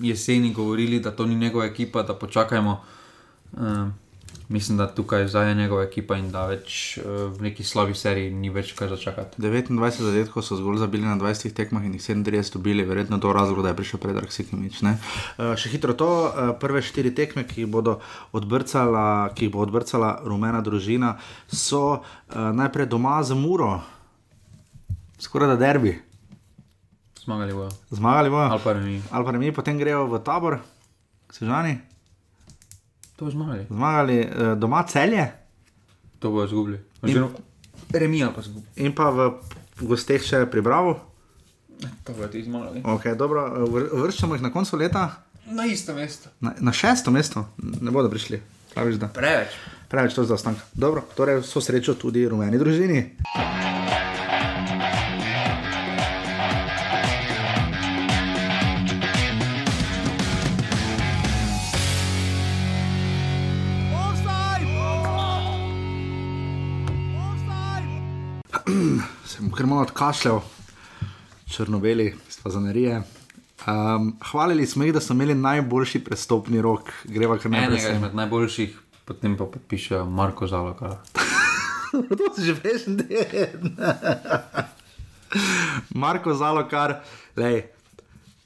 jeseni 0.00 0.52
govorili, 0.52 1.00
da 1.00 1.10
to 1.10 1.26
ni 1.26 1.34
njegova 1.34 1.64
ekipa, 1.64 2.02
da 2.02 2.14
počakajmo. 2.14 2.80
Eh, 3.56 3.90
mislim, 4.50 4.78
da 4.78 4.86
tukaj 4.94 5.28
zdaj 5.28 5.48
je 5.48 5.54
njegova 5.54 5.82
ekipa 5.82 6.16
in 6.18 6.30
da 6.30 6.42
več 6.50 6.98
uh, 6.98 7.04
v 7.30 7.46
neki 7.46 7.64
slabi 7.64 7.94
seriji 7.94 8.32
ni 8.34 8.50
več 8.50 8.72
kaj 8.74 8.88
začakati. 8.90 9.38
29 9.42 10.02
zadetkov 10.02 10.42
so 10.42 10.58
zgolj 10.58 10.80
zabili 10.82 11.06
na 11.06 11.14
20 11.18 11.54
tekmah 11.54 11.84
in 11.86 11.94
jih 11.94 12.02
37 12.02 12.58
dobili, 12.58 12.84
verjetno 12.84 13.18
to 13.22 13.32
razlog, 13.32 13.62
da 13.62 13.70
je 13.70 13.78
prišel 13.78 14.02
pred 14.02 14.18
Arksikovič. 14.18 14.82
Uh, 14.82 14.90
eh, 14.90 15.54
še 15.54 15.70
hitro 15.70 15.94
to, 15.94 16.10
uh, 16.26 16.50
prve 16.58 16.82
štiri 16.82 17.14
tekme, 17.14 17.46
ki 17.46 17.68
odbrcala, 17.70 19.30
ki 19.38 19.46
jih 19.46 19.54
bo 19.54 19.62
odbrcala 19.62 20.16
rumena 20.26 20.64
družina, 20.66 21.14
so 21.46 22.00
uh, 22.00 22.50
najprej 22.50 22.90
doma 22.90 23.20
za 23.22 23.38
Muro, 23.38 23.78
skoraj 25.22 25.54
da 25.54 25.60
derbi. 25.62 25.94
Zmagali 27.22 27.54
bojo. 27.54 27.70
Zmagali 27.94 28.34
bojo. 28.34 28.50
Ali 28.50 29.24
pa 29.24 29.32
ne 29.32 29.38
mi, 29.38 29.54
potem 29.54 29.78
grejo 29.78 30.08
v 30.10 30.18
tabor, 30.26 30.58
sežani. 31.30 31.89
To 33.20 33.28
bo 33.28 33.30
zmagali. 33.30 33.66
Zmagali 33.68 34.18
uh, 34.20 34.58
doma 34.58 34.80
celje. 34.88 35.26
To 36.18 36.30
bo 36.30 36.44
izgubili. 36.44 36.78
Remija 37.92 38.30
pa 38.34 38.40
izgubili. 38.40 38.72
In 38.76 38.94
pa 38.96 39.10
v, 39.12 39.26
gosteh 39.84 40.24
še 40.24 40.46
pribravo. 40.48 40.96
To 42.08 42.16
bo 42.16 42.28
ti 42.32 42.40
zmagali. 42.42 42.80
Okay, 42.80 43.12
dobro, 43.16 43.44
eh, 43.44 43.92
vrščamo 43.92 44.38
jih 44.38 44.46
na 44.48 44.52
koncu 44.52 44.80
leta. 44.80 45.04
Na 45.52 45.68
isto 45.68 45.92
mesto. 45.94 46.32
Na, 46.40 46.54
na 46.60 46.72
šesto 46.72 47.12
mesto, 47.12 47.44
ne 47.60 47.92
bodo 47.92 48.08
prišli. 48.08 48.40
Praviš, 48.72 48.96
Preveč. 49.12 49.60
Preveč 49.90 50.14
to 50.14 50.24
za 50.24 50.40
ostanek. 50.40 50.64
Dobro, 50.72 51.04
torej 51.16 51.42
so 51.44 51.60
srečo 51.60 51.98
tudi 52.00 52.24
rumeni 52.28 52.56
družini. 52.56 53.04
Malo 69.80 69.88
odkašljal, 69.88 70.40
črno-beli, 71.48 72.14
stvazanerije. 72.28 73.02
Um, 73.66 74.16
hvalili 74.30 74.66
smo 74.66 74.84
jih, 74.84 74.92
da 74.92 75.00
so 75.00 75.12
imeli 75.12 75.34
najboljši 75.34 76.04
prestopni 76.04 76.60
rok, 76.62 76.90
greva 77.04 77.38
kar 77.38 77.50
naprej. 77.50 77.66
Enega 77.66 77.94
izmed 77.94 78.14
najboljših, 78.14 78.76
potem 79.04 79.36
pa 79.36 79.44
podpiše 79.44 80.02
Marko 80.04 80.46
Zalokar. 80.46 80.96
to 82.18 82.34
si 82.36 82.44
že 82.44 82.54
da 82.86 83.04
je. 83.14 83.52
Marko 85.94 86.34
Zalokar, 86.34 87.00
lej, 87.36 87.62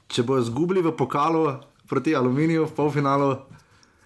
če 0.07 0.23
bo 0.23 0.39
izgubili 0.39 0.81
v 0.81 0.95
pokalu 0.95 1.59
proti 1.89 2.15
aluminiju 2.15 2.65
v 2.65 2.71
polfinalu, 2.71 3.35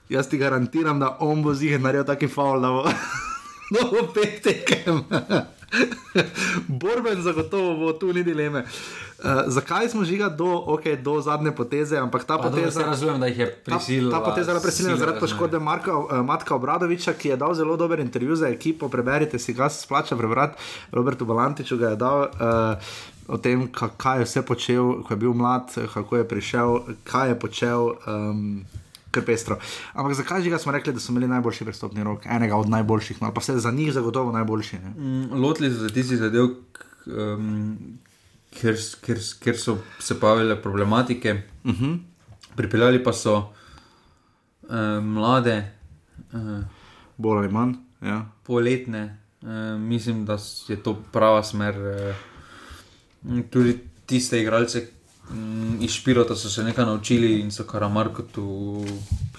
jaz 0.09 0.29
ti 0.29 0.37
garantiram, 0.37 0.99
da 0.99 1.17
on 1.19 1.43
bo 1.43 1.53
zihar 1.53 1.81
naredil 1.81 2.09
taki 2.09 2.27
faul, 2.27 2.61
da 2.61 2.73
bo, 2.73 2.83
da 3.73 3.87
bo 3.91 4.07
pet 4.17 4.41
tekem. 4.43 5.05
Borben 6.81 7.21
zagotovo 7.21 7.75
bo 7.77 7.93
tu 7.93 8.13
ni 8.13 8.23
dileme. 8.23 8.63
Uh, 9.19 9.25
zakaj 9.47 9.89
smo 9.89 10.03
žiga 10.03 10.29
do, 10.29 10.45
okay, 10.45 10.95
do 11.01 11.21
zadnje 11.21 11.51
poteze, 11.51 11.97
ampak 11.97 12.23
ta 12.23 12.37
pa 12.37 12.49
poteza. 12.49 12.85
Razumem, 12.85 13.19
da 13.19 13.27
jih 13.27 13.39
je 13.39 13.47
prisilila. 13.65 14.11
Ta, 14.11 14.19
ta 14.19 14.29
poteza 14.29 14.51
je 14.51 14.61
prisiljena 14.61 14.97
zaradi 14.97 15.19
poškodbe 15.19 15.59
Marka, 15.59 15.97
uh, 15.97 16.25
Matka 16.25 16.55
Obradoviča, 16.55 17.13
ki 17.13 17.29
je 17.29 17.37
dal 17.37 17.53
zelo 17.53 17.77
dober 17.77 17.99
intervju 17.99 18.35
za 18.35 18.47
ekipo. 18.47 18.89
Preberite 18.89 19.39
si, 19.39 19.53
ga 19.53 19.69
splača 19.69 20.15
prebrati. 20.15 20.61
Robertu 20.91 21.25
Balantiču 21.25 21.77
ga 21.77 21.89
je 21.89 21.95
dal. 21.95 22.19
Uh, 22.21 23.17
O 23.29 23.37
tem, 23.37 23.67
kaj 23.69 24.17
je 24.17 24.25
vse 24.25 24.41
počel, 24.41 25.03
ko 25.05 25.13
je 25.13 25.17
bil 25.21 25.35
mlad, 25.37 25.69
kako 25.93 26.17
je 26.17 26.27
prišel, 26.27 26.79
kaj 27.05 27.29
je 27.29 27.35
počel. 27.39 27.91
Um, 28.09 28.65
kar 29.11 29.25
pestro. 29.25 29.57
Ampak 29.93 30.13
zakaj 30.13 30.43
že 30.43 30.59
smo 30.59 30.71
rekli, 30.71 30.93
da 30.93 30.99
so 30.99 31.11
imeli 31.11 31.27
najboljši 31.27 31.65
prestopni 31.65 32.03
rok, 32.03 32.25
enega 32.25 32.55
od 32.55 32.69
najboljših, 32.69 33.21
no, 33.21 33.33
pa 33.33 33.41
vse 33.41 33.59
za 33.59 33.71
njih 33.71 33.93
zagotovo 33.93 34.31
najboljši? 34.31 34.77
Mm, 34.77 35.41
lotili 35.41 35.71
so 35.73 35.87
se 35.87 35.93
tisti 35.93 36.17
zadev, 36.17 36.49
um, 37.05 37.77
ker, 38.53 38.77
ker, 39.01 39.21
ker 39.43 39.57
so 39.57 39.77
se 39.99 40.19
pojavile 40.19 40.61
problematike, 40.61 41.41
uh 41.63 41.71
mhm. 41.71 41.85
-huh. 41.85 41.97
pripeljali 42.55 43.03
pa 43.03 43.13
so 43.13 43.35
uh, 43.37 45.03
mlade, 45.03 45.71
uh, 46.33 46.63
bolj 47.17 47.37
ali 47.37 47.49
manj, 47.49 47.73
ja. 48.01 48.25
poletne. 48.43 49.17
Uh, 49.41 49.79
mislim, 49.79 50.25
da 50.25 50.37
je 50.67 50.83
to 50.83 51.03
prava 51.11 51.43
smer. 51.43 51.75
Uh, 51.77 52.15
tudi 53.49 53.79
tiste 54.05 54.41
igralce, 54.41 54.87
Mm, 55.33 55.83
iz 55.83 55.91
Špirota 55.91 56.35
so 56.35 56.49
se 56.49 56.63
nekaj 56.63 56.85
naučili 56.85 57.39
in 57.39 57.51
so 57.51 57.63
Karamarko 57.63 58.21
tu 58.21 58.85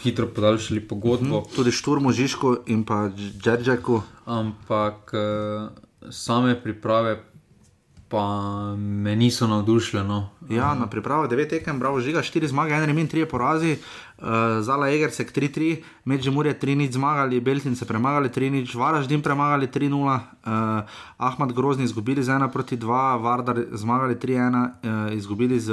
hitro 0.03 0.27
podaljšali 0.27 0.81
pogodbo. 0.81 1.41
Mm, 1.41 1.55
tudi 1.57 1.73
Šturmo, 1.73 2.13
Žižko 2.13 2.57
in 2.67 2.85
pa 2.85 3.11
Džeržeku. 3.43 4.03
Ampak 4.27 5.15
eh, 5.15 6.11
same 6.11 6.63
priprave 6.63 7.31
pa 8.11 8.27
me 8.77 9.17
niso 9.17 9.47
navdušile. 9.47 10.05
No. 10.05 10.29
Ja, 10.49 10.75
na 10.75 10.87
pripravo 10.91 11.27
9 11.27 11.49
tekem, 11.49 11.79
bravo, 11.79 12.01
žiga 12.01 12.23
4 12.23 12.47
zmage, 12.47 12.75
1 12.75 12.87
remin, 12.87 13.09
3 13.09 13.27
porazi. 13.31 13.77
Uh, 14.21 14.61
Zala 14.61 14.91
Egersek 14.93 15.33
3-3, 15.33 15.81
Medžemurje 16.05 16.53
3-0 16.53 16.93
zmagali, 16.93 17.41
Beltince 17.41 17.87
premagali 17.89 18.29
3-0, 18.29 18.77
Varaždin 18.77 19.23
premagali 19.25 19.67
3-0, 19.67 19.97
uh, 19.97 20.21
eh, 20.45 20.85
Ahmad 21.17 21.53
Grozni 21.53 21.85
izgubili 21.85 22.23
z 22.23 22.29
1 22.29 22.53
proti 22.53 22.77
2, 22.77 23.17
Vardar 23.17 23.65
zmagali 23.73 24.15
3-1, 24.15 24.53
uh, 24.53 25.13
eh, 25.13 25.17
izgubili 25.17 25.61
z 25.61 25.73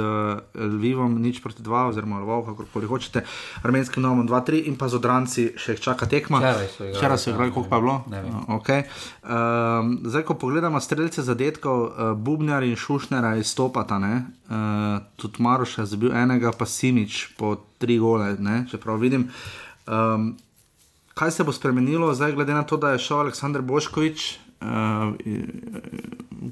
Lvivom 0.54 1.20
nič 1.20 1.42
proti 1.42 1.62
2, 1.62 1.92
oziroma 1.92 2.20
Lvov, 2.24 2.48
kakorkoli 2.48 2.86
hočete, 2.86 3.24
armenskim 3.62 4.02
novom 4.02 4.28
2-3 4.28 4.64
in 4.64 4.80
pa 4.80 4.88
z 4.88 4.96
odranci 4.96 5.52
še 5.56 5.76
čaka 5.76 6.08
tekma. 6.08 6.40
Včeraj 6.40 7.18
so 7.20 7.30
igrali, 7.36 7.52
koliko 7.52 7.68
pa 7.68 7.76
je 7.76 7.82
bilo? 7.84 7.96
Uh, 8.08 8.56
okay. 8.56 8.88
uh, 9.28 9.84
zdaj, 10.08 10.24
ko 10.24 10.40
pogledamo 10.40 10.80
streljce 10.80 11.20
zadetkov, 11.20 11.84
uh, 11.84 12.16
Bubnjar 12.16 12.64
in 12.64 12.76
Šušnera 12.80 13.36
izstopata, 13.36 14.00
uh, 14.00 15.04
tudi 15.20 15.36
Maroš 15.42 15.78
je 15.78 15.86
zbil 15.86 16.16
enega, 16.16 16.52
pa 16.56 16.64
Simič 16.64 17.36
po 17.36 17.67
tri 17.78 17.98
gole, 17.98 18.34
ne? 18.38 18.64
čeprav 18.70 19.00
vidim. 19.00 19.28
Um, 19.86 20.36
kaj 21.14 21.30
se 21.30 21.44
bo 21.44 21.52
spremenilo, 21.52 22.14
zdaj, 22.14 22.32
glede 22.32 22.54
na 22.54 22.62
to, 22.62 22.76
da 22.76 22.92
je 22.94 23.04
šel 23.06 23.24
Aleksandr 23.24 23.62
Boškovič, 23.62 24.38
uh, 24.60 25.14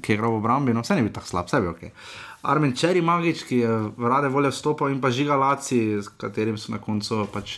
ki 0.01 0.11
je 0.11 0.15
igral 0.15 0.31
v 0.31 0.41
obrambi, 0.41 0.73
no 0.73 0.83
vse 0.83 0.95
ni 0.95 1.05
bil 1.05 1.13
tako 1.15 1.27
slab, 1.27 1.47
vse 1.47 1.61
bil 1.61 1.71
ok. 1.71 1.85
Armin 2.47 2.75
Čeri 2.75 3.01
Magič, 3.01 3.43
ki 3.47 3.57
je 3.63 3.71
rade 3.97 4.29
volje 4.31 4.51
vstopil, 4.53 4.91
in 4.93 5.01
pa 5.01 5.11
Žiga 5.11 5.35
Laci, 5.35 5.99
s 6.01 6.11
katerim 6.19 6.57
so 6.57 6.71
na 6.71 6.79
koncu 6.79 7.25
pač 7.33 7.57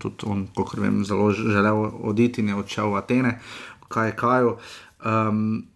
tudi 0.00 0.28
on, 0.28 0.46
kot 0.56 0.78
vem, 0.78 1.02
zelo 1.04 1.32
želel 1.32 1.90
oditi 2.08 2.40
in 2.40 2.52
je 2.52 2.60
odšel 2.62 2.94
v 2.94 3.00
Atene, 3.02 3.34
kaj 3.88 4.12
je 4.12 4.16
kaj. 4.16 4.48
Um, 5.04 5.69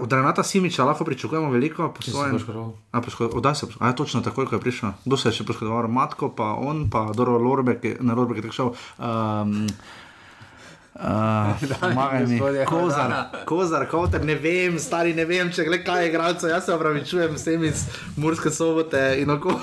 od 0.00 0.12
Renata 0.12 0.42
Simiča 0.42 0.84
lahko 0.84 1.04
pričakujemo 1.04 1.50
veliko, 1.50 1.88
po 1.92 2.02
svojem. 2.02 2.38
Odaj 3.32 3.54
se, 3.54 3.66
a 3.78 3.88
je 3.88 3.96
točno 3.96 4.20
tako, 4.20 4.46
ko 4.46 4.54
je 4.54 4.60
prišel. 4.60 4.90
Kdo 5.04 5.16
se 5.16 5.28
je 5.28 5.32
še 5.32 5.44
poškodoval? 5.44 5.88
Matko, 5.88 6.30
pa 6.36 6.54
on, 6.54 6.88
pa 6.90 7.10
Doro 7.14 7.38
Lorbe, 7.38 7.78
ki 7.80 7.88
je 7.88 7.96
na 8.00 8.14
Lorbe, 8.14 8.40
ki 8.40 8.46
je 8.48 8.52
šel. 8.52 8.74
Um, 8.98 9.66
Uh, 10.94 11.58
kozar, 12.70 13.12
kozar, 13.44 13.88
koter, 13.90 14.22
ne 14.24 14.36
vem, 14.38 14.78
stari 14.78 15.10
ne 15.14 15.24
vem, 15.26 15.50
če 15.50 15.64
gledaj, 15.66 15.82
kaj 15.82 16.02
je 16.04 16.10
igralcev. 16.12 16.52
Jaz 16.52 16.68
se 16.68 16.74
opravičujem 16.74 17.34
vsem 17.34 17.64
iz 17.66 17.82
Murske 18.16 18.52
sobote 18.54 19.02
in 19.18 19.30
oko. 19.34 19.58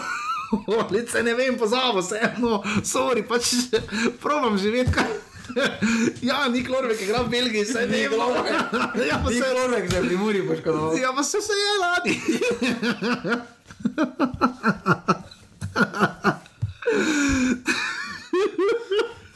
Lice 0.91 1.23
ne 1.23 1.31
vem, 1.33 1.55
pozabo 1.55 2.03
se, 2.03 2.19
no, 2.43 2.59
sorry, 2.83 3.23
pač 3.23 3.53
probam 4.23 4.59
živeti 4.59 4.91
kaj. 4.91 5.30
ja, 6.29 6.47
ni 6.49 6.63
klorbe, 6.63 6.97
ki 6.97 7.03
igra 7.03 7.21
v 7.23 7.29
Belgiji, 7.29 7.65
se 7.65 7.87
ne 7.87 8.07
vem. 8.07 8.19
ja, 9.09 9.21
pa 9.23 9.29
se 9.29 9.41
klorbe, 9.41 9.87
ki 9.87 9.95
je 9.95 10.01
pri 10.07 10.17
Muri 10.17 10.47
poškodoval. 10.47 10.97
Ja, 10.99 11.13
pa 11.15 11.23
se 11.23 11.41
se 11.41 11.53
je 11.63 11.73
lani. 11.81 12.15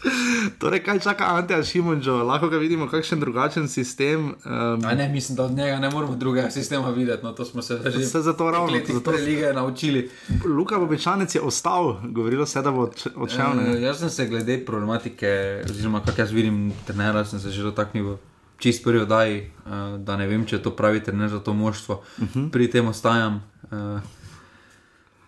Torej, 0.60 0.80
kaj 0.80 0.99
čaka 0.99 1.26
Ante 1.28 1.64
Šimunčo, 1.64 2.14
lahko 2.16 2.47
ga 2.47 2.58
vidimo, 2.58 2.88
kakšen 2.88 3.20
drugačen 3.20 3.68
sistem. 3.68 4.26
Um, 4.26 4.86
A 4.86 4.93
ne, 4.93 5.10
mislim, 5.10 5.36
da 5.36 5.43
od 5.43 5.51
njega 5.51 5.80
ne 5.80 5.89
moramo 5.89 6.16
drugega 6.16 6.51
sistema 6.51 6.89
videti. 6.89 7.24
No, 7.24 7.32
to 7.32 7.45
smo 7.45 7.62
se 7.62 7.80
že 7.88 8.06
Se 8.06 8.22
zato 8.22 8.51
ravno, 8.51 8.68
leti 8.70 8.93
zato- 8.93 9.12
zato... 9.12 9.24
lige 9.24 9.53
naučili. 9.53 10.10
Luka 10.47 10.78
Bobečanec 10.78 11.36
je 11.36 11.41
ostal, 11.41 11.84
govorilo 12.03 12.45
se, 12.45 12.62
da 12.62 12.72
bo 12.72 12.82
odš- 12.82 13.10
odšel. 13.16 13.53
Ne. 13.56 13.82
jaz 13.82 13.99
sem 13.99 14.10
se 14.10 14.28
glede 14.28 14.60
problematike, 14.60 15.28
oziroma 15.66 16.01
kako 16.01 16.22
jaz 16.22 16.32
vidim 16.32 16.58
trenera, 16.86 17.26
sem 17.26 17.39
se 17.39 17.49
že 17.49 17.64
dotaknil 17.64 18.18
čist 18.58 18.84
prvi 18.84 18.99
oddaji, 18.99 19.41
uh, 19.66 19.72
da 19.99 20.18
ne 20.18 20.28
vem, 20.28 20.45
če 20.45 20.60
to 20.60 20.72
pravi 20.72 21.01
trener 21.01 21.30
za 21.30 21.39
to 21.39 21.53
moštvo. 21.53 21.95
Uh 21.95 22.24
Mhm. 22.24 22.39
-huh. 22.39 22.51
Pri 22.51 22.68
tem 22.68 22.88
ostajam. 22.88 23.41
Uh, 23.66 23.99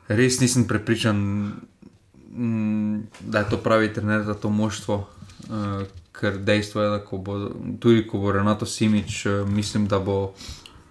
res 0.10 0.40
nisem 0.40 0.64
prepričan, 0.64 1.52
da 3.20 3.40
je 3.40 3.50
to 3.50 3.58
pravi 3.58 3.94
trener 3.94 4.24
za 4.24 4.34
to 4.34 4.50
moštvo. 4.50 5.08
Uh, 5.50 5.88
ker 6.12 6.38
dejstvo 6.38 6.82
je, 6.82 6.90
da 6.90 7.00
ko 7.06 7.18
bo, 7.18 7.50
tudi 7.80 8.08
ko 8.08 8.18
bo 8.18 8.32
Renato 8.32 8.66
Simič, 8.66 9.26
uh, 9.26 9.50
mislim, 9.50 9.88
da 9.88 10.00
bo 10.00 10.34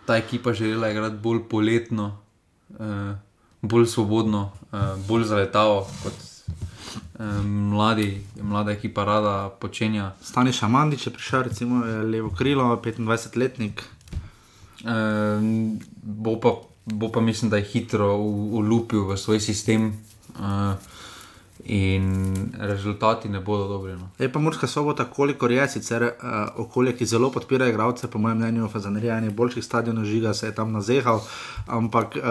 ta 0.07 0.17
ekipa 0.17 0.53
želela 0.53 0.91
igrati 0.91 1.17
bolj 1.23 1.41
poletno, 1.51 2.19
uh, 2.71 2.79
bolj 3.63 3.87
svobodno, 3.87 4.51
uh, 4.73 4.79
bolj 5.09 5.25
zaletavo 5.25 5.87
kot 6.03 6.15
mladi, 7.45 8.21
mlada 8.43 8.73
ekipa 8.73 9.05
rada 9.05 9.49
počenja. 9.61 10.13
Stani 10.23 10.53
Šamandič 10.53 11.07
je 11.07 11.13
prišel, 11.13 11.43
recimo 11.43 11.85
levo 11.85 12.31
krilo, 12.31 12.77
25-letnik. 12.85 13.83
Uh, 14.85 14.91
bo, 16.03 16.41
pa, 16.41 16.53
bo 16.85 17.09
pa 17.09 17.21
mislim, 17.21 17.51
da 17.51 17.57
je 17.57 17.65
hitro 17.65 18.17
ulupil 18.17 19.09
v 19.09 19.17
svoj 19.17 19.41
sistem. 19.41 19.97
Uh, 20.39 20.77
In 21.65 22.37
rezultati 22.59 23.29
ne 23.29 23.41
bodo 23.41 23.69
dobri. 23.69 23.93
No. 23.93 24.11
Je 24.19 24.33
pa 24.33 24.39
Murska 24.39 24.67
sobota, 24.67 25.05
kolikor 25.05 25.51
je 25.53 25.69
sicer 25.69 26.03
uh, 26.03 26.11
okolje, 26.57 26.93
ki 26.97 27.07
zelo 27.07 27.31
podpira 27.31 27.67
igralce, 27.69 28.11
po 28.11 28.19
mojem 28.19 28.39
mnenju, 28.39 28.69
Fazanerija, 28.69 29.19
eni 29.19 29.31
boljših 29.31 29.65
stadionov 29.65 30.05
žiga, 30.05 30.35
se 30.35 30.47
je 30.47 30.55
tam 30.55 30.73
nazehal. 30.73 31.21
Ampak 31.67 32.17
uh, 32.17 32.23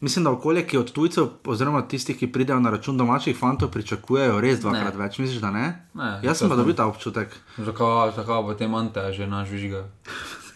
mislim, 0.00 0.24
da 0.24 0.30
okolje, 0.30 0.66
ki 0.66 0.78
od 0.78 0.92
tujcev, 0.92 1.28
oziroma 1.44 1.82
tistih, 1.88 2.18
ki 2.18 2.32
pridejo 2.32 2.60
na 2.60 2.70
račun 2.70 2.96
domačih 2.98 3.38
fantov, 3.38 3.70
pričakujejo 3.70 4.40
res 4.40 4.60
dvakrat 4.60 4.94
Ne. 4.94 5.02
več. 5.04 5.18
Misliš, 5.18 5.40
da 5.40 5.50
ne? 5.50 5.66
Ne, 5.94 6.18
Jaz 6.22 6.38
sem 6.38 6.48
pa 6.48 6.56
dobil 6.56 6.74
ta 6.74 6.86
občutek. 6.86 7.28
Zakaj, 7.58 8.42
bo 8.42 8.54
te 8.54 8.68
mante, 8.68 9.12
že 9.12 9.26
naš 9.26 9.48
žiga? 9.48 9.86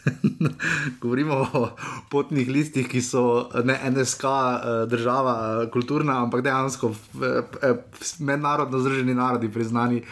Govorimo 1.01 1.35
o 1.35 1.69
potnih 2.11 2.49
listih, 2.49 2.89
ki 2.89 3.03
so 3.03 3.49
ne 3.65 3.77
NSK, 3.91 4.25
eh, 4.25 4.87
država, 4.91 5.35
eh, 5.63 5.71
kulturna, 5.71 6.23
ampak 6.23 6.43
dejansko 6.45 6.93
eh, 6.93 7.75
mednarodno 8.19 8.79
združeni 8.79 9.15
narodi 9.15 9.49
priznani 9.53 10.03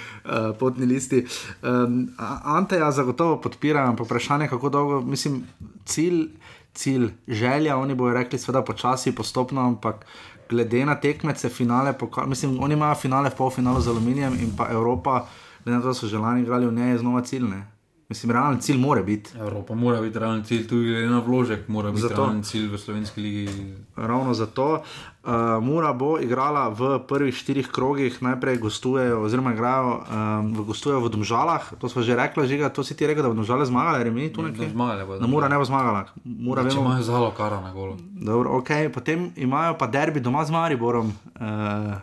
potni 0.58 0.86
listi. 0.86 1.24
Um, 1.62 2.08
Anteja 2.44 2.90
zagotovo 2.92 3.40
podpirajo, 3.40 3.88
ampak 3.88 4.06
vprašanje, 4.06 4.48
kako 4.48 4.68
dolgo, 4.68 5.00
mislim, 5.00 5.42
cilj, 5.84 6.28
cilj, 6.74 7.08
želja, 7.28 7.76
oni 7.76 7.94
bodo 7.94 8.14
rekli, 8.14 8.38
seveda 8.38 8.64
počasi, 8.64 9.14
postopno, 9.14 9.66
ampak. 9.66 10.06
Glede 10.50 10.80
na 10.86 10.94
tekmece, 10.96 11.48
finale, 11.48 11.92
poka- 11.92 12.26
mislim, 12.26 12.56
oni 12.62 12.74
imajo 12.74 12.94
finale 12.94 13.30
v 13.30 13.36
polfinalu 13.36 13.80
z 13.80 13.88
aluminijem 13.88 14.38
in 14.40 14.54
pa 14.56 14.70
Evropa, 14.72 15.26
glede 15.64 15.76
na 15.76 15.82
to, 15.82 15.92
da 15.92 15.94
so 15.94 16.08
že 16.08 16.18
lani 16.18 16.42
igrali 16.42 16.66
v 16.66 16.72
njej, 16.72 16.90
je 16.90 16.98
znova 16.98 17.20
ciljne. 17.20 17.77
Mislim, 18.08 18.30
realni 18.32 18.60
cilj 18.60 18.78
mora 18.80 19.02
biti. 19.02 19.36
Evropa 19.38 19.74
mora 19.74 20.00
biti 20.00 20.18
realni 20.18 20.44
cilj, 20.44 20.62
tudi 20.68 20.86
glede 20.88 21.10
na 21.10 21.18
vložek, 21.20 21.66
mora 21.68 21.90
biti 21.90 22.06
Zato- 22.06 22.14
realni 22.24 22.44
cilj 22.44 22.70
v 22.72 22.78
slovenski 22.78 23.20
ligi. 23.20 23.74
Ravno 23.96 24.34
zato 24.34 24.80
uh, 24.80 25.32
Mura 25.62 25.92
bo 25.92 26.16
igrala 26.16 26.68
v 26.68 27.04
prvih 27.08 27.36
štirih 27.36 27.68
krogih, 27.68 28.16
najprej 28.22 28.58
gostujejo, 28.58 29.20
oziroma 29.22 29.52
igrajo 29.52 30.00
um, 30.00 30.54
v, 30.56 30.64
gostujejo 30.64 31.04
v 31.04 31.08
Domžalah. 31.08 31.68
To 31.76 31.88
smo 31.88 32.00
že 32.02 32.16
rekli, 32.16 32.48
že 32.48 32.72
to 32.72 32.80
si 32.80 32.96
ti 32.96 33.04
rekel, 33.04 33.22
da 33.22 33.28
bo 33.28 33.34
Domžale 33.36 33.68
zmagale, 33.68 34.00
ali 34.00 34.10
mi 34.10 34.32
tu 34.32 34.40
nekje? 34.40 34.72
Zmagale 34.72 35.04
bodo. 35.04 35.20
Na 35.20 35.26
Mura 35.28 35.48
ne 35.52 35.58
bo 35.60 35.68
zmagala. 35.68 36.08
Mura 36.24 36.64
Če 36.64 36.68
vemo, 36.80 36.80
imajo 36.88 37.02
zalo 37.04 37.28
kara 37.36 37.60
na 37.60 37.76
golo. 37.76 38.00
dobro, 38.16 38.56
okay. 38.56 38.88
Potem 38.88 39.36
imajo 39.36 39.76
pa 39.76 39.84
derbi 39.86 40.20
doma 40.24 40.48
z 40.48 40.50
Mariborom. 40.50 41.12
Uh, 41.36 42.00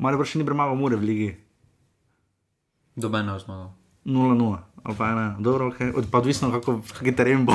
Maribor 0.00 0.24
še 0.24 0.40
ni 0.40 0.48
premagal 0.48 0.72
Mure 0.72 0.96
v 0.96 1.04
ligi. 1.04 1.30
Doben 2.96 3.28
ne 3.28 3.36
bo 3.36 3.44
zmagal. 3.44 3.68
0-0. 4.08 4.56
ali 4.80 4.96
pa 4.96 5.04
ena, 5.06 5.36
dobro, 5.38 5.68
okay. 5.68 5.92
Od- 5.92 6.08
pa 6.08 6.18
odvisno, 6.18 6.48
kako 6.50 6.80
kaki 6.90 7.12
teren 7.12 7.44
bo. 7.44 7.52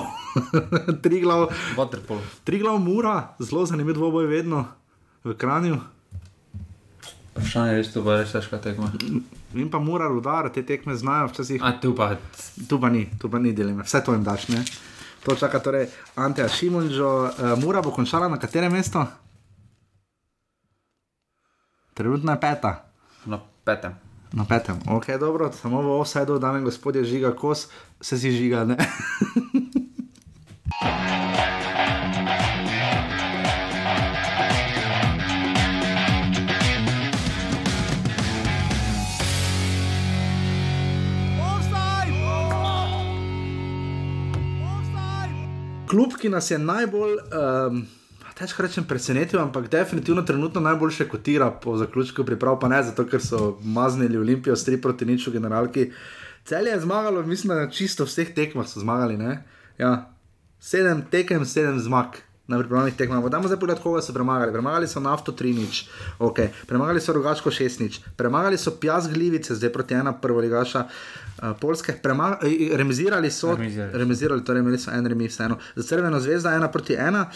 Tri 1.04 1.20
glav, 1.20 1.48
Waterpolo. 1.74 2.22
tri 2.44 2.60
glav 2.60 2.78
mura, 2.78 3.34
zelo 3.40 3.66
zanimiv 3.66 3.94
dvoboj 3.94 4.26
vedno 4.28 4.66
v 5.24 5.34
Kranju. 5.34 5.80
Vprašanje 7.32 7.72
je 7.72 7.78
res, 7.78 7.90
to 7.90 8.02
bo 8.02 8.14
res 8.14 8.30
težka 8.30 8.58
tekma. 8.58 8.92
In 9.54 9.70
pa 9.70 9.80
mora 9.80 10.06
rudar, 10.06 10.50
te 10.50 10.62
tekme 10.62 10.94
znajo, 10.94 11.28
včasih. 11.28 11.58
A 11.60 11.74
tu 11.74 11.96
pa, 11.96 12.14
Tu 12.64 12.78
pa 12.78 12.90
ni, 12.90 13.10
tu 13.18 13.26
pa 13.26 13.40
ni 13.40 13.50
dileme, 13.52 13.82
vse 13.82 13.98
to 14.00 14.14
jim 14.14 14.22
daš. 14.24 14.48
Ne? 14.48 14.62
To 15.24 15.34
čaka 15.34 15.58
torej 15.58 15.88
Anteja 16.16 16.46
Šimunžo, 16.48 17.10
uh, 17.24 17.32
Mura 17.58 17.82
bo 17.82 17.90
končala 17.90 18.28
na 18.28 18.38
katerem 18.38 18.70
mestu? 18.70 19.02
Trenutno 21.94 22.32
je 22.32 22.40
peta. 22.40 22.86
na 23.26 23.40
petem. 23.64 23.94
Na 24.34 24.46
petem, 24.50 24.80
ok, 24.90 25.06
dobro, 25.20 25.52
samo 25.54 25.82
v 25.82 26.02
offsajdu, 26.02 26.40
dame 26.40 26.58
in 26.58 26.66
gospodje, 26.66 27.06
žiga 27.06 27.36
kos, 27.38 27.68
se 28.02 28.18
si 28.18 28.32
žiga, 28.34 28.66
ne. 28.66 28.78
Klub, 45.86 46.18
ki 46.18 46.34
nas 46.34 46.50
je 46.50 46.58
najbolj, 46.58 47.20
um, 47.30 47.86
težko 48.38 48.64
rečem, 48.66 48.84
presenetil, 48.84 49.40
ampak 49.40 49.70
definitivno 49.70 50.22
trenutno 50.22 50.62
najboljše 50.62 51.08
kotira 51.08 51.52
po 51.52 51.78
zaključku 51.78 52.26
priprav, 52.26 52.60
pa 52.60 52.68
ne 52.68 52.84
zato, 52.84 53.06
ker 53.08 53.22
so 53.22 53.58
maznili 53.64 54.18
Olimpijo 54.18 54.56
s 54.56 54.68
3 54.68 54.82
proti 54.82 55.06
niču 55.06 55.32
generalki. 55.32 55.92
Cel 56.46 56.68
je 56.68 56.80
zmagalo, 56.80 57.24
mislim, 57.24 57.58
na 57.58 57.70
čisto 57.70 58.06
vseh 58.06 58.34
tekmah 58.36 58.68
so 58.68 58.80
zmagali. 58.80 59.18
Ja, 59.78 60.10
sedem 60.60 61.06
tekem, 61.12 61.46
sedem 61.46 61.80
zmag. 61.80 62.20
Na 62.48 62.58
pripravljenih 62.60 62.98
tekmah. 62.98 63.30
Dajmo 63.30 63.48
zdaj 63.48 63.60
pogledati, 63.60 63.84
koga 63.84 64.02
so 64.02 64.14
premagali. 64.14 64.52
Premagali 64.52 64.88
so 64.88 65.00
nafto 65.00 65.32
3 65.32 65.56
nič, 65.56 65.86
okay. 66.20 66.50
premagali 66.68 67.00
so 67.00 67.14
rogačko 67.14 67.52
6 67.52 67.80
nič, 67.80 68.00
premagali 68.18 68.58
so 68.58 68.72
pjas 68.80 69.08
glivice, 69.08 69.56
zdaj 69.56 69.72
proti 69.72 69.94
ena 69.94 70.12
prvoligaša 70.14 70.84
uh, 70.84 71.54
Polske, 71.62 71.94
Prema 72.04 72.38
eh, 72.44 72.76
remizirali 72.78 73.32
so, 73.32 73.56
Remizirali. 73.56 73.98
remizirali, 73.98 74.44
torej 74.44 74.60
imeli 74.60 74.78
so 74.78 74.92
en 74.92 75.06
remi 75.06 75.28
vseeno. 75.28 75.58
Za 75.76 75.84
Crveno 75.84 76.20
zvezdo 76.20 76.50
ena 76.50 76.68
proti 76.72 76.94
ena, 76.94 77.30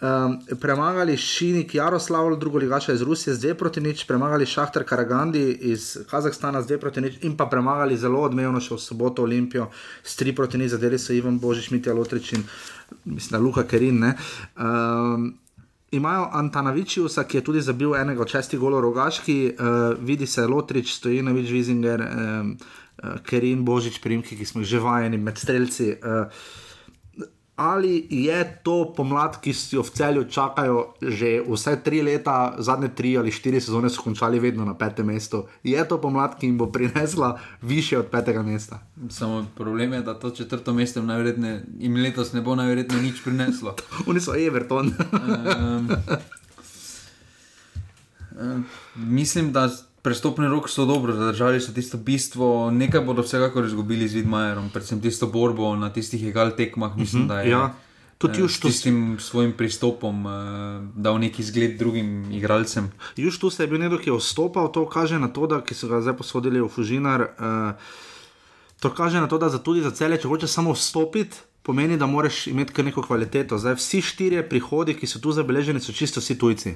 um, 0.00 0.38
premagali 0.60 1.16
Šinik 1.16 1.74
Jaroslav, 1.74 2.36
drugo 2.36 2.58
ligaša 2.58 2.92
iz 2.92 3.02
Rusije 3.02 3.34
z 3.34 3.40
dve 3.40 3.54
proti 3.54 3.80
nič, 3.80 4.06
premagali 4.06 4.46
Šahtar 4.46 4.84
Karagandi 4.84 5.42
iz 5.60 5.98
Kazahstana 6.10 6.62
z 6.62 6.66
dve 6.66 6.78
proti 6.78 7.00
nič 7.00 7.18
in 7.22 7.36
pa 7.36 7.46
premagali 7.46 7.96
zelo 7.96 8.22
odmevno 8.22 8.60
še 8.60 8.74
v 8.74 8.78
soboto 8.78 9.22
Olimpijo 9.22 9.70
s 10.04 10.16
tri 10.16 10.32
proti 10.32 10.58
nič, 10.58 10.70
zadeli 10.70 10.98
so 10.98 11.12
Ivan 11.12 11.38
Božič, 11.42 11.70
Mitja 11.70 11.94
Lotrič 11.94 12.32
in 12.32 12.46
mislim, 13.04 13.42
Luka 13.42 13.64
Kerin. 13.64 14.04
Um, 14.04 15.32
Imajo 15.92 16.28
Antanavičiusa, 16.32 17.24
ki 17.28 17.36
je 17.36 17.44
tudi 17.44 17.60
zabil 17.60 17.94
enega 17.96 18.22
od 18.24 18.30
šestih 18.32 18.60
golov 18.60 18.80
rogaški, 18.80 19.36
uh, 19.52 19.98
vidi 20.00 20.26
se 20.26 20.46
Lotrič, 20.46 20.94
Stojinovič, 20.94 21.50
Vizinger, 21.50 22.00
um, 22.00 22.56
uh, 22.56 23.20
Kerin, 23.28 23.64
Božič, 23.64 24.00
primki, 24.00 24.36
ki 24.36 24.46
smo 24.48 24.64
jih 24.64 24.70
že 24.70 24.80
vajeni 24.80 25.18
med 25.18 25.38
streljci. 25.38 25.90
Uh, 26.00 26.44
ali 27.62 28.06
je 28.10 28.58
to 28.62 28.92
pomlad, 28.96 29.36
ki 29.40 29.52
si 29.54 29.76
jo 29.76 29.82
v 29.86 29.90
celju 29.94 30.24
čakajo 30.24 30.94
že 30.98 31.38
vse 31.46 31.76
tri 31.84 32.02
leta, 32.02 32.54
zadnje 32.58 32.88
tri 32.88 33.14
ali 33.18 33.30
štiri 33.30 33.60
sezone 33.60 33.90
so 33.90 34.02
končali 34.02 34.40
vedno 34.42 34.64
na 34.64 34.74
petem 34.74 35.06
mestu? 35.06 35.46
Je 35.62 35.78
to 35.88 36.00
pomlad, 36.02 36.34
ki 36.40 36.46
jim 36.46 36.58
bo 36.58 36.66
prinesla 36.66 37.38
više 37.62 37.98
od 37.98 38.06
petega 38.10 38.42
mesta? 38.42 38.82
Samo 39.10 39.46
problem 39.54 39.92
je, 39.92 40.02
da 40.02 40.14
to 40.14 40.30
četrto 40.30 40.74
mesto 40.74 41.00
jim 41.78 41.96
letos 41.96 42.32
ne 42.32 42.40
bo 42.40 42.54
najverjetneje 42.54 43.02
nič 43.02 43.22
prineslo. 43.24 43.76
Oni 44.08 44.20
so 44.20 44.34
Everton. 44.34 44.92
Um, 45.12 45.90
um, 48.40 48.66
mislim, 48.96 49.52
da 49.52 49.70
prestopni 50.02 50.48
rok 50.48 50.68
so 50.70 50.84
dobro 50.84 51.14
zadržali, 51.14 51.60
so 51.60 51.72
tisto 51.72 51.96
bistvo, 51.96 52.70
nekaj 52.70 53.00
bodo 53.00 53.22
vsekakor 53.22 53.64
izgubili 53.64 54.08
z 54.08 54.14
Vidmajerom, 54.14 54.70
predvsem 54.70 55.00
tisto 55.00 55.26
borbo 55.26 55.76
na 55.76 55.92
tistih 55.92 56.26
egal 56.26 56.50
tekmah. 56.56 56.96
Mislim, 56.96 57.28
da 57.28 57.40
je 57.40 57.50
ja. 57.50 57.74
Tudi 58.18 58.38
eh, 58.38 58.42
Juž 58.42 58.56
s 58.56 58.60
tu, 58.60 58.68
tistim 58.68 59.16
svojim 59.20 59.52
pristopom 59.52 60.26
uh, 60.26 60.32
dal 60.94 61.18
neki 61.18 61.42
zgled 61.42 61.78
drugim 61.78 62.32
igralcem. 62.32 62.90
Juž 63.16 63.38
tu 63.38 63.50
se 63.50 63.62
je 63.62 63.66
bil 63.66 63.78
nekdo, 63.78 63.98
ki 63.98 64.10
je 64.10 64.18
vstopal, 64.18 64.70
to 64.72 64.86
kaže 64.86 65.18
na 65.18 65.28
to, 65.28 65.46
da 65.46 65.62
ki 65.62 65.74
so 65.74 65.88
ga 65.90 66.02
zdaj 66.02 66.16
posodili 66.18 66.62
v 66.62 66.68
Fužinar. 66.68 67.34
Uh, 67.38 67.74
to 68.82 68.90
kaže 68.90 69.22
na 69.22 69.26
to, 69.26 69.38
da 69.38 69.48
za, 69.48 69.58
tudi 69.58 69.82
za 69.82 69.90
cele, 69.90 70.18
če 70.18 70.28
hočeš 70.28 70.50
samo 70.50 70.74
vstopiti. 70.74 71.48
Pomeni, 71.62 71.94
da 71.94 72.10
moraš 72.10 72.46
imeti 72.50 72.74
kar 72.74 72.84
neko 72.84 73.04
kvaliteto. 73.06 73.54
Zdaj, 73.54 73.76
vsi 73.78 74.00
štirje 74.02 74.42
prihodi, 74.50 74.96
ki 74.98 75.06
so 75.06 75.22
tu 75.22 75.30
zabeleženi, 75.30 75.78
so 75.78 75.94
čisto 75.94 76.18
vsi 76.18 76.34
tujci. 76.34 76.74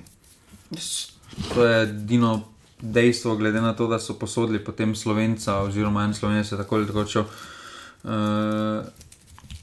To 1.54 1.66
je 1.66 1.86
Dino 2.06 2.55
dejstvo, 2.80 3.36
glede 3.36 3.60
na 3.60 3.72
to, 3.72 3.86
da 3.86 3.98
so 3.98 4.14
posodili 4.18 4.64
potem 4.64 4.94
Slovenca, 4.96 5.60
oziroma 5.62 6.04
en 6.04 6.14
Slovenec, 6.14 6.50
tako 6.50 6.76
ali 6.76 6.86
tako 6.86 7.06
šel. 7.06 7.24
Uh, 8.04 8.84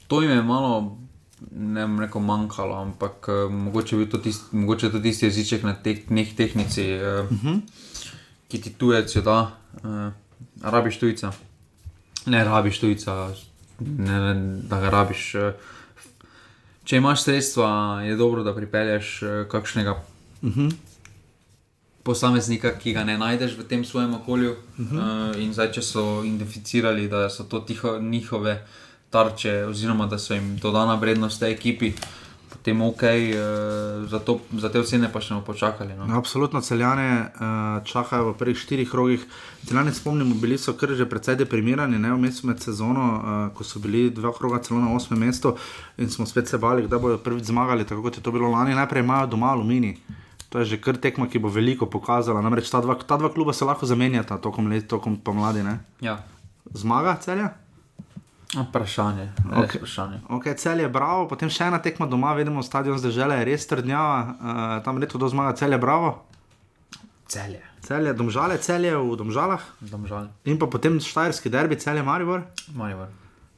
to 0.06 0.22
jim 0.22 0.30
je 0.30 0.42
malo, 0.42 0.98
ne 1.50 1.80
vem, 1.80 2.00
rekel, 2.00 2.20
manjkalo, 2.20 2.74
ampak 2.82 3.28
uh, 3.28 3.52
mogoče 3.52 3.98
je 3.98 4.10
to 4.10 4.18
tisti, 4.18 4.56
mogoče 4.56 4.90
to 4.90 5.00
tisti 5.00 5.26
jeziček 5.26 5.62
na 5.62 5.74
teh 5.74 6.10
nek 6.10 6.36
tehnici, 6.36 6.82
uh, 6.94 7.30
uh 7.30 7.42
-huh. 7.42 7.60
ki 8.48 8.60
ti 8.60 8.72
tujec, 8.72 9.16
da 9.16 9.50
uh, 9.84 10.12
rabiš 10.62 10.98
tujca. 10.98 11.32
Ne 12.26 12.44
rabiš 12.44 12.78
tujca, 12.80 13.34
ne, 13.80 14.20
ne, 14.20 14.60
da 14.68 14.80
ga 14.80 14.90
rabiš. 14.90 15.34
Uh, 15.34 15.52
če 16.84 16.96
imaš 16.96 17.22
sredstva, 17.22 18.00
je 18.02 18.16
dobro, 18.16 18.42
da 18.42 18.54
pripelješ 18.54 19.22
uh, 19.22 19.48
kakšnega. 19.48 20.02
Uh 20.42 20.56
-huh 20.56 20.72
posameznika, 22.04 22.74
ki 22.78 22.92
ga 22.92 23.04
ne 23.04 23.16
najdeš 23.18 23.56
v 23.58 23.64
tem 23.68 23.84
svojem 23.84 24.14
okolju. 24.14 24.52
Uh 24.52 24.86
-huh. 24.86 25.30
uh, 25.32 25.42
in 25.42 25.52
zdaj, 25.52 25.72
če 25.72 25.82
so 25.82 26.24
identificirali, 26.24 27.08
da 27.08 27.30
so 27.30 27.44
to 27.44 27.60
tiho, 27.60 27.98
njihove 27.98 28.66
tarče, 29.10 29.64
oziroma 29.64 30.06
da 30.06 30.18
so 30.18 30.34
jim 30.34 30.56
dodana 30.56 30.94
vrednost 30.94 31.40
tej 31.40 31.52
ekipi. 31.52 31.92
Potem 32.48 32.82
ok, 32.82 33.02
uh, 33.02 34.10
za, 34.10 34.18
to, 34.18 34.40
za 34.52 34.68
te 34.68 34.80
ocene 34.80 35.12
pa 35.12 35.20
še 35.20 35.34
bomo 35.34 35.44
počakali. 35.46 35.94
No. 35.94 36.06
No, 36.06 36.18
absolutno, 36.18 36.60
celjane 36.60 37.20
uh, 37.20 37.84
čakajo 37.84 38.32
v 38.32 38.34
prvih 38.38 38.58
štirih 38.58 38.94
rogih. 38.94 39.24
Celjane 39.66 39.94
spomnimo, 39.94 40.34
bili 40.34 40.58
so 40.58 40.72
kar 40.72 40.92
že 40.94 41.08
precej 41.08 41.36
deprimirani, 41.36 41.98
ne 41.98 42.12
vmes 42.12 42.42
med 42.42 42.60
sezono, 42.60 43.06
uh, 43.14 43.56
ko 43.56 43.64
so 43.64 43.80
bili 43.80 44.10
dva 44.10 44.32
kroga 44.32 44.62
celo 44.62 44.80
na 44.80 44.92
osmem 44.96 45.20
mestu 45.20 45.56
in 45.98 46.10
smo 46.10 46.26
spet 46.26 46.48
se 46.48 46.58
bali, 46.58 46.88
da 46.88 46.98
bodo 46.98 47.18
prvič 47.18 47.44
zmagali, 47.44 47.84
tako 47.84 48.02
kot 48.02 48.16
je 48.16 48.22
to 48.22 48.32
bilo 48.32 48.50
lani. 48.50 48.74
Najprej 48.74 49.02
imajo 49.02 49.26
doma 49.26 49.50
aluminij. 49.52 49.96
To 50.54 50.62
je 50.62 50.70
že 50.70 50.76
kar 50.78 50.94
tekma, 50.94 51.26
ki 51.26 51.42
bo 51.42 51.50
veliko 51.50 51.90
pokazala. 51.90 52.38
Namreč 52.38 52.70
ta 52.70 52.78
dva, 52.78 52.94
ta 52.94 53.18
dva 53.18 53.26
kluba 53.26 53.50
se 53.50 53.66
lahko 53.66 53.90
zamenjata, 53.90 54.38
tokom 54.38 54.70
let, 54.70 54.86
tokom 54.86 55.18
pomladi. 55.18 55.66
Ja. 55.98 56.22
Zmaga 56.70 57.18
celja? 57.18 57.58
Vprašanje. 58.54 59.32
Okay. 59.50 59.82
vprašanje. 59.82 60.20
Okay, 60.30 60.54
cel 60.54 60.78
je 60.78 60.86
bravo, 60.86 61.26
potem 61.26 61.50
še 61.50 61.66
ena 61.66 61.82
tekma 61.82 62.06
doma, 62.06 62.36
vidimo, 62.38 62.62
stadion 62.62 62.94
zdržele 63.02 63.40
je 63.40 63.48
res 63.50 63.66
trdnjava, 63.66 64.14
uh, 64.22 64.62
tam 64.86 65.02
leto 65.02 65.18
do 65.18 65.26
zmaga, 65.26 65.56
cel 65.58 65.74
je 65.74 65.80
bravo. 65.82 66.22
Cel 67.26 67.58
je. 67.58 67.64
Cel 67.82 68.06
je, 68.06 68.14
domžale, 68.14 68.54
cel 68.62 68.86
je 68.86 68.94
v 68.94 69.18
domžalah. 69.18 69.66
Domžal. 69.82 70.30
In 70.46 70.62
pa 70.62 70.70
potem 70.70 71.02
štajerski 71.02 71.50
derbi, 71.50 71.82
cel 71.82 71.98
je 71.98 72.06
Maribor. 72.06 72.46
Maribor. 72.78 73.10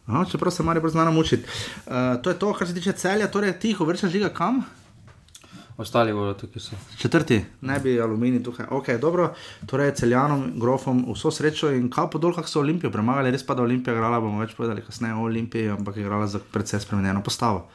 No, 0.08 0.24
čeprav 0.24 0.48
se 0.48 0.64
Maribor 0.64 0.88
zna 0.88 1.04
namučiti. 1.04 1.44
Uh, 1.44 2.16
to 2.24 2.32
je 2.32 2.40
to, 2.40 2.56
kar 2.56 2.64
se 2.64 2.72
tiče 2.72 2.96
celja, 2.96 3.28
torej 3.28 3.52
tiho, 3.60 3.84
vrča 3.84 4.08
žiga 4.08 4.32
kam. 4.32 4.64
Ostali 5.76 6.12
bodo 6.12 6.34
tukaj. 6.34 6.60
So. 6.60 6.76
Četrti, 6.98 7.44
ne 7.60 7.78
bi 7.80 8.00
aluminij 8.00 8.42
tukaj. 8.42 8.66
Okay, 8.70 8.98
dobro, 9.00 9.34
torej 9.66 9.92
celjanom, 9.94 10.52
grofom, 10.56 11.04
vso 11.12 11.30
srečo 11.30 11.68
in 11.70 11.90
kaj 11.92 12.08
po 12.10 12.18
dol, 12.18 12.32
kako 12.32 12.48
so 12.48 12.60
Olimpijo 12.60 12.90
premagali, 12.90 13.30
res 13.30 13.44
pa 13.46 13.54
da 13.54 13.62
Olimpija 13.62 13.92
igrala, 13.92 14.20
bomo 14.20 14.40
več 14.40 14.56
povedali 14.56 14.80
kasneje 14.80 15.14
o 15.14 15.28
Olimpiji, 15.28 15.68
ampak 15.76 15.96
je 15.96 16.06
igrala 16.06 16.26
za 16.26 16.40
precej 16.52 16.80
spremenjeno 16.80 17.22
postavo. 17.22 17.68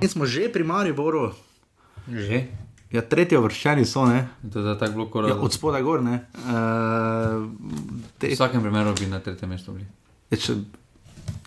Mi 0.00 0.08
smo 0.08 0.26
že 0.26 0.48
pri 0.52 0.64
Mariboru, 0.64 1.32
Že. 2.10 2.38
Ja, 2.90 3.04
tretji 3.06 3.38
vrščani 3.38 3.84
so, 3.86 4.02
ne? 4.08 4.24
To 4.50 4.62
je 4.66 4.74
tako 4.78 5.06
bilo 5.06 5.28
Ja, 5.28 5.36
od 5.38 5.54
spodaj 5.54 5.82
gor, 5.86 6.02
ne. 6.02 6.26
Uh, 6.34 7.46
V 8.18 8.32
vsakem 8.34 8.62
primeru 8.62 8.94
bi 8.98 9.06
na 9.06 9.20
tretjem 9.22 9.50
mestu 9.50 9.72
bili. 9.72 9.86
ja, 10.30 10.36
če, 10.36 10.56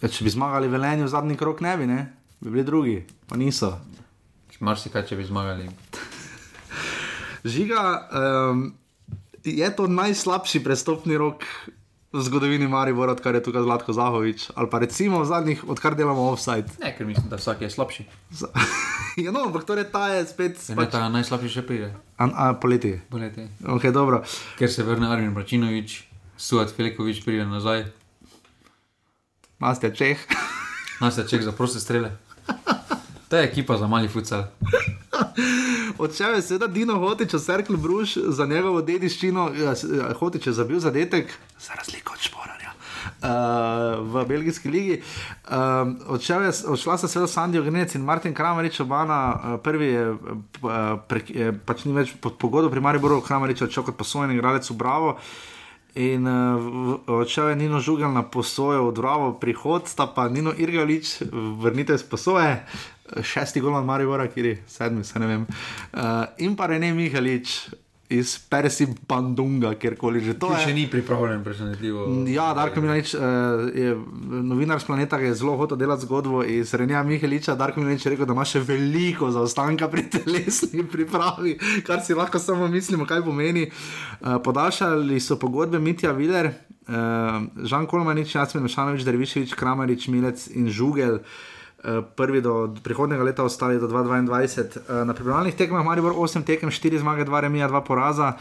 ja, 0.02 0.08
če 0.08 0.24
bi 0.24 0.32
zmagali 0.32 0.72
velenje 0.72 1.04
v 1.04 1.12
zadnji 1.12 1.36
krok, 1.36 1.60
ne 1.62 1.78
bi, 1.78 1.88
ne? 1.88 2.14
bi 2.40 2.50
bili 2.50 2.64
drugi, 2.64 2.96
pa 3.28 3.36
niso. 3.36 3.76
Marsikaj, 4.64 5.04
če 5.04 5.16
bi 5.20 5.26
zmagali. 5.28 5.68
Žiga, 7.44 7.82
um, 8.52 8.72
je 9.44 9.68
to 9.76 9.88
najslabši 9.92 10.64
prestopni 10.64 11.18
rok 11.20 11.44
v 12.14 12.22
zgodovini 12.22 12.68
Maribora, 12.70 13.12
odkar 13.12 13.36
je 13.36 13.44
tukaj 13.44 13.66
Zlatko 13.66 13.94
Zahovič, 13.94 14.54
ali 14.56 14.70
pa 14.70 14.80
recimo 14.80 15.20
v 15.20 15.26
zadnjih, 15.26 15.66
odkar 15.66 15.98
delamo 15.98 16.30
offside. 16.30 16.70
Ne, 16.78 16.94
ker 16.94 17.10
mislim, 17.10 17.26
da 17.30 17.42
vsak 17.42 17.62
je 17.62 17.70
slabši. 17.70 18.04
Ja, 19.14 19.30
no, 19.30 19.44
ampak 19.46 19.62
torej 19.62 19.94
ta 19.94 20.10
je 20.10 20.26
spet 20.26 20.58
ne, 20.74 20.88
ta 20.90 21.06
najslabši 21.14 21.50
še 21.54 21.62
pride. 21.62 21.92
A, 22.18 22.26
a, 22.26 22.46
poleti. 22.58 22.98
Poleti. 23.14 23.46
Okay, 23.62 23.94
dobro. 23.94 24.24
Ker 24.58 24.72
se 24.74 24.82
vrne 24.82 25.06
Armin 25.06 25.36
Bračinovič, 25.38 26.00
Suat 26.34 26.74
Filikovič 26.74 27.22
pride 27.22 27.46
nazaj, 27.46 27.86
Maste 29.62 29.94
Čeh. 29.94 30.18
nas 30.98 31.18
je 31.18 31.28
ček 31.30 31.46
za 31.46 31.54
proste 31.54 31.78
strele. 31.78 32.18
To 33.30 33.38
je 33.38 33.50
ekipa 33.50 33.78
za 33.78 33.88
mali 33.90 34.10
futsal. 34.10 34.50
Odšel 35.98 36.36
je 36.36 36.42
seveda 36.42 36.68
Dino 36.68 37.00
Hotič, 37.00 37.36
Cerkel 37.42 37.78
Bruš 37.78 38.16
za 38.16 38.46
njegovo 38.46 38.82
dediščino. 38.82 39.52
Ja, 39.58 39.74
ja, 39.98 40.14
Hotič 40.20 40.48
je 40.48 40.54
zabil 40.54 40.80
zadetek, 40.80 41.34
za 41.60 41.74
razliko 41.78 42.14
od 42.14 42.20
Šporarja. 42.20 42.72
Uh, 43.24 43.30
v 44.14 44.26
belgijski 44.28 44.70
ligi. 44.70 45.02
Um, 45.52 45.98
odšel 46.08 46.44
je, 46.44 46.52
odšla 46.68 46.98
sta 46.98 47.08
seveda 47.08 47.28
Sandijo 47.28 47.64
Gnec 47.64 47.96
in 47.96 48.04
Martin 48.04 48.34
Kramarič, 48.34 48.80
obana. 48.80 49.20
Uh, 49.34 49.60
prvi 49.64 49.86
je, 49.86 50.06
prek, 51.08 51.30
je 51.30 51.54
pač 51.66 51.84
ni 51.86 51.96
več 51.96 52.16
pod 52.20 52.40
pogodbo 52.40 52.72
pri 52.72 52.84
Mariboru, 52.84 53.22
Kramarič 53.24 53.62
je 53.62 53.68
odšel 53.68 53.88
kot 53.88 54.00
posojen 54.00 54.32
igralec 54.32 54.68
v 54.72 54.78
Bravo. 54.80 55.18
In 55.94 56.26
uh, 56.26 57.00
odšel 57.22 57.54
je 57.54 57.56
Nino 57.56 57.80
Žugal 57.80 58.12
na 58.16 58.24
posojo 58.26 58.88
v 58.90 58.96
Dravo, 58.98 59.28
prihod 59.38 59.88
sta 59.92 60.08
pa 60.08 60.26
Nino 60.26 60.50
Irgalič, 60.56 61.22
vrnite 61.62 62.00
z 62.00 62.08
posoje, 62.10 62.64
šesti 63.22 63.62
gol 63.62 63.76
od 63.76 63.86
Maribora, 63.86 64.28
kjer 64.28 64.46
je 64.46 64.58
sedmi, 64.68 65.04
se 65.04 65.20
ne 65.20 65.28
vem. 65.28 65.48
Uh, 65.94 66.00
in 66.38 66.56
pa 66.56 66.68
Rene 66.72 66.94
Mihalič 66.94 67.58
iz 68.14 68.38
Persi 68.50 68.88
Bandunga, 69.08 69.74
kjerkoli 69.76 70.22
že 70.22 70.36
to 70.38 70.52
To 70.52 70.58
še 70.60 70.74
ni 70.76 70.86
pripravljen, 70.92 71.42
presenetljivo. 71.44 72.06
Ja, 72.30 72.52
Darko 72.54 72.82
Milanič, 72.84 73.14
uh, 73.16 73.22
je 73.74 73.96
novinar 74.44 74.82
z 74.82 74.90
planeta, 74.90 75.18
ki 75.18 75.32
je 75.32 75.38
zelo 75.40 75.56
hotel 75.58 75.80
delati 75.80 76.06
zgodbo 76.06 76.44
iz 76.46 76.74
Renja 76.78 77.02
Miheliča. 77.04 77.56
Darko 77.60 77.82
Milanič 77.82 78.06
je 78.06 78.14
rekel, 78.14 78.30
da 78.30 78.36
ima 78.36 78.46
še 78.46 78.62
veliko 78.66 79.32
zaostanka 79.34 79.90
pri 79.90 80.06
telesni 80.18 80.86
pripravi, 80.86 81.56
kar 81.88 82.04
si 82.06 82.18
lahko 82.18 82.42
samo 82.42 82.68
mislimo, 82.68 83.08
kaj 83.10 83.24
pomeni. 83.26 83.70
Uh, 84.20 84.38
podaljšali 84.44 85.18
so 85.24 85.40
pogodbe 85.42 85.82
Mitja 85.82 86.14
Viler, 86.14 86.52
uh, 86.86 87.42
Žan 87.66 87.90
Kolmanič, 87.90 88.36
Jasmin 88.36 88.68
Mešanovič, 88.68 89.08
Derviševič, 89.08 89.58
Kramarič, 89.58 90.12
Milec 90.14 90.48
in 90.54 90.70
Žugel. 90.70 91.24
Uh, 91.24 91.52
prvi 92.16 92.42
do 92.42 92.76
prihodnega 92.84 93.24
leta, 93.24 93.44
ostali 93.44 93.80
do 93.80 93.88
2022. 93.88 94.80
Uh, 94.90 95.08
na 95.08 95.14
pripravljalnih 95.14 95.56
tekmah 95.56 95.86
Maribor 95.86 96.14
8 96.16 96.44
tekem, 96.44 96.72
4 96.72 97.00
zmage, 97.00 97.26
2 97.26 97.42
remija, 97.42 97.68
2 97.70 97.84
poraza, 97.84 98.34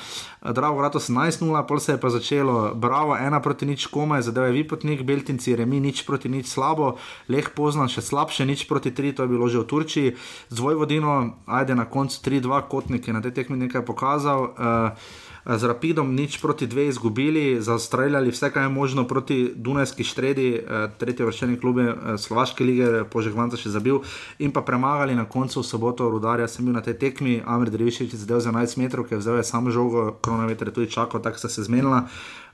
Drago 0.43 0.79
Grato 0.79 0.99
18-0, 0.99 1.67
pol 1.67 1.81
se 1.81 1.93
je 1.93 2.01
pa 2.01 2.11
začelo, 2.11 2.75
bravo, 2.75 3.15
1 3.15 3.43
proti 3.43 3.67
nič 3.67 3.89
zadev 4.21 4.45
je 4.45 4.53
Vipotnik, 4.53 5.03
Beltinci, 5.03 5.57
remi 5.57 5.81
nič 5.81 6.07
proti 6.07 6.29
nič 6.29 6.47
slabo, 6.47 6.97
Leh 7.29 7.51
poznan 7.51 7.89
še 7.89 8.03
slabše, 8.03 8.47
nič 8.47 8.69
proti 8.69 8.91
3, 8.91 9.13
to 9.13 9.23
je 9.23 9.29
bilo 9.29 9.49
že 9.49 9.59
v 9.59 9.67
Turčiji, 9.67 10.17
z 10.49 10.59
Vojvodino, 10.59 11.43
ajde 11.47 11.75
na 11.75 11.85
koncu 11.85 12.19
3-2, 12.23 12.69
Kotnik 12.69 13.09
je 13.09 13.13
na 13.13 13.21
tej 13.21 13.33
tekmi 13.33 13.57
nekaj 13.57 13.83
pokazal. 13.83 14.55
Uh, 14.55 15.31
Z 15.43 15.67
Rapidom 15.67 16.15
nič 16.15 16.39
proti 16.39 16.71
dve 16.71 16.87
izgubili, 16.87 17.59
zastreljali 17.59 18.31
vse, 18.31 18.51
kar 18.55 18.63
je 18.63 18.69
možno 18.69 19.09
proti 19.11 19.51
Dunajski 19.57 20.05
štredi, 20.05 20.55
eh, 20.55 20.89
tretje 20.99 21.27
vrščene 21.27 21.59
klube 21.61 21.83
eh, 21.83 22.19
Slovaške 22.19 22.65
lige, 22.65 23.03
Požegvanca 23.11 23.59
še 23.59 23.75
zabil 23.75 23.99
in 24.39 24.55
pa 24.55 24.63
premagali 24.63 25.19
na 25.19 25.27
koncu 25.27 25.63
soboto 25.67 26.07
Rudarja. 26.11 26.47
Sem 26.47 26.65
bil 26.65 26.79
na 26.79 26.83
tej 26.83 26.95
tekmi, 26.95 27.43
Amir 27.43 27.75
Dreviševič 27.75 28.15
je 28.15 28.23
zadev 28.23 28.39
za 28.39 28.55
11 28.55 28.79
metrov, 28.79 29.11
ker 29.11 29.19
je 29.19 29.27
vzel 29.27 29.43
samo 29.43 29.75
žogo, 29.75 30.15
kronometer 30.23 30.71
je 30.71 30.79
tudi 30.79 30.95
čakal, 30.95 31.19
tako 31.19 31.43
sta 31.43 31.51
se 31.51 31.67
zmenila. 31.67 32.07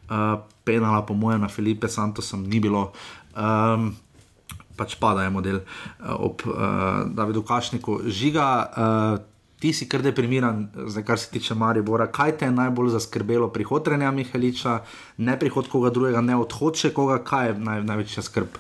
Uh, 0.09 0.41
penala, 0.65 1.05
po 1.05 1.13
mojem, 1.13 1.45
na 1.45 1.53
Filipe 1.53 1.85
Santosom 1.85 2.49
ni 2.49 2.57
bilo. 2.65 2.97
Um, 3.37 3.93
pač 4.81 4.97
pada 4.97 5.29
je 5.29 5.35
model 5.35 5.61
uh, 5.61 6.17
ob 6.17 6.41
uh, 6.49 7.05
Davidu 7.13 7.45
Kašniku. 7.45 8.09
Žiga, 8.09 8.49
uh, 8.65 9.38
ti 9.59 9.73
si 9.73 9.89
kar 9.89 10.03
deprimiran, 10.03 10.69
zdaj 10.87 11.05
kar 11.05 11.19
se 11.19 11.31
tiče 11.31 11.55
Maribora. 11.55 12.07
Kaj 12.07 12.37
te 12.39 12.47
je 12.47 12.55
najbolj 12.55 12.93
zaskrbelo? 12.95 13.51
Prihod 13.53 13.89
Renja 13.89 14.11
Mihaliča, 14.11 14.83
ne 15.17 15.39
prihod 15.39 15.69
koga 15.69 15.91
drugega, 15.91 16.21
ne 16.21 16.37
odhod 16.39 16.79
še 16.79 16.93
koga, 16.95 17.19
kaj 17.25 17.51
je 17.51 17.55
naj, 17.59 17.83
največja 17.89 18.23
skrb? 18.23 18.59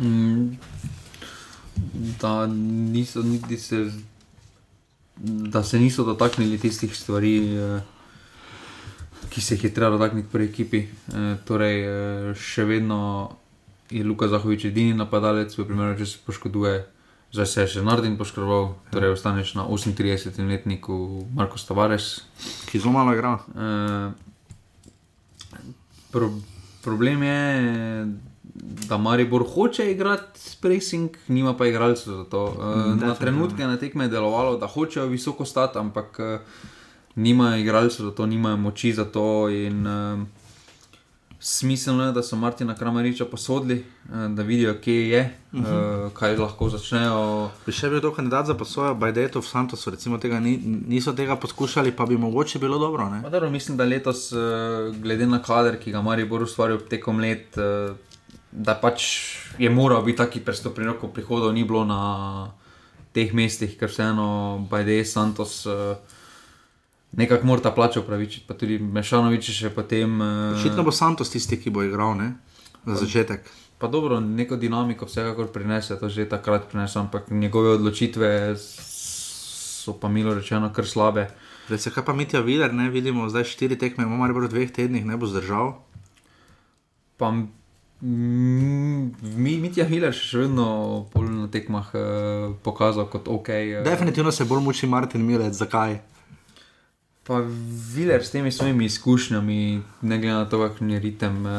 Mm, 0.00 0.56
da, 2.20 2.46
niso, 2.46 3.22
niti 3.22 3.58
se, 3.58 3.90
da 5.16 5.62
se 5.64 5.78
niso 5.78 6.04
dotaknili 6.04 6.58
tistih 6.58 6.96
stvari, 6.96 7.34
eh, 7.56 7.82
ki 9.30 9.40
se 9.40 9.54
jih 9.54 9.64
je 9.64 9.74
treba 9.74 9.98
dotakniti 9.98 10.28
pri 10.32 10.44
ekipi. 10.44 10.78
Eh, 10.78 11.36
Torej, 11.44 11.84
eh, 11.84 12.34
še 12.34 12.64
vedno 12.64 13.36
je 13.90 14.04
Luka 14.04 14.28
Zahovič 14.28 14.64
edini 14.64 14.94
napadalec, 14.94 15.52
v 15.58 15.66
primeru, 15.66 15.98
če 15.98 16.06
se 16.06 16.18
poškoduje. 16.26 16.99
Zdaj 17.30 17.46
se 17.46 17.60
je 17.60 17.68
še 17.76 17.82
Nardin 17.86 18.16
poškodoval, 18.18 18.72
torej 18.90 19.14
ostaneš 19.14 19.54
na 19.54 19.62
38-letniku 19.70 20.94
Marko 21.34 21.60
Tavares. 21.62 22.26
Ki 22.66 22.80
zelo 22.82 22.90
malo 22.96 23.14
igra. 23.14 23.38
Uh, 23.54 24.10
Pro, 26.10 26.26
problem 26.82 27.22
je, 27.22 27.38
da 28.90 28.98
Maribor 28.98 29.44
hoče 29.46 29.86
igrati 29.92 30.40
pressing, 30.60 31.14
nima 31.28 31.54
pa 31.54 31.70
igralcev 31.70 32.16
za 32.16 32.24
to. 32.24 32.44
Uh, 32.50 32.98
na 32.98 33.14
trenutke 33.14 33.62
na 33.62 33.78
tekme 33.78 34.04
je 34.04 34.16
delovalo, 34.16 34.56
da 34.58 34.66
hočejo 34.66 35.06
visoko 35.06 35.46
stati, 35.46 35.78
ampak 35.78 36.18
uh, 36.18 36.40
nimajo 37.14 37.62
igralcev 37.62 38.10
za 38.10 38.14
to, 38.14 38.26
nimajo 38.26 38.56
moči 38.56 38.92
za 38.92 39.04
to. 39.06 39.46
In, 39.54 39.86
uh, 39.86 40.39
Smiselno 41.42 42.04
je, 42.04 42.12
da 42.12 42.22
so 42.22 42.36
Martina 42.36 42.74
Kramariča 42.74 43.24
posodili, 43.24 43.84
da 44.28 44.42
vidijo, 44.42 44.74
kje 44.80 45.08
je, 45.08 45.38
uh 45.52 45.60
-huh. 45.60 46.10
kaj 46.12 46.36
lahko 46.36 46.68
začnejo. 46.68 47.50
Bi 47.66 47.72
še 47.72 47.88
bil 47.88 48.00
to 48.00 48.14
kandidat 48.14 48.46
za 48.46 48.54
posojo, 48.54 48.94
Bajdeto 48.94 49.40
v 49.40 49.46
Santosu, 49.46 49.90
recimo 49.90 50.18
tega 50.18 50.40
ni, 50.40 50.60
niso 50.88 51.12
tega 51.12 51.36
poskušali, 51.36 51.92
pa 51.96 52.06
bi 52.06 52.16
mogoče 52.16 52.58
bilo 52.58 52.78
dobro. 52.78 53.10
dobro 53.22 53.50
mislim, 53.50 53.76
da 53.76 53.84
letos, 53.84 54.32
glede 55.02 55.26
na 55.26 55.42
kader, 55.42 55.78
ki 55.80 55.92
ga 55.92 56.02
Maribor 56.02 56.42
ustvaril 56.42 56.78
tekom 56.78 57.20
let, 57.20 57.56
da 58.52 58.74
pač 58.74 59.02
je 59.58 59.70
moral 59.70 60.02
biti 60.02 60.16
taki 60.16 60.40
prestop 60.40 60.74
pri 60.74 60.84
roku 60.84 61.08
prihodov, 61.08 61.52
ni 61.52 61.64
bilo 61.64 61.84
na 61.84 62.52
teh 63.12 63.32
mestih, 63.34 63.78
ker 63.78 63.88
vseeno 63.88 64.66
Bajde, 64.70 65.04
Santos. 65.04 65.66
Nekako 67.12 67.46
mora 67.46 67.62
ta 67.62 67.70
plača 67.74 68.00
upravičiti, 68.00 68.46
pa 68.46 68.54
tudi 68.54 68.78
Mešanovič 68.78 69.50
še 69.50 69.72
potem. 69.74 70.20
Očitno 70.54 70.84
bo 70.86 70.94
Santos 70.94 71.32
tisti, 71.32 71.58
ki 71.58 71.72
bo 71.74 71.82
igral 71.82 72.14
ne? 72.18 72.34
za 72.86 72.94
začetek. 72.94 73.50
Pa 73.78 73.88
dobro, 73.88 74.20
neko 74.20 74.56
dinamiko 74.56 75.06
vsekakor 75.08 75.48
prinese, 75.52 75.96
to 75.96 76.08
že 76.08 76.28
takrat 76.28 76.68
prinese, 76.68 76.98
ampak 76.98 77.30
njegove 77.30 77.70
odločitve 77.70 78.56
so 79.80 79.96
pa 79.96 80.08
milo 80.08 80.34
rečeno 80.34 80.72
kar 80.72 80.86
slabe. 80.86 81.30
Rece, 81.68 81.90
kaj 81.90 82.04
pa 82.04 82.12
Mitja 82.12 82.40
Viler, 82.40 82.74
ne 82.74 82.90
vidimo, 82.90 83.28
zdaj 83.28 83.44
štiri 83.44 83.78
tekme, 83.78 84.04
imamo 84.04 84.26
pa 84.34 84.40
v 84.40 84.48
dveh 84.48 84.70
tednih, 84.72 85.04
ne 85.06 85.16
bo 85.16 85.26
zdržal. 85.26 85.80
Pa 87.16 87.30
mi, 87.32 87.46
Mitja 89.56 89.86
Viler 89.88 90.12
še 90.12 90.44
vedno 90.44 91.06
na 91.14 91.48
tekmah 91.48 91.88
uh, 91.94 92.02
pokazal 92.64 93.08
kot 93.08 93.28
ok. 93.28 93.48
Uh, 93.48 93.84
Definitivno 93.86 94.32
se 94.32 94.44
bolj 94.44 94.60
muči 94.60 94.86
Martin 94.86 95.24
Milec, 95.24 95.56
zakaj? 95.56 96.00
Pa 97.30 97.44
Viler 97.94 98.24
s 98.26 98.30
temi 98.30 98.50
svojimi 98.52 98.84
izkušnjami, 98.84 99.82
ne 100.02 100.16
glede 100.18 100.34
na 100.34 100.48
to, 100.50 100.58
kakšen 100.58 100.90
je 100.90 100.98
ritem. 100.98 101.36
Uh, 101.46 101.52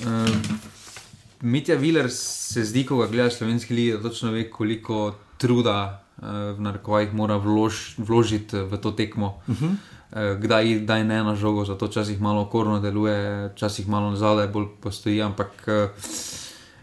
uh, 0.00 0.36
Mitja 1.42 1.76
Viler 1.76 2.08
se 2.10 2.64
zdi, 2.64 2.86
ko 2.88 3.02
ga 3.02 3.10
gledaš 3.12 3.36
slovenski 3.36 3.74
ligi, 3.74 3.92
da 3.92 4.08
točno 4.08 4.30
ve, 4.32 4.46
koliko 4.50 5.12
truda 5.36 5.76
uh, 6.16 6.56
v 6.56 6.64
narekovajih 6.64 7.12
mora 7.12 7.36
vlož, 7.36 7.98
vložiti 7.98 8.64
v 8.64 8.80
to 8.80 8.94
tekmo. 8.96 9.42
Uh 9.46 9.60
-huh. 9.60 9.68
uh, 9.68 10.40
kdaj, 10.40 10.74
kdaj 10.88 11.04
ne 11.04 11.20
na 11.24 11.36
žogo, 11.36 11.64
zato 11.64 11.86
včasih 11.86 12.20
malo 12.20 12.48
okorno 12.48 12.80
deluje, 12.80 13.48
včasih 13.48 13.88
malo 13.88 14.10
nazaj, 14.10 14.48
bolj 14.48 14.66
postoji. 14.80 15.22
Ampak 15.22 15.52
uh, 15.66 15.90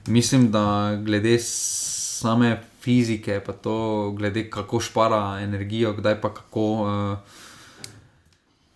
mislim, 0.07 0.51
da 0.51 0.95
glede 1.03 1.39
same 2.21 2.51
fizike, 2.81 3.39
pa 3.45 3.53
to, 3.53 4.11
glede 4.17 4.45
kako 4.49 4.79
špara 4.79 5.39
energijo, 5.41 5.93
kdaj 5.97 6.21
pa 6.21 6.33
kako, 6.33 6.67
uh, 6.81 7.17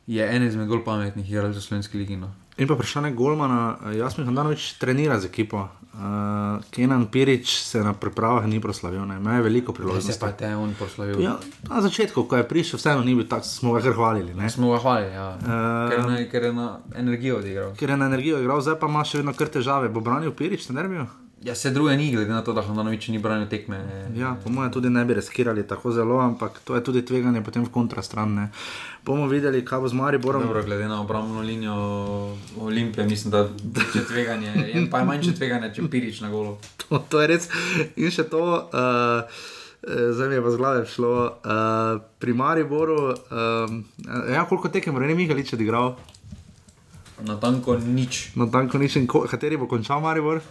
je 0.07 0.25
en 0.35 0.43
izmed 0.43 0.67
bolj 0.67 0.83
pametnih 0.85 1.29
igralcev 1.29 1.61
za 1.61 1.61
slovenski 1.61 1.97
ligi. 1.97 2.17
No. 2.17 2.33
In 2.57 2.67
pa 2.67 2.73
vprašanje 2.73 3.11
Golmana, 3.11 3.77
jaz 3.97 4.17
mi 4.17 4.23
Hranovič 4.23 4.73
trenira 4.79 5.19
z 5.19 5.27
ekipo. 5.27 5.67
Uh, 5.95 6.63
Kenan 6.71 7.05
Pirič 7.11 7.51
se 7.63 7.83
na 7.83 7.93
pripravah 7.93 8.47
ni 8.47 8.61
proslavil, 8.61 9.03
ima 9.03 9.39
veliko 9.39 9.73
priložnosti. 9.73 10.13
Se 10.13 10.19
pa 10.19 10.27
je 10.27 10.37
te 10.37 10.55
on 10.55 10.73
proslavil. 10.79 11.21
Ja, 11.21 11.35
na 11.69 11.81
začetku, 11.81 12.23
ko 12.23 12.37
je 12.37 12.47
prišel, 12.47 12.79
vseeno 12.79 13.03
ni 13.03 13.15
bil 13.15 13.27
tako, 13.27 13.47
smo 13.47 13.73
ga 13.73 13.93
hvalili. 13.93 14.33
Ne? 14.33 14.49
Smo 14.49 14.71
ga 14.71 14.79
hvalili, 14.79 15.11
ja. 15.13 15.27
Uh, 15.35 15.91
ker, 15.91 16.31
ker 16.31 16.43
je 16.43 16.53
na 16.53 16.79
energijo 16.95 17.37
odigral. 17.37 17.75
Ker 17.75 17.89
je 17.89 17.97
na 17.97 18.05
energijo 18.05 18.37
odigral, 18.37 18.61
zdaj 18.61 18.79
pa 18.79 18.87
ima 18.87 19.03
še 19.03 19.19
vedno 19.19 19.35
kar 19.35 19.51
težave. 19.51 19.91
Bo 19.91 20.03
branil 20.03 20.31
Pirič, 20.31 20.69
ne 20.69 20.79
nervijo? 20.79 21.07
Ja, 21.43 21.55
se 21.55 21.71
druge 21.71 21.97
ni, 21.97 22.11
glede 22.11 22.31
na 22.31 22.41
to, 22.43 22.53
da 22.53 22.61
Hranovič 22.61 23.07
ni 23.07 23.19
branil 23.19 23.47
tekme. 23.49 23.77
Ja, 24.15 24.35
po 24.43 24.49
mojem 24.49 24.71
tudi 24.71 24.89
ne 24.89 25.05
bi 25.05 25.13
riskirali 25.13 25.67
tako 25.67 25.91
zelo, 25.91 26.19
ampak 26.19 26.59
to 26.63 26.75
je 26.75 26.83
tudi 26.83 27.05
tveganje 27.05 27.43
potem 27.43 27.65
v 27.65 27.69
kontrastran. 27.69 28.33
Ne. 28.35 28.45
Bomo 29.05 29.27
videli, 29.27 29.65
kaj 29.65 29.83
bo 29.83 29.87
z 29.87 29.93
Mariborom. 29.93 30.47
Dobro, 30.47 30.63
glede 30.63 30.87
na 30.87 31.01
obrambno 31.01 31.41
linijo 31.41 31.75
Olimpije, 32.59 33.07
mislim, 33.07 33.31
da 33.31 33.37
je 33.95 34.05
tveganje, 34.07 34.47
je 34.73 34.87
pa 34.89 35.03
je 35.03 35.05
manjše 35.05 35.35
tveganje, 35.35 35.73
če 35.75 35.89
pirič 35.91 36.21
na 36.21 36.31
golo. 36.31 36.57
To, 36.85 36.99
to 37.09 37.21
je 37.21 37.27
res. 37.27 37.47
In 37.97 38.11
še 38.13 38.27
to, 38.29 38.41
uh, 38.69 39.45
zdaj 39.85 40.27
mi 40.29 40.35
je 40.37 40.41
pa 40.45 40.51
z 40.53 40.57
glave 40.57 40.83
šlo. 40.85 41.13
Uh, 41.41 42.01
pri 42.21 42.33
Mariboru, 42.33 42.99
uh, 43.09 43.79
ja, 44.29 44.45
koliko 44.45 44.69
tekem, 44.69 44.97
René 44.97 45.17
Mihalič 45.17 45.53
je 45.53 45.57
odigral? 45.57 45.95
Na 47.25 47.39
tanko 47.41 47.77
nič. 47.81 48.37
Na 48.37 48.45
tanko 48.45 48.77
nič. 48.77 49.01
In 49.01 49.09
ko, 49.09 49.25
kateri 49.25 49.57
bo 49.57 49.65
končal 49.65 49.97
Maribor? 50.01 50.45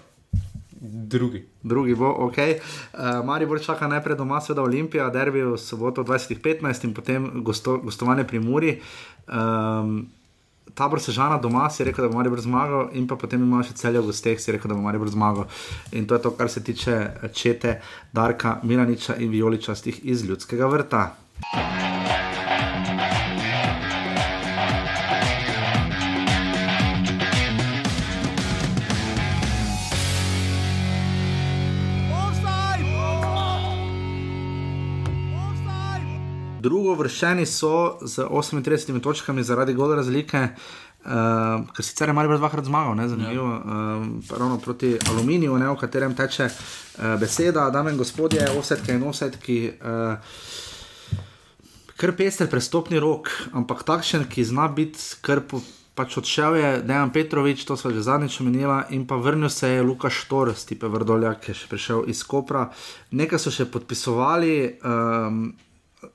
Drugi. 0.87 1.49
Drugi 1.63 1.95
bo, 1.95 2.11
ok. 2.29 2.37
Uh, 2.37 3.25
Maribor 3.25 3.61
čaka 3.61 3.89
najprej 3.89 4.17
doma, 4.17 4.41
seveda 4.41 4.63
Olimpija, 4.63 5.09
derbi 5.11 5.41
v 5.41 5.57
soboto 5.57 6.05
2015 6.05 6.85
in 6.85 6.93
potem 6.95 7.31
gosto, 7.45 7.79
gostovanje 7.81 8.27
pri 8.29 8.41
Muri. 8.41 8.75
Um, 9.25 10.05
tabor 10.75 11.01
Sežana 11.01 11.39
doma 11.41 11.71
si 11.71 11.85
rekel, 11.85 12.05
da 12.05 12.11
bo 12.13 12.19
Maribor 12.21 12.41
zmagal, 12.41 12.91
in 12.93 13.09
potem 13.09 13.41
ima 13.41 13.63
še 13.65 13.79
celje 13.81 14.03
v 14.05 14.13
gosteh, 14.13 14.37
si 14.37 14.53
rekel, 14.53 14.69
da 14.69 14.77
bo 14.77 14.85
Maribor 14.85 15.09
zmagal. 15.09 15.49
In 15.97 16.05
to 16.05 16.19
je 16.19 16.25
to, 16.27 16.35
kar 16.37 16.53
se 16.53 16.61
tiče 16.61 17.31
čete 17.33 17.81
Darka 18.13 18.59
Milaniča 18.63 19.17
in 19.17 19.33
Violičastih 19.33 20.05
iz 20.05 20.29
ljudskega 20.29 20.69
vrta. 20.69 21.05
Drugo 36.65 36.95
vršeni 36.97 37.45
so 37.47 37.99
z 38.01 38.25
38 38.25 39.01
točkami 39.05 39.45
zaradi 39.45 39.75
gole 39.77 39.97
razlike, 39.97 40.49
uh, 41.05 41.11
ker 41.77 41.85
sicer 41.85 42.09
je 42.09 42.17
Maribor 42.17 42.41
dvakrat 42.41 42.65
zmagal, 42.65 42.97
ne 42.97 43.09
zanimivo, 43.09 43.49
ja. 43.49 43.59
uh, 43.59 44.39
ravno 44.39 44.59
proti 44.59 44.97
aluminiju, 45.11 45.59
ne, 45.59 45.69
o 45.69 45.77
katerem 45.77 46.17
teče 46.17 46.49
uh, 46.49 47.21
beseda, 47.21 47.69
dame 47.71 47.93
in 47.93 48.01
gospodje, 48.01 48.49
osetke 48.59 48.97
in 48.97 49.05
osetki. 49.09 49.59
Uh, 49.81 50.17
Ker 51.95 52.11
pester 52.19 52.49
prestopni 52.51 52.99
rok, 52.99 53.29
ampak 53.55 53.85
takšen, 53.87 54.25
ki 54.27 54.43
zna 54.43 54.67
biti, 54.67 54.99
ker 55.23 55.45
pač 55.95 56.17
odšel 56.19 56.57
je 56.59 56.71
Dejan 56.83 57.13
Petrovič, 57.15 57.63
to 57.63 57.77
smo 57.79 57.93
že 57.95 58.03
zadnjič 58.03 58.41
omenili, 58.43 58.81
in 58.99 59.07
pa 59.07 59.15
vrnil 59.15 59.49
se 59.49 59.69
je 59.69 59.83
Lukaš 59.83 60.25
Tor, 60.27 60.51
stipe 60.59 60.91
Vrdoljak, 60.91 61.45
ki 61.45 61.53
je 61.53 61.61
še 61.61 61.71
prišel 61.71 62.09
iz 62.11 62.25
Kopra. 62.27 62.67
Nekaj 63.15 63.39
so 63.39 63.55
še 63.55 63.71
podpisovali. 63.71 64.83
Um, 64.83 65.55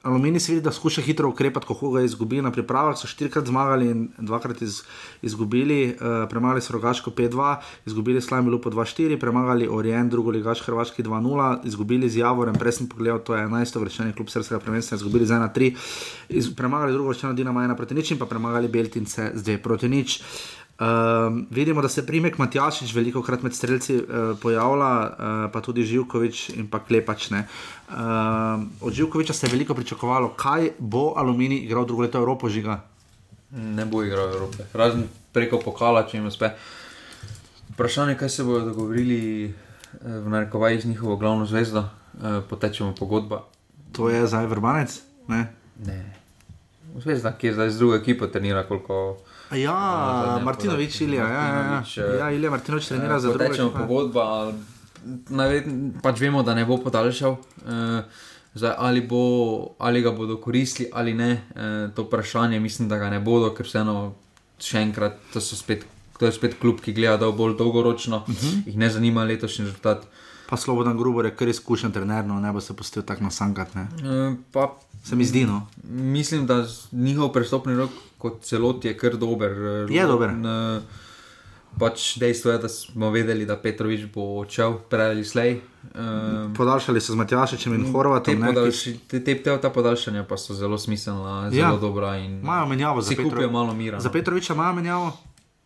Aluminij 0.03 0.39
se 0.39 0.51
vidi, 0.51 0.63
da 0.63 0.71
skuša 0.71 1.01
hitro 1.01 1.29
ukrepati, 1.29 1.65
ko 1.67 1.91
ga 1.91 2.01
izgubijo 2.01 2.41
na 2.41 2.51
pripravah. 2.51 2.97
So 2.97 3.07
štirikrat 3.07 3.47
zmagali 3.47 3.89
in 3.89 4.07
dvakrat 4.17 4.61
iz, 4.61 4.81
izgubili, 5.21 5.95
uh, 5.95 6.29
premagali 6.29 6.61
so 6.61 6.73
Rogaško 6.73 7.11
5-2, 7.11 7.55
izgubili 7.85 8.21
Slajmi 8.21 8.49
Lupo 8.49 8.69
2-4, 8.69 9.19
premagali 9.19 9.67
Orient, 9.67 10.11
drugo 10.11 10.31
ligaš 10.31 10.61
Hrvaški 10.61 11.03
2-0, 11.03 11.57
izgubili 11.63 12.09
z 12.09 12.17
Javorem, 12.17 12.55
prej 12.55 12.71
sem 12.71 12.87
pogledal, 12.87 13.19
to 13.19 13.35
je 13.35 13.47
11. 13.47 13.79
vršeni 13.79 14.13
klub 14.13 14.29
srskega 14.29 14.59
prvenstva, 14.59 14.95
izgubili 14.95 15.25
z 15.25 15.33
1-3, 15.33 16.55
premagali 16.55 16.93
drugo 16.93 17.09
vršeno 17.09 17.33
Dinamo 17.33 17.59
1 17.59 17.75
proti 17.75 17.95
nič 17.95 18.11
in 18.11 18.19
pa 18.19 18.25
premagali 18.25 18.67
Beltince 18.67 19.31
z 19.35 19.43
2 19.43 19.57
proti 19.57 19.89
nič. 19.89 20.21
Um, 20.79 21.47
vidimo, 21.51 21.81
da 21.81 21.89
se 21.89 22.05
primek 22.05 22.37
Matjašič 22.37 22.93
veliko 22.95 23.19
krat 23.21 23.41
med 23.43 23.55
streljci 23.55 23.95
uh, 23.95 24.03
pojavlja, 24.39 24.91
uh, 25.03 25.51
pa 25.51 25.61
tudi 25.61 25.83
Živkovič 25.83 26.49
in 26.55 26.69
pa 26.71 26.79
Klepač. 26.79 27.27
Um, 27.89 28.69
od 28.81 28.93
Živkoviča 28.93 29.33
se 29.33 29.47
je 29.47 29.51
veliko 29.51 29.73
pričakovalo, 29.73 30.29
kaj 30.29 30.69
bo 30.79 31.13
Aluminij 31.17 31.63
igral 31.65 31.85
drugo 31.85 32.01
leto 32.01 32.17
Evropo 32.17 32.49
žiga. 32.49 32.83
Ne 33.51 33.85
bo 33.85 34.03
igral 34.03 34.29
Evrope, 34.29 34.63
razen 34.73 35.07
preko 35.33 35.57
pokala, 35.57 36.03
če 36.07 36.17
jim 36.17 36.27
uspe. 36.27 36.51
Vprašanje, 37.73 38.15
kaj 38.17 38.29
se 38.29 38.43
bodo 38.43 38.65
dogovorili 38.65 39.53
v 40.03 40.29
narekovaji 40.29 40.81
z 40.81 40.85
njihovo 40.85 41.15
glavno 41.17 41.45
zvezdo, 41.45 41.79
uh, 41.79 42.43
potečemo 42.49 42.93
pogodba. 42.95 43.43
To 43.91 44.09
je 44.09 44.27
zdaj 44.27 44.45
vrbanec? 44.45 45.01
Ne. 45.27 45.47
ne. 45.85 46.15
Zvezda, 47.01 47.31
ki 47.31 47.47
je 47.47 47.53
zdaj 47.53 47.69
z 47.69 47.77
drugo 47.77 47.95
ekipo 47.95 48.27
trenira, 48.27 48.63
koliko. 48.67 49.17
Ja, 49.51 50.39
Martinovič, 50.43 51.01
Ilija, 51.01 51.27
ja, 51.27 51.43
ja, 51.47 51.83
ja. 51.97 52.15
ja, 52.19 52.31
Ilija 52.31 52.51
Martinovič 52.51 52.87
trenira 52.87 53.19
za 53.19 53.33
drugo. 53.33 53.49
Rečemo 53.49 53.71
pogodba, 53.73 54.53
pač 56.03 56.19
vemo, 56.19 56.43
da 56.43 56.55
ne 56.55 56.65
bo 56.65 56.77
podaljšal. 56.77 57.31
Uh, 57.31 58.01
zdaj, 58.53 58.73
ali, 58.77 59.01
bo, 59.01 59.75
ali 59.77 60.01
ga 60.01 60.11
bodo 60.11 60.37
koristili 60.41 60.89
ali 60.93 61.13
ne, 61.13 61.31
uh, 61.55 61.95
to 61.95 62.03
vprašanje 62.03 62.59
mislim, 62.59 62.89
da 62.89 62.97
ga 62.97 63.09
ne 63.09 63.19
bodo, 63.19 63.53
ker 63.53 63.65
vseeno 63.65 64.13
še 64.59 64.81
enkrat, 64.81 65.19
to, 65.33 65.41
spet, 65.41 65.85
to 66.19 66.25
je 66.25 66.35
spet 66.35 66.57
klub, 66.59 66.81
ki 66.83 66.93
gleda 66.93 67.31
bolj 67.31 67.57
dolgoročno, 67.57 68.23
uh 68.27 68.29
mhm. 68.29 68.47
-huh. 68.47 68.67
jih 68.67 68.77
ne 68.77 68.89
zanima 68.89 69.23
letošnji 69.23 69.65
rezultat. 69.65 70.07
Pa 70.49 70.57
Slobodan 70.57 70.97
Grubor 70.97 71.25
je 71.25 71.35
kar 71.35 71.47
izkušen 71.47 71.91
trener, 71.91 72.25
no 72.25 72.39
ne 72.39 72.51
bo 72.51 72.61
se 72.61 72.73
pustil 72.73 73.03
tako 73.03 73.23
nasankati. 73.23 73.77
ne. 73.77 73.87
Eh, 74.03 74.35
Pa 74.51 74.75
Se 75.03 75.15
mi 75.15 75.25
zdi, 75.25 75.45
no. 75.45 75.67
mislim, 75.89 76.47
da 76.47 76.65
njihov 76.91 77.29
prestopni 77.33 77.75
rok 77.75 77.89
kot 78.17 78.41
celot 78.43 78.85
je 78.85 78.97
kar 78.97 79.15
dober. 79.17 79.51
eh, 79.51 79.93
Je 79.93 80.07
dober. 80.07 80.29
eh, 80.29 80.81
Pač 81.77 82.17
dejstvo 82.17 82.51
je, 82.51 82.57
da 82.57 82.69
smo 82.69 83.11
vedeli, 83.11 83.45
da 83.45 83.55
Petrovič 83.55 84.09
bo 84.13 84.41
odšel 84.41 84.79
prej 84.89 85.05
ali 85.05 85.25
slej. 85.25 85.51
Eh, 85.95 85.99
Podaljšali 86.57 87.01
so 87.01 87.13
z 87.13 87.15
Matjašičem 87.15 87.73
in 87.73 87.85
Te, 87.85 87.91
Horvatom. 87.91 88.39
ne, 88.39 88.47
ki 88.47 88.53
podaljši, 88.55 88.99
te, 89.07 89.23
te, 89.23 89.35
te, 89.35 89.57
ta 89.57 89.69
podaljšanja 89.69 90.23
pa 90.23 90.37
so 90.37 90.53
zelo 90.53 90.77
smiselna, 90.77 91.49
zelo 91.51 91.61
Ja. 91.61 91.69
ja. 91.69 91.77
dobra. 91.77 92.17
Imajo 92.17 92.65
menjavo 92.65 93.01
za 93.01 93.15
Petroviča. 93.15 93.99
Za 93.99 94.09
no. 94.09 94.13
Petroviča 94.13 94.53
imajo 94.53 94.73
menjavo. 94.73 95.17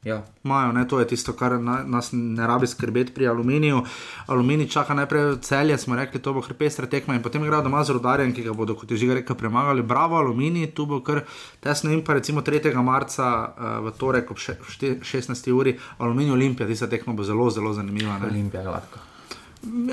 Ja. 0.04 0.24
Imajo, 0.44 0.72
ne, 0.72 0.88
to 0.88 1.00
je 1.00 1.08
tisto, 1.08 1.34
kar 1.34 1.60
na, 1.60 1.84
nas 1.84 2.10
ne 2.12 2.48
rabi 2.48 2.68
skrbeti 2.68 3.14
pri 3.14 3.28
aluminiju. 3.28 3.84
Aluminij 4.28 4.68
čaka 4.68 4.94
najprej 4.94 5.38
celje, 5.42 5.78
smo 5.78 5.96
rekli, 5.96 6.20
to 6.20 6.34
bo 6.34 6.42
kar 6.42 6.54
pestra 6.54 6.86
tekma 6.86 7.16
in 7.16 7.22
potem 7.22 7.44
igrajo 7.44 7.64
doma 7.64 7.84
z 7.84 7.90
rodarjem, 7.90 8.34
ki 8.34 8.44
ga 8.44 8.54
bodo, 8.54 8.76
kot 8.76 8.92
je 8.92 8.98
že 8.98 9.14
rekel, 9.14 9.36
premagali. 9.36 9.82
Bravo, 9.82 10.18
aluminij, 10.18 10.74
tu 10.74 10.86
bo 10.86 11.00
kar 11.00 11.24
tesno 11.60 11.92
in 11.92 12.04
pa 12.04 12.14
recimo 12.14 12.42
3. 12.42 12.74
marca 12.76 13.30
uh, 13.48 13.80
v 13.80 13.96
torek 13.98 14.32
ob 14.32 14.38
še, 14.38 14.58
šte- 14.70 15.00
16. 15.00 15.52
uri 15.52 15.78
aluminij 15.98 16.32
Olimpija, 16.32 16.68
tista 16.68 16.88
tekma 16.88 17.14
bo 17.14 17.24
zelo, 17.24 17.50
zelo 17.50 17.74
zanimiva. 17.74 18.20
Ne? 18.20 18.28
Olimpija 18.28 18.64
gladko. 18.64 19.00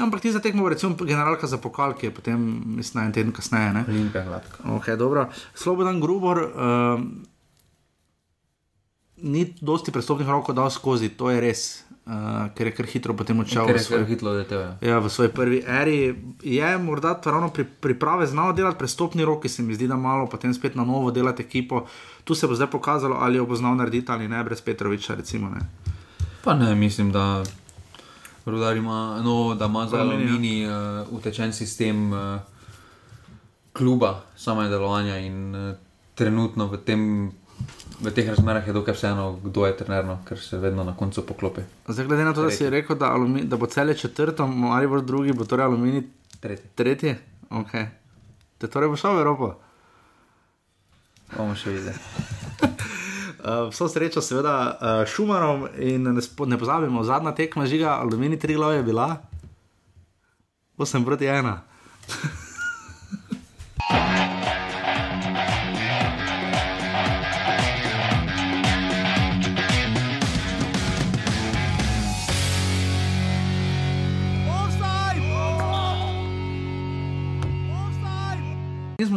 Ampak 0.01 0.21
tista 0.21 0.41
tekma 0.41 0.63
bo 0.63 0.69
recimo 0.69 0.95
generalka 0.97 1.47
za 1.47 1.59
pokal, 1.59 1.95
ki 1.95 2.07
je 2.07 2.11
potem, 2.11 2.39
mislim, 2.67 3.05
en 3.05 3.13
teden 3.13 3.33
kasneje. 3.33 3.73
Ne? 3.73 3.85
Olimpija 3.89 4.25
gladko. 4.25 4.57
Okay, 4.75 4.97
dobro. 4.97 5.29
Slobodan 5.55 6.01
Grubor 6.01 6.43
um, 6.43 7.30
ni 9.23 9.55
dosti 9.61 9.93
prestopnih 9.93 10.29
rokov 10.29 10.55
dal 10.55 10.71
skozi, 10.71 11.09
to 11.09 11.31
je 11.31 11.41
res, 11.41 11.85
uh, 12.07 12.49
ker 12.57 12.71
je 12.71 12.75
kar 12.75 12.87
hitro 12.87 13.15
potem 13.17 13.41
odšel 13.41 13.67
Ker 13.67 13.77
v 13.77 13.79
je 13.79 13.85
svoj, 13.85 13.99
kar 13.99 14.09
hitro 14.09 14.33
letel. 14.35 14.61
Ja. 14.61 14.73
ja, 14.81 14.99
v 14.99 15.11
svoji 15.11 15.31
prvi 15.35 15.63
eri. 15.67 16.15
Je 16.43 16.71
morda 16.79 17.17
ravno 17.25 17.49
pri 17.49 17.65
priprave 17.65 18.27
znal 18.27 18.53
delati 18.53 18.79
prestopni 18.79 19.25
roki, 19.25 19.49
se 19.49 19.63
mi 19.63 19.75
zdi, 19.75 19.89
da 19.89 19.97
malo 19.97 20.27
potem 20.27 20.55
spet 20.55 20.75
na 20.75 20.85
novo 20.85 21.11
delati 21.11 21.43
ekipo. 21.43 21.87
Tu 22.25 22.35
se 22.35 22.47
bo 22.47 22.55
zdaj 22.55 22.71
pokazalo, 22.71 23.17
ali 23.21 23.37
jo 23.37 23.47
bo 23.47 23.57
znal 23.57 23.77
narediti 23.77 24.13
ali 24.13 24.29
ne, 24.29 24.45
brez 24.45 24.61
Petroviča. 24.61 25.15
Recimo, 25.15 25.49
ne. 25.49 25.61
Pa 26.45 26.55
ne, 26.55 26.75
mislim, 26.75 27.13
da 27.13 27.43
Rudar 28.47 28.77
ima, 28.77 29.21
no, 29.25 29.55
da 29.55 29.65
ima 29.65 29.81
Aluminij, 29.81 30.63
ja. 30.63 30.73
aluminij 30.73 31.01
uh, 31.01 31.13
utečen 31.13 31.53
sistem 31.53 32.13
uh, 32.13 32.41
kluba, 33.73 34.23
samega 34.37 34.69
delovanja 34.69 35.19
in 35.19 35.55
uh, 35.55 35.75
trenutno 36.15 36.67
v, 36.67 36.79
tem, 36.85 37.33
v 38.01 38.11
teh 38.15 38.29
razmerah 38.29 38.67
je 38.67 38.73
dokaj 38.73 38.95
vseeno, 38.95 39.39
kdo 39.45 39.67
je 39.67 39.77
trener, 39.77 40.05
no, 40.05 40.19
ker 40.25 40.39
se 40.41 40.59
vedno 40.59 40.85
na 40.85 40.97
koncu 40.97 41.27
poklopi. 41.27 41.63
Zdaj, 41.89 42.07
glede 42.07 42.25
na 42.25 42.33
to, 42.35 42.43
da 42.43 42.51
si 42.51 42.71
rekel, 42.71 42.97
da, 42.97 43.13
alumi, 43.13 43.45
da 43.45 43.57
bo 43.57 43.67
cele 43.67 43.95
četrto, 43.95 44.49
ali 44.73 44.89
bo 44.89 45.01
drugi, 45.01 45.33
bo 45.33 45.45
torej 45.45 45.65
aluminij 45.65 46.03
Tretji. 46.41 46.71
tretji. 46.75 47.15
Okay. 47.51 47.87
Te 48.59 48.69
torej 48.69 48.89
bo 48.89 48.97
šel 48.97 49.17
v 49.17 49.21
Evropo. 49.21 49.55
Bomo 51.37 51.55
še 51.55 51.71
videli. 51.71 51.97
Uh, 53.41 53.69
vso 53.73 53.89
srečo, 53.89 54.25
seveda, 54.25 54.55
uh, 54.73 55.03
Šumarom 55.07 55.69
in 55.79 56.09
ne, 56.09 56.23
spo, 56.25 56.49
ne 56.49 56.59
pozabimo, 56.59 57.05
zadnja 57.05 57.35
tekma 57.37 57.69
žiga, 57.69 57.99
aluminij 58.01 58.41
tri 58.41 58.57
glave 58.57 58.81
je 58.81 58.87
bila 58.89 59.21
8 60.79 61.05
proti 61.05 61.29
1. 61.29 61.59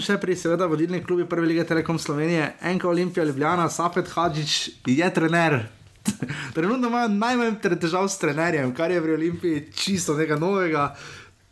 še 0.03 0.17
pri, 0.17 0.35
seveda, 0.35 0.65
vodilni 0.65 0.99
klubi 0.99 1.25
Prve 1.25 1.47
lige 1.47 1.63
Telekom 1.63 1.97
Slovenije, 1.97 2.51
Enka 2.63 2.89
Olimpija, 2.89 3.25
Ljubljana, 3.25 3.69
Safet 3.69 4.07
Hadžič 4.07 4.53
je 4.85 5.09
trener. 5.11 5.61
Trenutno 6.55 6.87
imajo 6.87 7.07
najmanj 7.09 7.53
težav 7.77 8.05
s 8.05 8.17
trenerjem, 8.17 8.73
kar 8.75 8.91
je 8.91 9.01
pri 9.01 9.13
Olimpiji 9.13 9.67
čisto 9.73 10.13
nekaj 10.13 10.37
novega. 10.37 10.89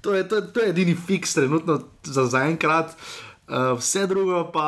To 0.02 0.14
je, 0.14 0.26
to, 0.26 0.36
je- 0.36 0.48
to 0.50 0.60
je 0.60 0.70
edini 0.70 0.96
fiks 0.98 1.34
trenutno 1.34 1.80
za 2.04 2.26
zaenkrat, 2.28 2.92
uh, 2.92 3.78
vse 3.78 4.08
drugo 4.08 4.52
pa 4.52 4.68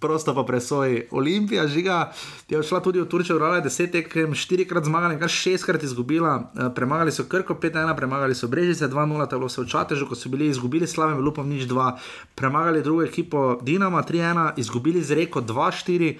prosto 0.00 0.34
pa 0.34 0.44
presoji. 0.44 1.02
Olimpija 1.10 1.68
žiga 1.68 2.12
je 2.48 2.58
odšla 2.58 2.80
tudi 2.80 3.00
v 3.00 3.08
Turčijo, 3.08 3.36
vrala 3.36 3.60
je 3.60 3.66
deset 3.68 3.92
tekem, 3.92 4.34
štirikrat 4.34 4.84
zmagala 4.84 5.14
in 5.14 5.20
kar 5.20 5.28
šestkrat 5.28 5.82
izgubila. 5.82 6.50
Uh, 6.54 6.72
premagali 6.74 7.12
so 7.12 7.24
Krko 7.24 7.54
5-1, 7.54 7.96
premagali 7.96 8.34
so 8.34 8.48
Brežice 8.48 8.88
2-0, 8.88 9.28
tako 9.30 9.48
so 9.48 9.62
v 9.62 9.68
Čatežu, 9.68 10.08
ko 10.08 10.16
so 10.16 10.32
bili 10.32 10.48
izgubili 10.48 10.88
slavem 10.88 11.20
Lupom 11.20 11.48
nič 11.48 11.68
2, 11.68 11.92
premagali 12.34 12.82
drugo 12.82 13.04
ekipo 13.04 13.58
Dinama 13.62 14.02
3-1, 14.02 14.56
izgubili 14.56 15.02
z 15.02 15.20
Reko 15.20 15.40
2-4. 15.40 16.16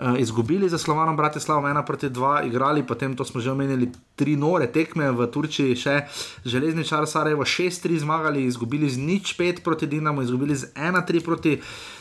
Uh, 0.00 0.16
izgubili 0.18 0.68
za 0.68 0.78
Slovanom 0.78 1.16
Bratislavo 1.16 1.68
1 1.68 1.86
proti 1.86 2.08
2, 2.08 2.46
igrali 2.46 2.86
potem, 2.86 3.16
to 3.16 3.24
smo 3.24 3.40
že 3.40 3.50
omenili, 3.52 3.92
tri 4.16 4.36
nore 4.36 4.66
tekme 4.66 5.10
v 5.12 5.26
Turčiji, 5.28 5.76
še 5.76 5.94
železničar 6.44 7.04
Sarajevo 7.06 7.44
6-3 7.44 8.00
zmagali, 8.00 8.44
izgubili 8.48 8.88
z 8.88 8.96
nič 8.96 9.36
5 9.36 9.60
proti 9.60 9.86
Dinamo, 9.86 10.22
izgubili 10.22 10.56
z 10.56 10.72
1-3 10.72 11.24
proti 11.24 11.60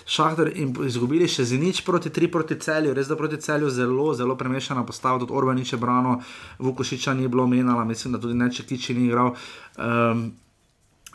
Šahter 0.10 0.49
in 0.55 0.74
izgubili 0.84 1.28
še 1.28 1.45
z 1.45 1.57
nič 1.57 1.82
proti 1.82 2.10
3 2.10 2.28
proti 2.28 2.57
celju, 2.57 2.93
res 2.93 3.05
da 3.05 3.16
proti 3.16 3.38
celju 3.38 3.70
zelo, 3.70 4.10
zelo 4.14 4.34
premešana 4.34 4.82
postava, 4.84 5.20
tudi 5.20 5.32
Orbanič 5.32 5.74
je 5.74 5.78
brano, 5.78 6.16
Vukošiča 6.60 7.14
ni 7.14 7.28
bilo 7.28 7.45
menjala, 7.45 7.86
mislim, 7.86 8.14
da 8.14 8.20
tudi 8.20 8.34
Nečekiči 8.36 8.93
ni 8.93 9.05
igral. 9.05 9.36
Um, 9.78 10.32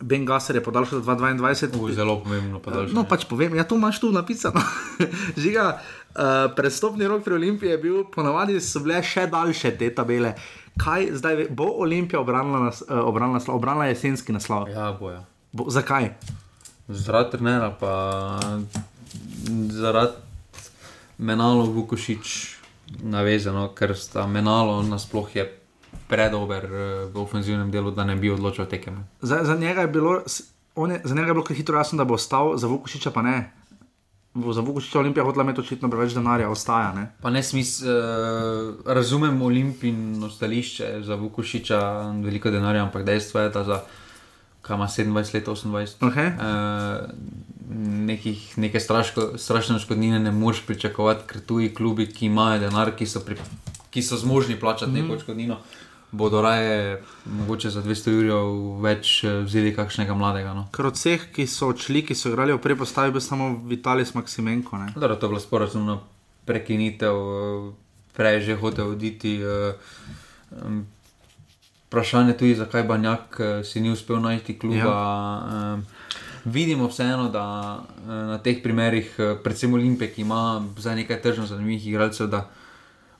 Ben 0.00 0.24
Gasser 0.24 0.56
je 0.56 0.62
podaljšal 0.62 1.00
do 1.00 1.06
2022. 1.08 1.78
Uj, 1.80 1.92
zelo 1.92 2.16
pomembno 2.18 2.58
podaljšanje. 2.58 2.94
No, 2.94 3.04
pač 3.04 3.24
povem, 3.24 3.54
ja, 3.54 3.62
to 3.62 3.74
imaš 3.74 4.00
tu 4.00 4.10
napisano. 4.10 4.58
Žiga, 5.36 5.66
uh, 5.70 6.22
prestopni 6.52 7.06
rok 7.06 7.22
pri 7.22 7.34
Olimpiji 7.34 7.70
je 7.70 7.78
bil, 7.78 8.00
ponavadi 8.04 8.58
so 8.60 8.82
bile 8.82 8.98
še 9.00 9.26
daljše 9.26 9.74
te 9.74 9.90
tabele. 9.90 10.34
Kaj 10.76 11.10
zdaj 11.14 11.36
ve- 11.36 11.48
bo 11.48 11.68
Olimpija 11.78 12.18
obranila, 12.20 12.64
nas, 12.64 12.82
uh, 12.82 13.02
obranila, 13.02 13.38
obranila 13.48 13.86
jesenski 13.86 14.34
naslov? 14.34 14.66
Ja, 14.68 14.90
boja. 14.92 15.22
Bo, 15.52 15.70
zakaj? 15.70 16.10
Zaradi 16.88 17.30
trenera, 17.30 17.70
pa 17.80 18.40
zaradi 19.70 20.12
menalo 21.18 21.64
Vukošič 21.64 22.54
navezano, 23.02 23.68
ker 23.74 23.96
sta 23.96 24.26
menalo 24.26 24.82
nasploh 24.82 25.28
je 25.36 25.46
predober 26.08 26.64
eh, 26.64 27.06
v 27.08 27.16
ofenzivnem 27.16 27.70
delu, 27.70 27.90
da 27.90 28.04
ne 28.04 28.16
bi 28.16 28.30
odločil 28.30 28.66
tekem. 28.66 29.04
Za, 29.22 29.44
za, 29.44 29.56
njega 29.56 29.80
je 29.80 29.88
bilo, 29.88 30.20
je, 30.76 31.00
za 31.04 31.14
njega 31.14 31.28
je 31.28 31.34
bilo 31.34 31.46
hitro 31.48 31.78
jasno, 31.78 31.98
da 31.98 32.04
bo 32.04 32.14
ostal, 32.14 32.56
za 32.56 32.66
Vukošiča 32.66 33.10
pa 33.10 33.22
ne. 33.22 33.52
Za 34.34 34.60
Vukošiča 34.60 34.98
Olimpija 34.98 35.24
hotela 35.24 35.44
imeti 35.44 35.60
očitno 35.60 35.88
preveč 35.90 36.12
denarja, 36.12 36.50
ostaja. 36.50 36.92
Ne? 36.92 37.06
Pa 37.22 37.30
ne 37.30 37.42
smisel, 37.42 37.88
uh, 37.88 38.74
razumem 38.86 39.42
olimpijsko 39.42 40.30
stališče 40.30 41.06
za 41.06 41.14
Vukošiča, 41.14 41.80
veliko 42.24 42.50
denarja, 42.50 42.82
ampak 42.82 43.06
dejstvo 43.06 43.40
je, 43.40 43.50
da 43.54 43.64
za 43.64 43.80
kaj 44.64 44.76
ima 44.76 44.86
27 44.86 45.14
let, 45.14 45.46
28. 45.46 46.10
Okay. 46.10 46.32
Uh, 46.36 47.10
nekih, 48.06 48.58
neke 48.58 48.80
straško, 48.80 49.38
strašne 49.38 49.78
škodnine 49.78 50.18
ne 50.20 50.32
moreš 50.32 50.62
pričakovati, 50.66 51.26
ker 51.26 51.40
tuji 51.40 51.74
klubi, 51.74 52.06
ki 52.06 52.26
imajo 52.26 52.60
denar, 52.60 52.94
ki 52.96 53.06
so, 53.06 53.20
pri, 53.20 53.36
ki 53.90 54.02
so 54.02 54.16
zmožni 54.16 54.60
plačati 54.60 54.90
mm 54.90 54.94
-hmm. 54.94 55.08
neko 55.08 55.20
škodnino, 55.20 55.58
bodo 56.12 56.42
raje 56.42 57.02
mogoče 57.26 57.70
za 57.70 57.82
200 57.82 58.10
jurjev 58.10 58.80
več 58.82 59.24
eh, 59.24 59.38
vzeli 59.44 59.74
kakšnega 59.74 60.14
mladega. 60.14 60.54
No. 60.54 60.68
Ker 60.72 60.86
od 60.86 60.94
vseh, 60.94 61.32
ki 61.34 61.46
so 61.46 61.68
odšli, 61.68 62.04
ki 62.06 62.14
so 62.14 62.28
igrali 62.28 62.52
v 62.52 62.58
prvi 62.58 62.78
postavi, 62.78 63.12
bil 63.12 63.20
samo 63.20 63.60
Vitalis 63.66 64.14
Maksimenko. 64.14 64.78
Dobro, 64.94 65.16
to 65.16 65.26
je 65.26 65.30
bilo 65.30 65.40
sporazumno 65.40 66.00
prekinitev, 66.44 67.14
eh, 67.14 67.72
prej 68.16 68.34
je 68.34 68.40
že 68.40 68.56
hotel 68.56 68.88
oditi. 68.88 69.40
eh, 69.42 69.74
em, 70.64 70.86
Vprašanje 71.94 72.30
je 72.30 72.38
tudi, 72.38 72.54
zakaj 72.54 72.82
Banjak 72.82 73.36
eh, 73.38 73.64
si 73.64 73.80
ni 73.80 73.90
uspel 73.90 74.18
najti 74.18 74.58
kluba. 74.58 74.90
Ja. 74.90 75.78
Vidimo 76.44 76.88
vseeno, 76.88 77.28
da 77.28 77.44
eh, 77.78 78.10
na 78.10 78.38
teh 78.38 78.58
primerih, 78.62 79.14
eh, 79.18 79.36
predvsem 79.44 79.74
Olimpije, 79.74 80.10
ki 80.10 80.20
ima 80.20 80.40
za 80.76 80.94
nekaj 80.94 81.22
tržno 81.22 81.46
zanimivih 81.46 81.86
igralcev, 81.86 82.26
da 82.26 82.50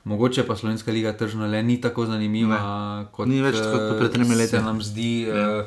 mogoče 0.03 0.43
pa 0.43 0.55
Slovenska 0.55 0.91
liga 0.91 1.13
tržno 1.13 1.47
le 1.47 1.63
ni 1.63 1.81
tako 1.81 2.05
zanimiva, 2.05 2.59
Ne. 2.99 3.05
kot, 3.11 3.27
Ni 3.27 3.41
več 3.41 3.55
kot 3.55 3.81
eh, 3.81 3.97
pred 3.97 4.11
tremi 4.11 4.35
leti. 4.35 4.49
se 4.49 4.61
nam 4.61 4.81
zdi. 4.81 5.21
Ja. 5.21 5.63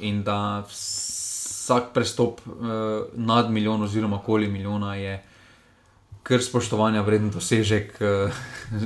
In 0.00 0.22
da 0.22 0.64
vsak 0.70 1.92
prestop 1.94 2.40
nad 3.14 3.50
milijon 3.50 3.82
oziroma 3.82 4.16
okoli 4.16 4.48
milijona 4.48 4.94
je 4.94 5.22
kar 6.22 6.42
spoštovanja 6.42 7.02
vreden 7.02 7.30
dosežek 7.34 7.96
uh, 8.00 8.30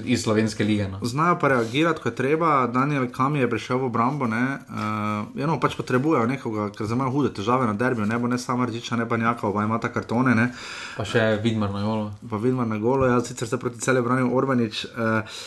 iz 0.04 0.22
slovenske 0.22 0.64
lige. 0.64 0.88
No. 0.88 0.98
Znajo 1.02 1.38
pa 1.40 1.48
reagirati, 1.48 2.00
ko 2.00 2.08
je 2.08 2.14
treba. 2.14 2.66
Daniel 2.66 3.10
Kami 3.12 3.38
je 3.38 3.50
prišel 3.50 3.78
v 3.78 3.90
obrambo. 3.90 4.24
Uh, 4.24 5.42
eno 5.42 5.58
pač 5.60 5.76
potrebujejo 5.76 6.26
nekoga, 6.26 6.70
ker 6.72 6.88
imajo 6.88 7.12
hude 7.12 7.34
težave 7.36 7.68
na 7.68 7.74
derbiju. 7.76 8.06
Ne 8.06 8.18
bo 8.18 8.28
ne 8.28 8.38
samo 8.38 8.66
Rdiča, 8.66 8.96
ne 8.96 9.08
pa 9.08 9.16
Njaka, 9.16 9.48
oba 9.48 9.64
imata 9.64 9.92
kartone. 9.92 10.34
Ne? 10.34 10.48
Pa 10.96 11.04
še 11.04 11.36
Vidmar 11.44 11.70
na 11.70 11.84
jolo. 11.84 12.08
Pa 12.30 12.40
vidimo 12.40 12.64
na 12.64 12.78
golo, 12.78 13.06
jaz 13.06 13.28
sicer 13.28 13.48
se 13.48 13.60
proti 13.60 13.80
celju 13.80 14.02
branil 14.02 14.32
Orbanič. 14.32 14.86
Uh, 14.96 15.38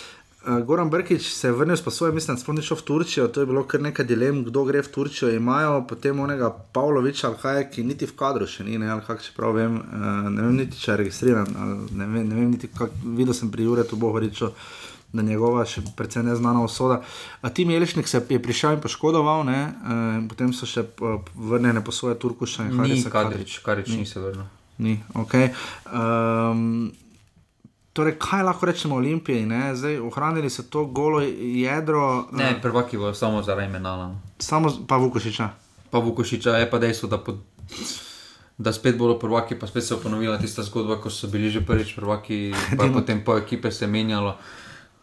Uh, 0.50 0.66
Goran 0.66 0.90
Brkič 0.90 1.34
se 1.34 1.48
je 1.48 1.52
vrnil 1.52 1.78
s 1.78 1.82
posvojem, 1.82 2.16
mislim, 2.16 2.36
da 2.36 2.42
spomniš 2.42 2.72
v 2.72 2.82
Turčijo, 2.82 3.28
to 3.28 3.40
je 3.40 3.46
bilo 3.46 3.64
kar 3.64 3.82
nekaj 3.82 4.06
dilem, 4.06 4.44
kdo 4.44 4.64
gre 4.66 4.82
v 4.82 4.88
Turčijo. 4.88 5.30
Imajo 5.30 5.86
potem 5.88 6.20
onega 6.20 6.50
Pavloviča 6.74 7.28
ali 7.28 7.38
kaj, 7.42 7.70
ki 7.72 7.84
niti 7.84 8.06
v 8.06 8.16
kadru 8.18 8.48
še 8.48 8.64
ni, 8.64 8.78
ne, 8.78 8.90
ali 8.90 9.02
kako 9.06 9.22
če 9.22 9.34
prav 9.36 9.54
vem, 9.54 9.76
uh, 9.78 10.30
ne 10.30 10.42
vem 10.42 10.56
niti 10.58 10.80
če 10.80 10.92
je 10.92 10.98
registriran, 11.04 11.52
ne 11.92 12.08
vem, 12.08 12.24
ne 12.30 12.36
vem 12.36 12.48
niti 12.56 12.70
kak, 12.74 12.96
videl 13.04 13.38
sem 13.38 13.52
pri 13.52 13.68
Juretu 13.68 14.00
Bohoriču, 14.00 14.50
da 15.14 15.26
njegova 15.26 15.66
še 15.66 15.84
precej 15.98 16.24
neznana 16.26 16.64
osoda. 16.64 17.02
A 17.42 17.50
Tim 17.50 17.70
Jelišnik 17.70 18.08
se 18.08 18.22
je 18.30 18.40
prišel 18.42 18.78
in 18.78 18.82
poškodoval, 18.82 19.44
ne, 19.46 19.60
uh, 19.68 20.16
potem 20.32 20.54
so 20.54 20.70
še 20.70 20.88
vrnjene 21.36 21.84
po 21.86 21.92
svoje 21.92 22.18
Turkuša 22.18 22.66
in 22.70 22.74
Ni 22.74 22.82
Harisa 22.82 23.14
Kadrič, 23.14 23.60
Kadrič 23.66 23.94
ni 23.94 24.06
se 24.06 24.24
vrnil. 24.24 24.50
Ni, 24.80 24.98
ok. 25.14 25.36
Um, 25.92 26.90
torej, 27.94 28.18
kaj 28.20 28.44
lahko 28.44 28.66
rečemo 28.66 28.96
o 28.96 28.98
Olimpiji? 28.98 29.46
Ne? 29.46 29.76
Zdaj, 29.76 30.00
ohranili 30.00 30.50
so 30.50 30.64
to 30.64 30.86
golo 30.86 31.22
jedro, 31.22 32.28
Ne, 32.32 32.52
eh, 32.52 32.62
prvaki 32.62 32.98
bo 32.98 33.14
samo 33.14 33.42
zaradi 33.42 33.68
imena. 33.68 34.16
samo 34.40 34.72
pa 34.88 34.98
Vukošiča. 34.98 35.50
Pa 35.92 36.00
Vukošiča 36.00 36.58
je 36.58 36.70
pa 36.70 36.80
dejstvo, 36.80 37.10
da, 37.10 37.18
pod, 37.18 37.38
da 38.58 38.74
spet 38.74 38.98
bodo 38.98 39.20
prvaki, 39.20 39.56
pa 39.56 39.68
spet 39.68 39.84
se 39.84 39.94
je 39.94 40.00
ponovila 40.00 40.38
tista 40.38 40.64
zgodba, 40.64 41.02
ko 41.02 41.10
so 41.10 41.28
bili 41.28 41.50
že 41.50 41.62
prvič 41.62 41.96
prvaki, 41.96 42.54
pa 42.78 42.84
je 42.84 42.94
potem 42.94 43.24
po 43.26 43.38
ekipe 43.38 43.72
se 43.72 43.86
je 43.86 43.90
menjalo, 43.90 44.38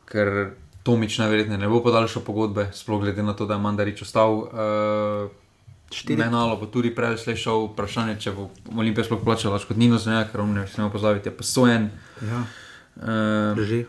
ker 0.05 0.55
Tomič 0.83 1.19
najverjetneje 1.19 1.59
ne 1.59 1.69
bo 1.69 1.81
podaljšal 1.83 2.23
pogodbe, 2.23 2.71
sploh 2.73 3.01
glede 3.03 3.23
na 3.23 3.35
to, 3.35 3.47
da 3.47 3.55
je 3.55 3.61
Mandarič 3.61 4.03
ostal. 4.03 4.31
Uh, 4.39 5.31
Štiri. 5.91 6.19
Menalo 6.19 6.57
bo 6.57 6.67
tudi 6.67 6.91
prej 6.95 7.19
slišal 7.19 7.71
vprašanje, 7.71 8.17
če 8.19 8.31
bo 8.35 8.51
Olimpija 8.75 9.05
sploh 9.07 9.23
plačala 9.25 9.59
škodnino 9.59 9.99
za 9.99 10.11
njega, 10.11 10.31
ker 10.31 10.41
on 10.41 10.55
ne 10.55 10.67
smemo 10.67 10.91
pozabiti, 10.91 11.29
je 11.29 11.37
pa 11.37 11.43
sojen. 11.47 11.91
Ja, 12.23 12.43
Uh, 12.97 13.57
drži. 13.57 13.85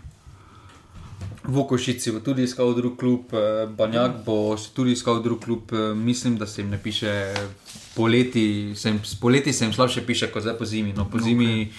Vukošici 1.47 2.12
bo 2.12 2.20
tudi 2.20 2.43
iskal 2.43 2.74
drug 2.76 2.97
klub, 2.99 3.32
eh, 3.32 3.68
Banjak 3.68 4.12
bo 4.26 4.55
tudi 4.76 4.91
iskal 4.91 5.24
drug 5.24 5.39
klub. 5.39 5.72
eh, 5.72 5.95
Mislim, 5.95 6.38
da 6.38 6.47
se 6.47 6.62
jim 6.62 6.70
ne 6.70 6.78
piše 6.84 7.34
poleti, 7.95 8.74
se 8.76 8.89
jim, 8.89 8.99
poleti 9.22 9.53
se 9.53 9.66
jim 9.66 9.74
slabše 9.74 10.05
piše 10.05 10.32
kot 10.32 10.41
zdaj 10.41 10.58
po 10.58 10.66
zimi. 10.66 10.93
No, 10.93 11.10
po 11.10 11.20
zimi 11.20 11.45
okay. 11.45 11.72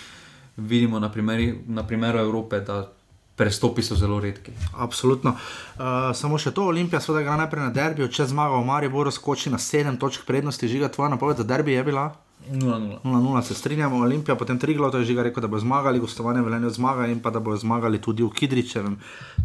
vidimo 0.56 1.00
na, 1.00 1.12
primeri, 1.12 1.58
na 1.66 1.86
primeru 1.86 2.18
Evrope, 2.18 2.60
da 2.60 2.92
prestopi 3.36 3.82
so 3.82 3.94
zelo 3.94 4.20
redki. 4.20 4.52
Absolutno. 4.76 5.30
Uh, 5.30 5.84
samo 6.14 6.38
še 6.38 6.50
to, 6.50 6.64
Olimpija 6.64 7.00
seveda 7.00 7.20
igra 7.20 7.36
najprej 7.36 7.62
na 7.62 7.70
derbiju, 7.70 8.08
če 8.08 8.26
zmaga 8.26 8.56
v 8.56 8.64
Mariboru, 8.64 9.10
skoči 9.10 9.50
na 9.50 9.58
7 9.58 9.98
točk 9.98 10.24
prednosti, 10.26 10.68
žiga 10.68 10.88
tvoja 10.88 11.12
napoved 11.12 11.36
za 11.36 11.44
derbi 11.44 11.72
je 11.72 11.84
bila. 11.84 12.08
0-0. 12.50 12.98
0-0 13.04 13.42
se 13.42 13.54
strinjamo, 13.54 13.96
Olimpija, 13.96 14.36
potem 14.36 14.58
tri 14.58 14.74
glavne, 14.74 15.04
že 15.04 15.14
ga 15.14 15.22
rekel, 15.22 15.42
da 15.42 15.48
bo 15.48 15.58
zmagali, 15.58 16.00
gostovanje 16.00 16.42
velenje 16.42 16.70
zmaga 16.70 17.06
in 17.06 17.20
pa 17.20 17.30
da 17.30 17.40
bo 17.40 17.56
zmagali 17.56 18.00
tudi 18.00 18.22
v 18.22 18.30
Kidričevem. 18.30 18.98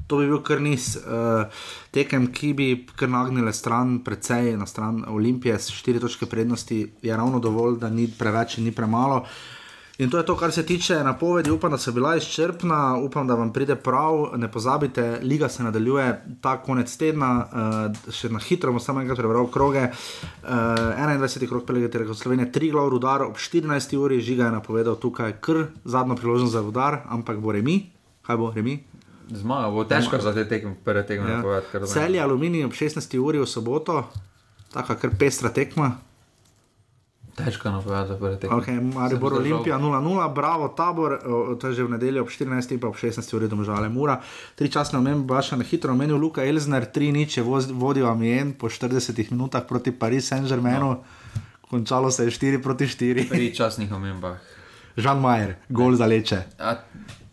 To 0.07 0.17
bi 0.17 0.27
bil 0.27 0.41
kar 0.43 0.61
niz 0.61 0.95
uh, 0.97 1.45
tekem, 1.91 2.29
ki 2.31 2.53
bi 2.53 2.67
kar 2.95 3.09
nagnile 3.09 3.53
stran, 3.53 3.99
precej 4.03 4.55
na 4.57 4.65
stran 4.65 5.03
Olimpije, 5.07 5.59
s 5.59 5.71
štiri 5.71 5.99
točke 5.99 6.25
prednosti 6.25 6.85
je 7.01 7.17
ravno 7.17 7.39
dovolj, 7.39 7.79
da 7.79 7.89
ni 7.89 8.07
preveč 8.07 8.57
in 8.57 8.69
ni 8.69 8.71
premalo. 8.71 9.25
In 9.97 10.09
to 10.09 10.17
je 10.17 10.25
to, 10.25 10.37
kar 10.37 10.51
se 10.51 10.65
tiče 10.65 10.95
napovedi. 11.03 11.51
Upam, 11.51 11.71
da 11.71 11.77
so 11.77 11.91
bila 11.91 12.15
izčrpna, 12.15 12.97
upam, 12.97 13.27
da 13.27 13.35
vam 13.35 13.53
pride 13.53 13.75
prav. 13.75 14.25
Ne 14.35 14.51
pozabite, 14.51 15.19
liga 15.21 15.49
se 15.49 15.63
nadaljuje 15.63 16.23
ta 16.41 16.57
konec 16.61 16.97
tedna, 16.97 17.45
uh, 18.07 18.13
še 18.13 18.31
na 18.33 18.39
hitro 18.39 18.71
bom 18.73 18.81
samo 18.81 19.03
enkrat 19.03 19.19
prebral 19.21 19.45
kroge. 19.53 19.83
Uh, 19.83 20.49
21. 20.49 21.47
krog 21.47 21.65
Pelegate 21.65 22.01
reko 22.01 22.15
Slovenije, 22.17 22.51
tri 22.51 22.71
glav 22.71 22.89
rudar 22.89 23.21
ob 23.21 23.37
14. 23.37 23.93
uri, 23.97 24.21
žiga 24.21 24.49
je 24.49 24.55
napovedal 24.55 24.95
tukaj 24.95 25.35
kr, 25.41 25.67
zadnjo 25.85 26.17
priložnost 26.17 26.53
za 26.53 26.61
rudar, 26.61 27.03
ampak 27.05 27.37
bo 27.37 27.53
remi. 27.53 27.91
Kaj 28.25 28.37
bo 28.37 28.49
remi? 28.55 28.79
Zmaga 29.29 29.69
bo 29.69 29.83
težko 29.85 30.17
za 30.17 30.33
te 30.33 30.47
tekme, 30.49 30.73
prve 30.83 31.05
tekme 31.05 31.29
Ja. 31.29 31.61
Celje 31.85 32.19
aluminij 32.21 32.65
ob 32.65 32.73
16. 32.73 33.17
uri 33.19 33.39
v 33.39 33.45
soboto, 33.45 34.09
taka 34.73 34.97
kar 34.97 35.13
pestra 35.19 35.53
tekma. 35.53 35.91
Težko 37.33 37.65
napovedati 37.67 38.13
prve 38.13 38.37
tekme. 38.37 38.55
Okay, 38.55 38.77
Maribor. 38.77 39.33
Olimpija 39.33 39.75
0-0, 39.75 39.99
bravo, 40.29 40.67
tabor, 40.69 41.17
to 41.57 41.65
je 41.65 41.73
že 41.73 41.83
v 41.83 41.89
nedeljo 41.89 42.21
ob 42.21 42.29
14. 42.29 42.45
in 42.67 42.77
pa 42.77 42.85
ob 42.85 42.95
16. 42.95 43.25
uri 43.33 43.47
domžale 43.47 43.89
Mura. 43.89 44.21
Tri 44.53 44.67
časne 44.67 44.99
omembe, 44.99 45.25
baša 45.25 45.55
na 45.55 45.63
hitro 45.63 45.89
omenil 45.89 46.13
Luka 46.15 46.41
Elzner, 46.41 46.85
3 46.85 47.09
nič 47.11 47.37
je 47.37 47.43
voz- 47.43 47.71
vodil 47.71 48.05
Amien 48.05 48.53
po 48.53 48.69
40 48.69 48.93
minutah 49.29 49.61
proti 49.61 49.89
Paris 49.91 50.27
Saint-Germainu, 50.27 50.85
no. 50.87 51.01
končalo 51.63 52.11
se 52.11 52.23
je 52.23 52.29
4 52.29 52.61
proti 52.61 52.85
4. 52.85 53.25
Pri 53.25 53.49
časnih 53.49 53.89
omembah. 53.89 54.37
Žan 54.93 55.17
Majer, 55.17 55.57
gol 55.67 55.95
za 55.95 56.05
leče. 56.05 56.37
A, 56.59 56.77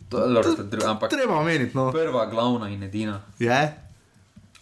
to, 0.09 0.17
lor, 0.17 0.41
dru, 0.65 0.81
ampak 0.87 1.11
Treba 1.11 1.37
omeniti, 1.37 1.77
no. 1.77 1.93
prva, 1.93 2.25
glavna 2.27 2.69
in 2.69 2.83
edina. 2.83 3.21
Je? 3.37 3.53
Ari 3.53 3.77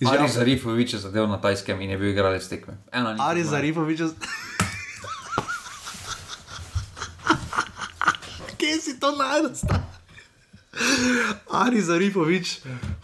Izjav- 0.01 0.31
Zarifovič 0.33 0.93
je 0.93 1.01
zadev 1.01 1.27
na 1.27 1.39
tajskem 1.39 1.79
in 1.81 1.91
je 1.91 1.99
bil 1.99 2.11
igralec 2.11 2.43
tekme. 2.43 2.75
Ena 2.93 3.15
Ari. 3.21 3.43
Zarifovič. 3.45 4.03
Kje 8.59 8.81
si 8.81 9.01
to 9.01 9.17
najdel? 9.17 9.53
Ari 11.51 11.81
Zarifovič. 11.83 12.61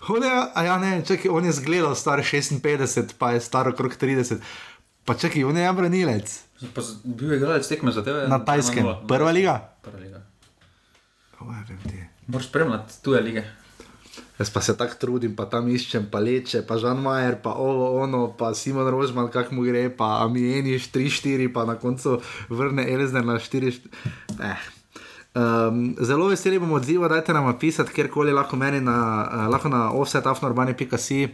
On 0.08 0.22
je, 0.22 0.30
ja, 0.64 0.78
ne, 0.78 1.02
čakaj, 1.06 1.30
on 1.30 1.44
je 1.44 1.52
zgledal 1.52 1.94
star 1.94 2.20
56, 2.20 3.14
pa 3.18 3.32
je 3.32 3.40
star 3.40 3.68
okrog 3.68 3.96
30. 3.96 4.38
Pa 5.04 5.14
čakaj, 5.14 5.44
on 5.44 5.56
je 5.56 5.72
branilec 5.72 6.40
Pa 6.74 6.80
Bil 7.04 7.32
je 7.32 7.36
igralec 7.36 7.68
tekme 7.68 7.92
za 7.92 8.04
tebe. 8.04 8.28
na 8.28 8.38
tajskem. 8.38 8.86
Prva 9.08 9.30
liga? 9.30 9.74
Prva 9.82 9.98
liga. 9.98 10.20
Moraš 12.26 12.48
spremljati 12.48 13.02
tuje 13.02 13.20
lige. 13.20 13.42
Jaz 14.39 14.51
pa 14.51 14.61
se 14.61 14.74
tako 14.76 14.99
trudim, 14.99 15.37
pa 15.37 15.45
tam 15.47 15.68
iščem, 15.70 16.09
pa 16.11 16.18
leče, 16.18 16.64
pa 16.66 16.74
Žan 16.82 16.99
Majer, 17.03 17.37
pa 17.43 17.53
ovo, 17.55 17.93
ono, 18.03 18.26
pa 18.39 18.51
Simon 18.55 18.89
Rožman, 18.91 19.28
kako 19.30 19.55
mu 19.55 19.62
gre, 19.62 19.87
pa 19.95 20.24
Amieniš 20.24 20.91
3-4, 20.91 21.53
pa 21.55 21.62
na 21.64 21.76
koncu 21.78 22.18
vrne 22.51 22.89
Elzner 22.91 23.22
na 23.24 23.39
4. 23.39 23.78
Eh. 24.43 24.64
Um, 25.35 25.95
zelo 26.03 26.26
veseli 26.30 26.59
bomo 26.59 26.76
odziva, 26.78 27.09
dajte 27.09 27.35
nam 27.35 27.47
napisati, 27.47 27.95
kjerkoli 27.95 28.35
lahko 28.35 28.57
meni 28.57 28.80
na, 28.80 28.99
uh, 29.22 29.47
lahko 29.51 29.68
na 29.68 29.91
offsetafnorbani.si. 29.93 31.28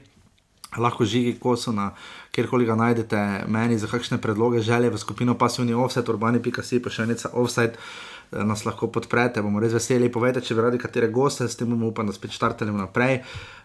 Lahko 0.79 1.05
žigi 1.05 1.35
koso 1.41 1.73
na 1.73 1.91
kjerkoli 2.31 2.65
ga 2.65 2.77
najdete, 2.79 3.45
meni 3.49 3.79
za 3.79 3.89
kakšne 3.91 4.21
predloge, 4.23 4.61
želje 4.61 4.91
v 4.91 4.99
skupino 4.99 5.35
pasivni 5.39 5.75
offset, 5.75 6.09
urbani.si, 6.09 6.79
pa 6.83 6.93
še 6.93 7.09
enica 7.09 7.33
offset, 7.33 7.75
eh, 7.75 8.20
nas 8.33 8.65
lahko 8.65 8.91
podprete, 8.93 9.43
bomo 9.43 9.61
res 9.61 9.75
veseli. 9.75 10.11
Povejte, 10.13 10.43
če 10.45 10.55
bi 10.55 10.67
radi 10.67 10.79
katere 10.79 11.09
goste, 11.11 11.49
s 11.49 11.59
tem 11.59 11.71
bomo 11.71 11.91
upam, 11.91 12.07
da 12.07 12.15
spet 12.15 12.35
štartali 12.35 12.75
naprej. 12.75 13.21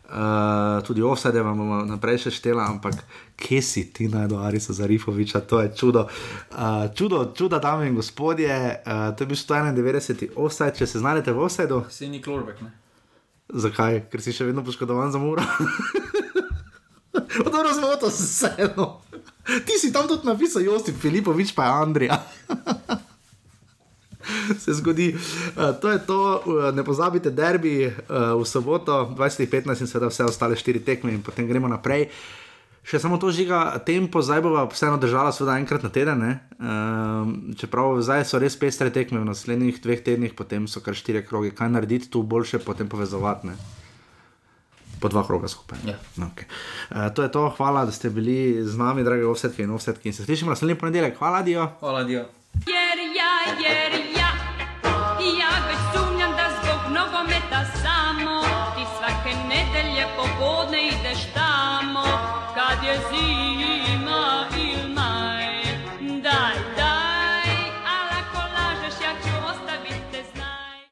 Uh, 0.05 0.84
tudi 0.86 1.01
offside 1.01 1.41
vam 1.41 1.57
bomo 1.57 1.80
naprej 1.89 2.20
še 2.26 2.32
štela, 2.36 2.68
ampak 2.70 2.99
kje 3.41 3.61
si 3.66 3.82
ti 3.89 4.05
najdo 4.05 4.38
Arisa 4.38 4.76
Zarifoviča, 4.78 5.41
to 5.49 5.63
je 5.63 5.72
čudo. 5.74 6.05
Uh, 6.53 6.86
čudo, 6.93 7.24
čuda, 7.34 7.57
dame 7.61 7.89
in 7.89 7.97
gospodje, 7.97 8.53
uh, 8.86 9.09
to 9.18 9.26
je 9.26 9.32
bil 9.34 9.39
191. 9.39 10.36
offside, 10.38 10.76
če 10.78 10.89
se 10.89 11.01
znajdete 11.01 11.34
v 11.34 11.45
offsideu. 11.45 11.82
Si 11.89 12.09
ni 12.09 12.22
klorbek, 12.22 12.61
ne? 12.61 12.70
Zakaj? 13.49 14.05
Ker 14.13 14.22
si 14.22 14.34
še 14.34 14.45
vedno 14.45 14.66
poškodovan 14.66 15.13
za 15.13 15.22
muro. 15.22 15.45
Dobro, 17.45 17.74
zmoto 17.74 18.13
se 18.13 18.30
vseeno. 18.30 19.01
Ti 19.45 19.78
si 19.78 19.93
tam 19.93 20.09
tudi 20.09 20.26
napisal, 20.26 20.66
Josip 20.66 20.97
Filipovič, 21.01 21.53
pa 21.57 21.66
je 21.66 21.76
Andrija. 21.82 22.22
Se 24.63 24.73
zgodi, 24.73 25.13
uh, 25.15 25.76
to 25.82 25.91
je 25.91 25.99
to, 26.05 26.21
uh, 26.45 26.69
ne 26.76 26.84
pozabite, 26.84 27.32
derbi 27.32 27.86
uh, 27.88 27.93
v 28.39 28.45
soboto 28.45 29.13
2015 29.17 29.82
in 29.82 29.88
seveda 29.88 30.09
vse 30.09 30.26
ostale 30.26 30.55
štiri 30.55 30.80
tekme, 30.80 31.13
in 31.13 31.21
potem 31.23 31.47
gremo 31.47 31.67
naprej. 31.67 32.09
Še 32.86 32.99
samo 33.01 33.17
to 33.17 33.32
žiga, 33.34 33.82
tempo 33.82 34.21
zdaj 34.21 34.43
bo 34.45 34.51
vseeno 34.69 34.99
držala, 35.01 35.32
seveda 35.34 35.57
enkrat 35.57 35.82
na 35.82 35.89
teden. 35.89 36.21
ne. 36.21 36.34
Um, 36.61 37.55
čeprav 37.57 37.97
zdaj 38.05 38.28
so 38.30 38.38
res 38.38 38.53
pestre 38.53 38.93
tekme, 38.93 39.17
v 39.23 39.26
naslednjih 39.26 39.82
dveh 39.82 40.05
tednih, 40.05 40.36
potem 40.38 40.69
so 40.69 40.86
kar 40.86 40.93
štiri 40.93 41.26
kroge. 41.26 41.49
Kaj 41.49 41.73
narediti 41.73 42.11
tu 42.13 42.21
boljše, 42.21 42.61
potem 42.61 42.86
povezovati. 42.86 43.49
Ne? 43.49 43.57
Po 45.01 45.09
dva 45.09 45.26
kroga 45.26 45.49
skupaj. 45.49 45.82
Ja. 45.89 45.97
No, 46.21 46.30
okay. 46.30 46.45
uh, 46.93 47.09
to 47.09 47.26
je 47.26 47.34
to, 47.34 47.49
hvala, 47.57 47.89
da 47.89 47.91
ste 47.91 48.13
bili 48.13 48.61
z 48.61 48.78
nami, 48.78 49.01
dragi 49.01 49.26
offsetki 49.26 49.65
in 49.65 49.73
offsetki. 49.73 50.13
In 50.13 50.13
se 50.13 50.30
slišimo 50.30 50.53
naslednji 50.53 50.78
ponedeljek. 50.78 51.17
Hvala, 51.17 51.41
Dio. 51.41 51.65
Hvala, 51.82 52.05
Dio. 52.05 52.30
Jer 52.69 53.01
ja, 53.17 53.34
jer 53.57 53.97
ja, 53.97 54.09
ja 54.09 54.14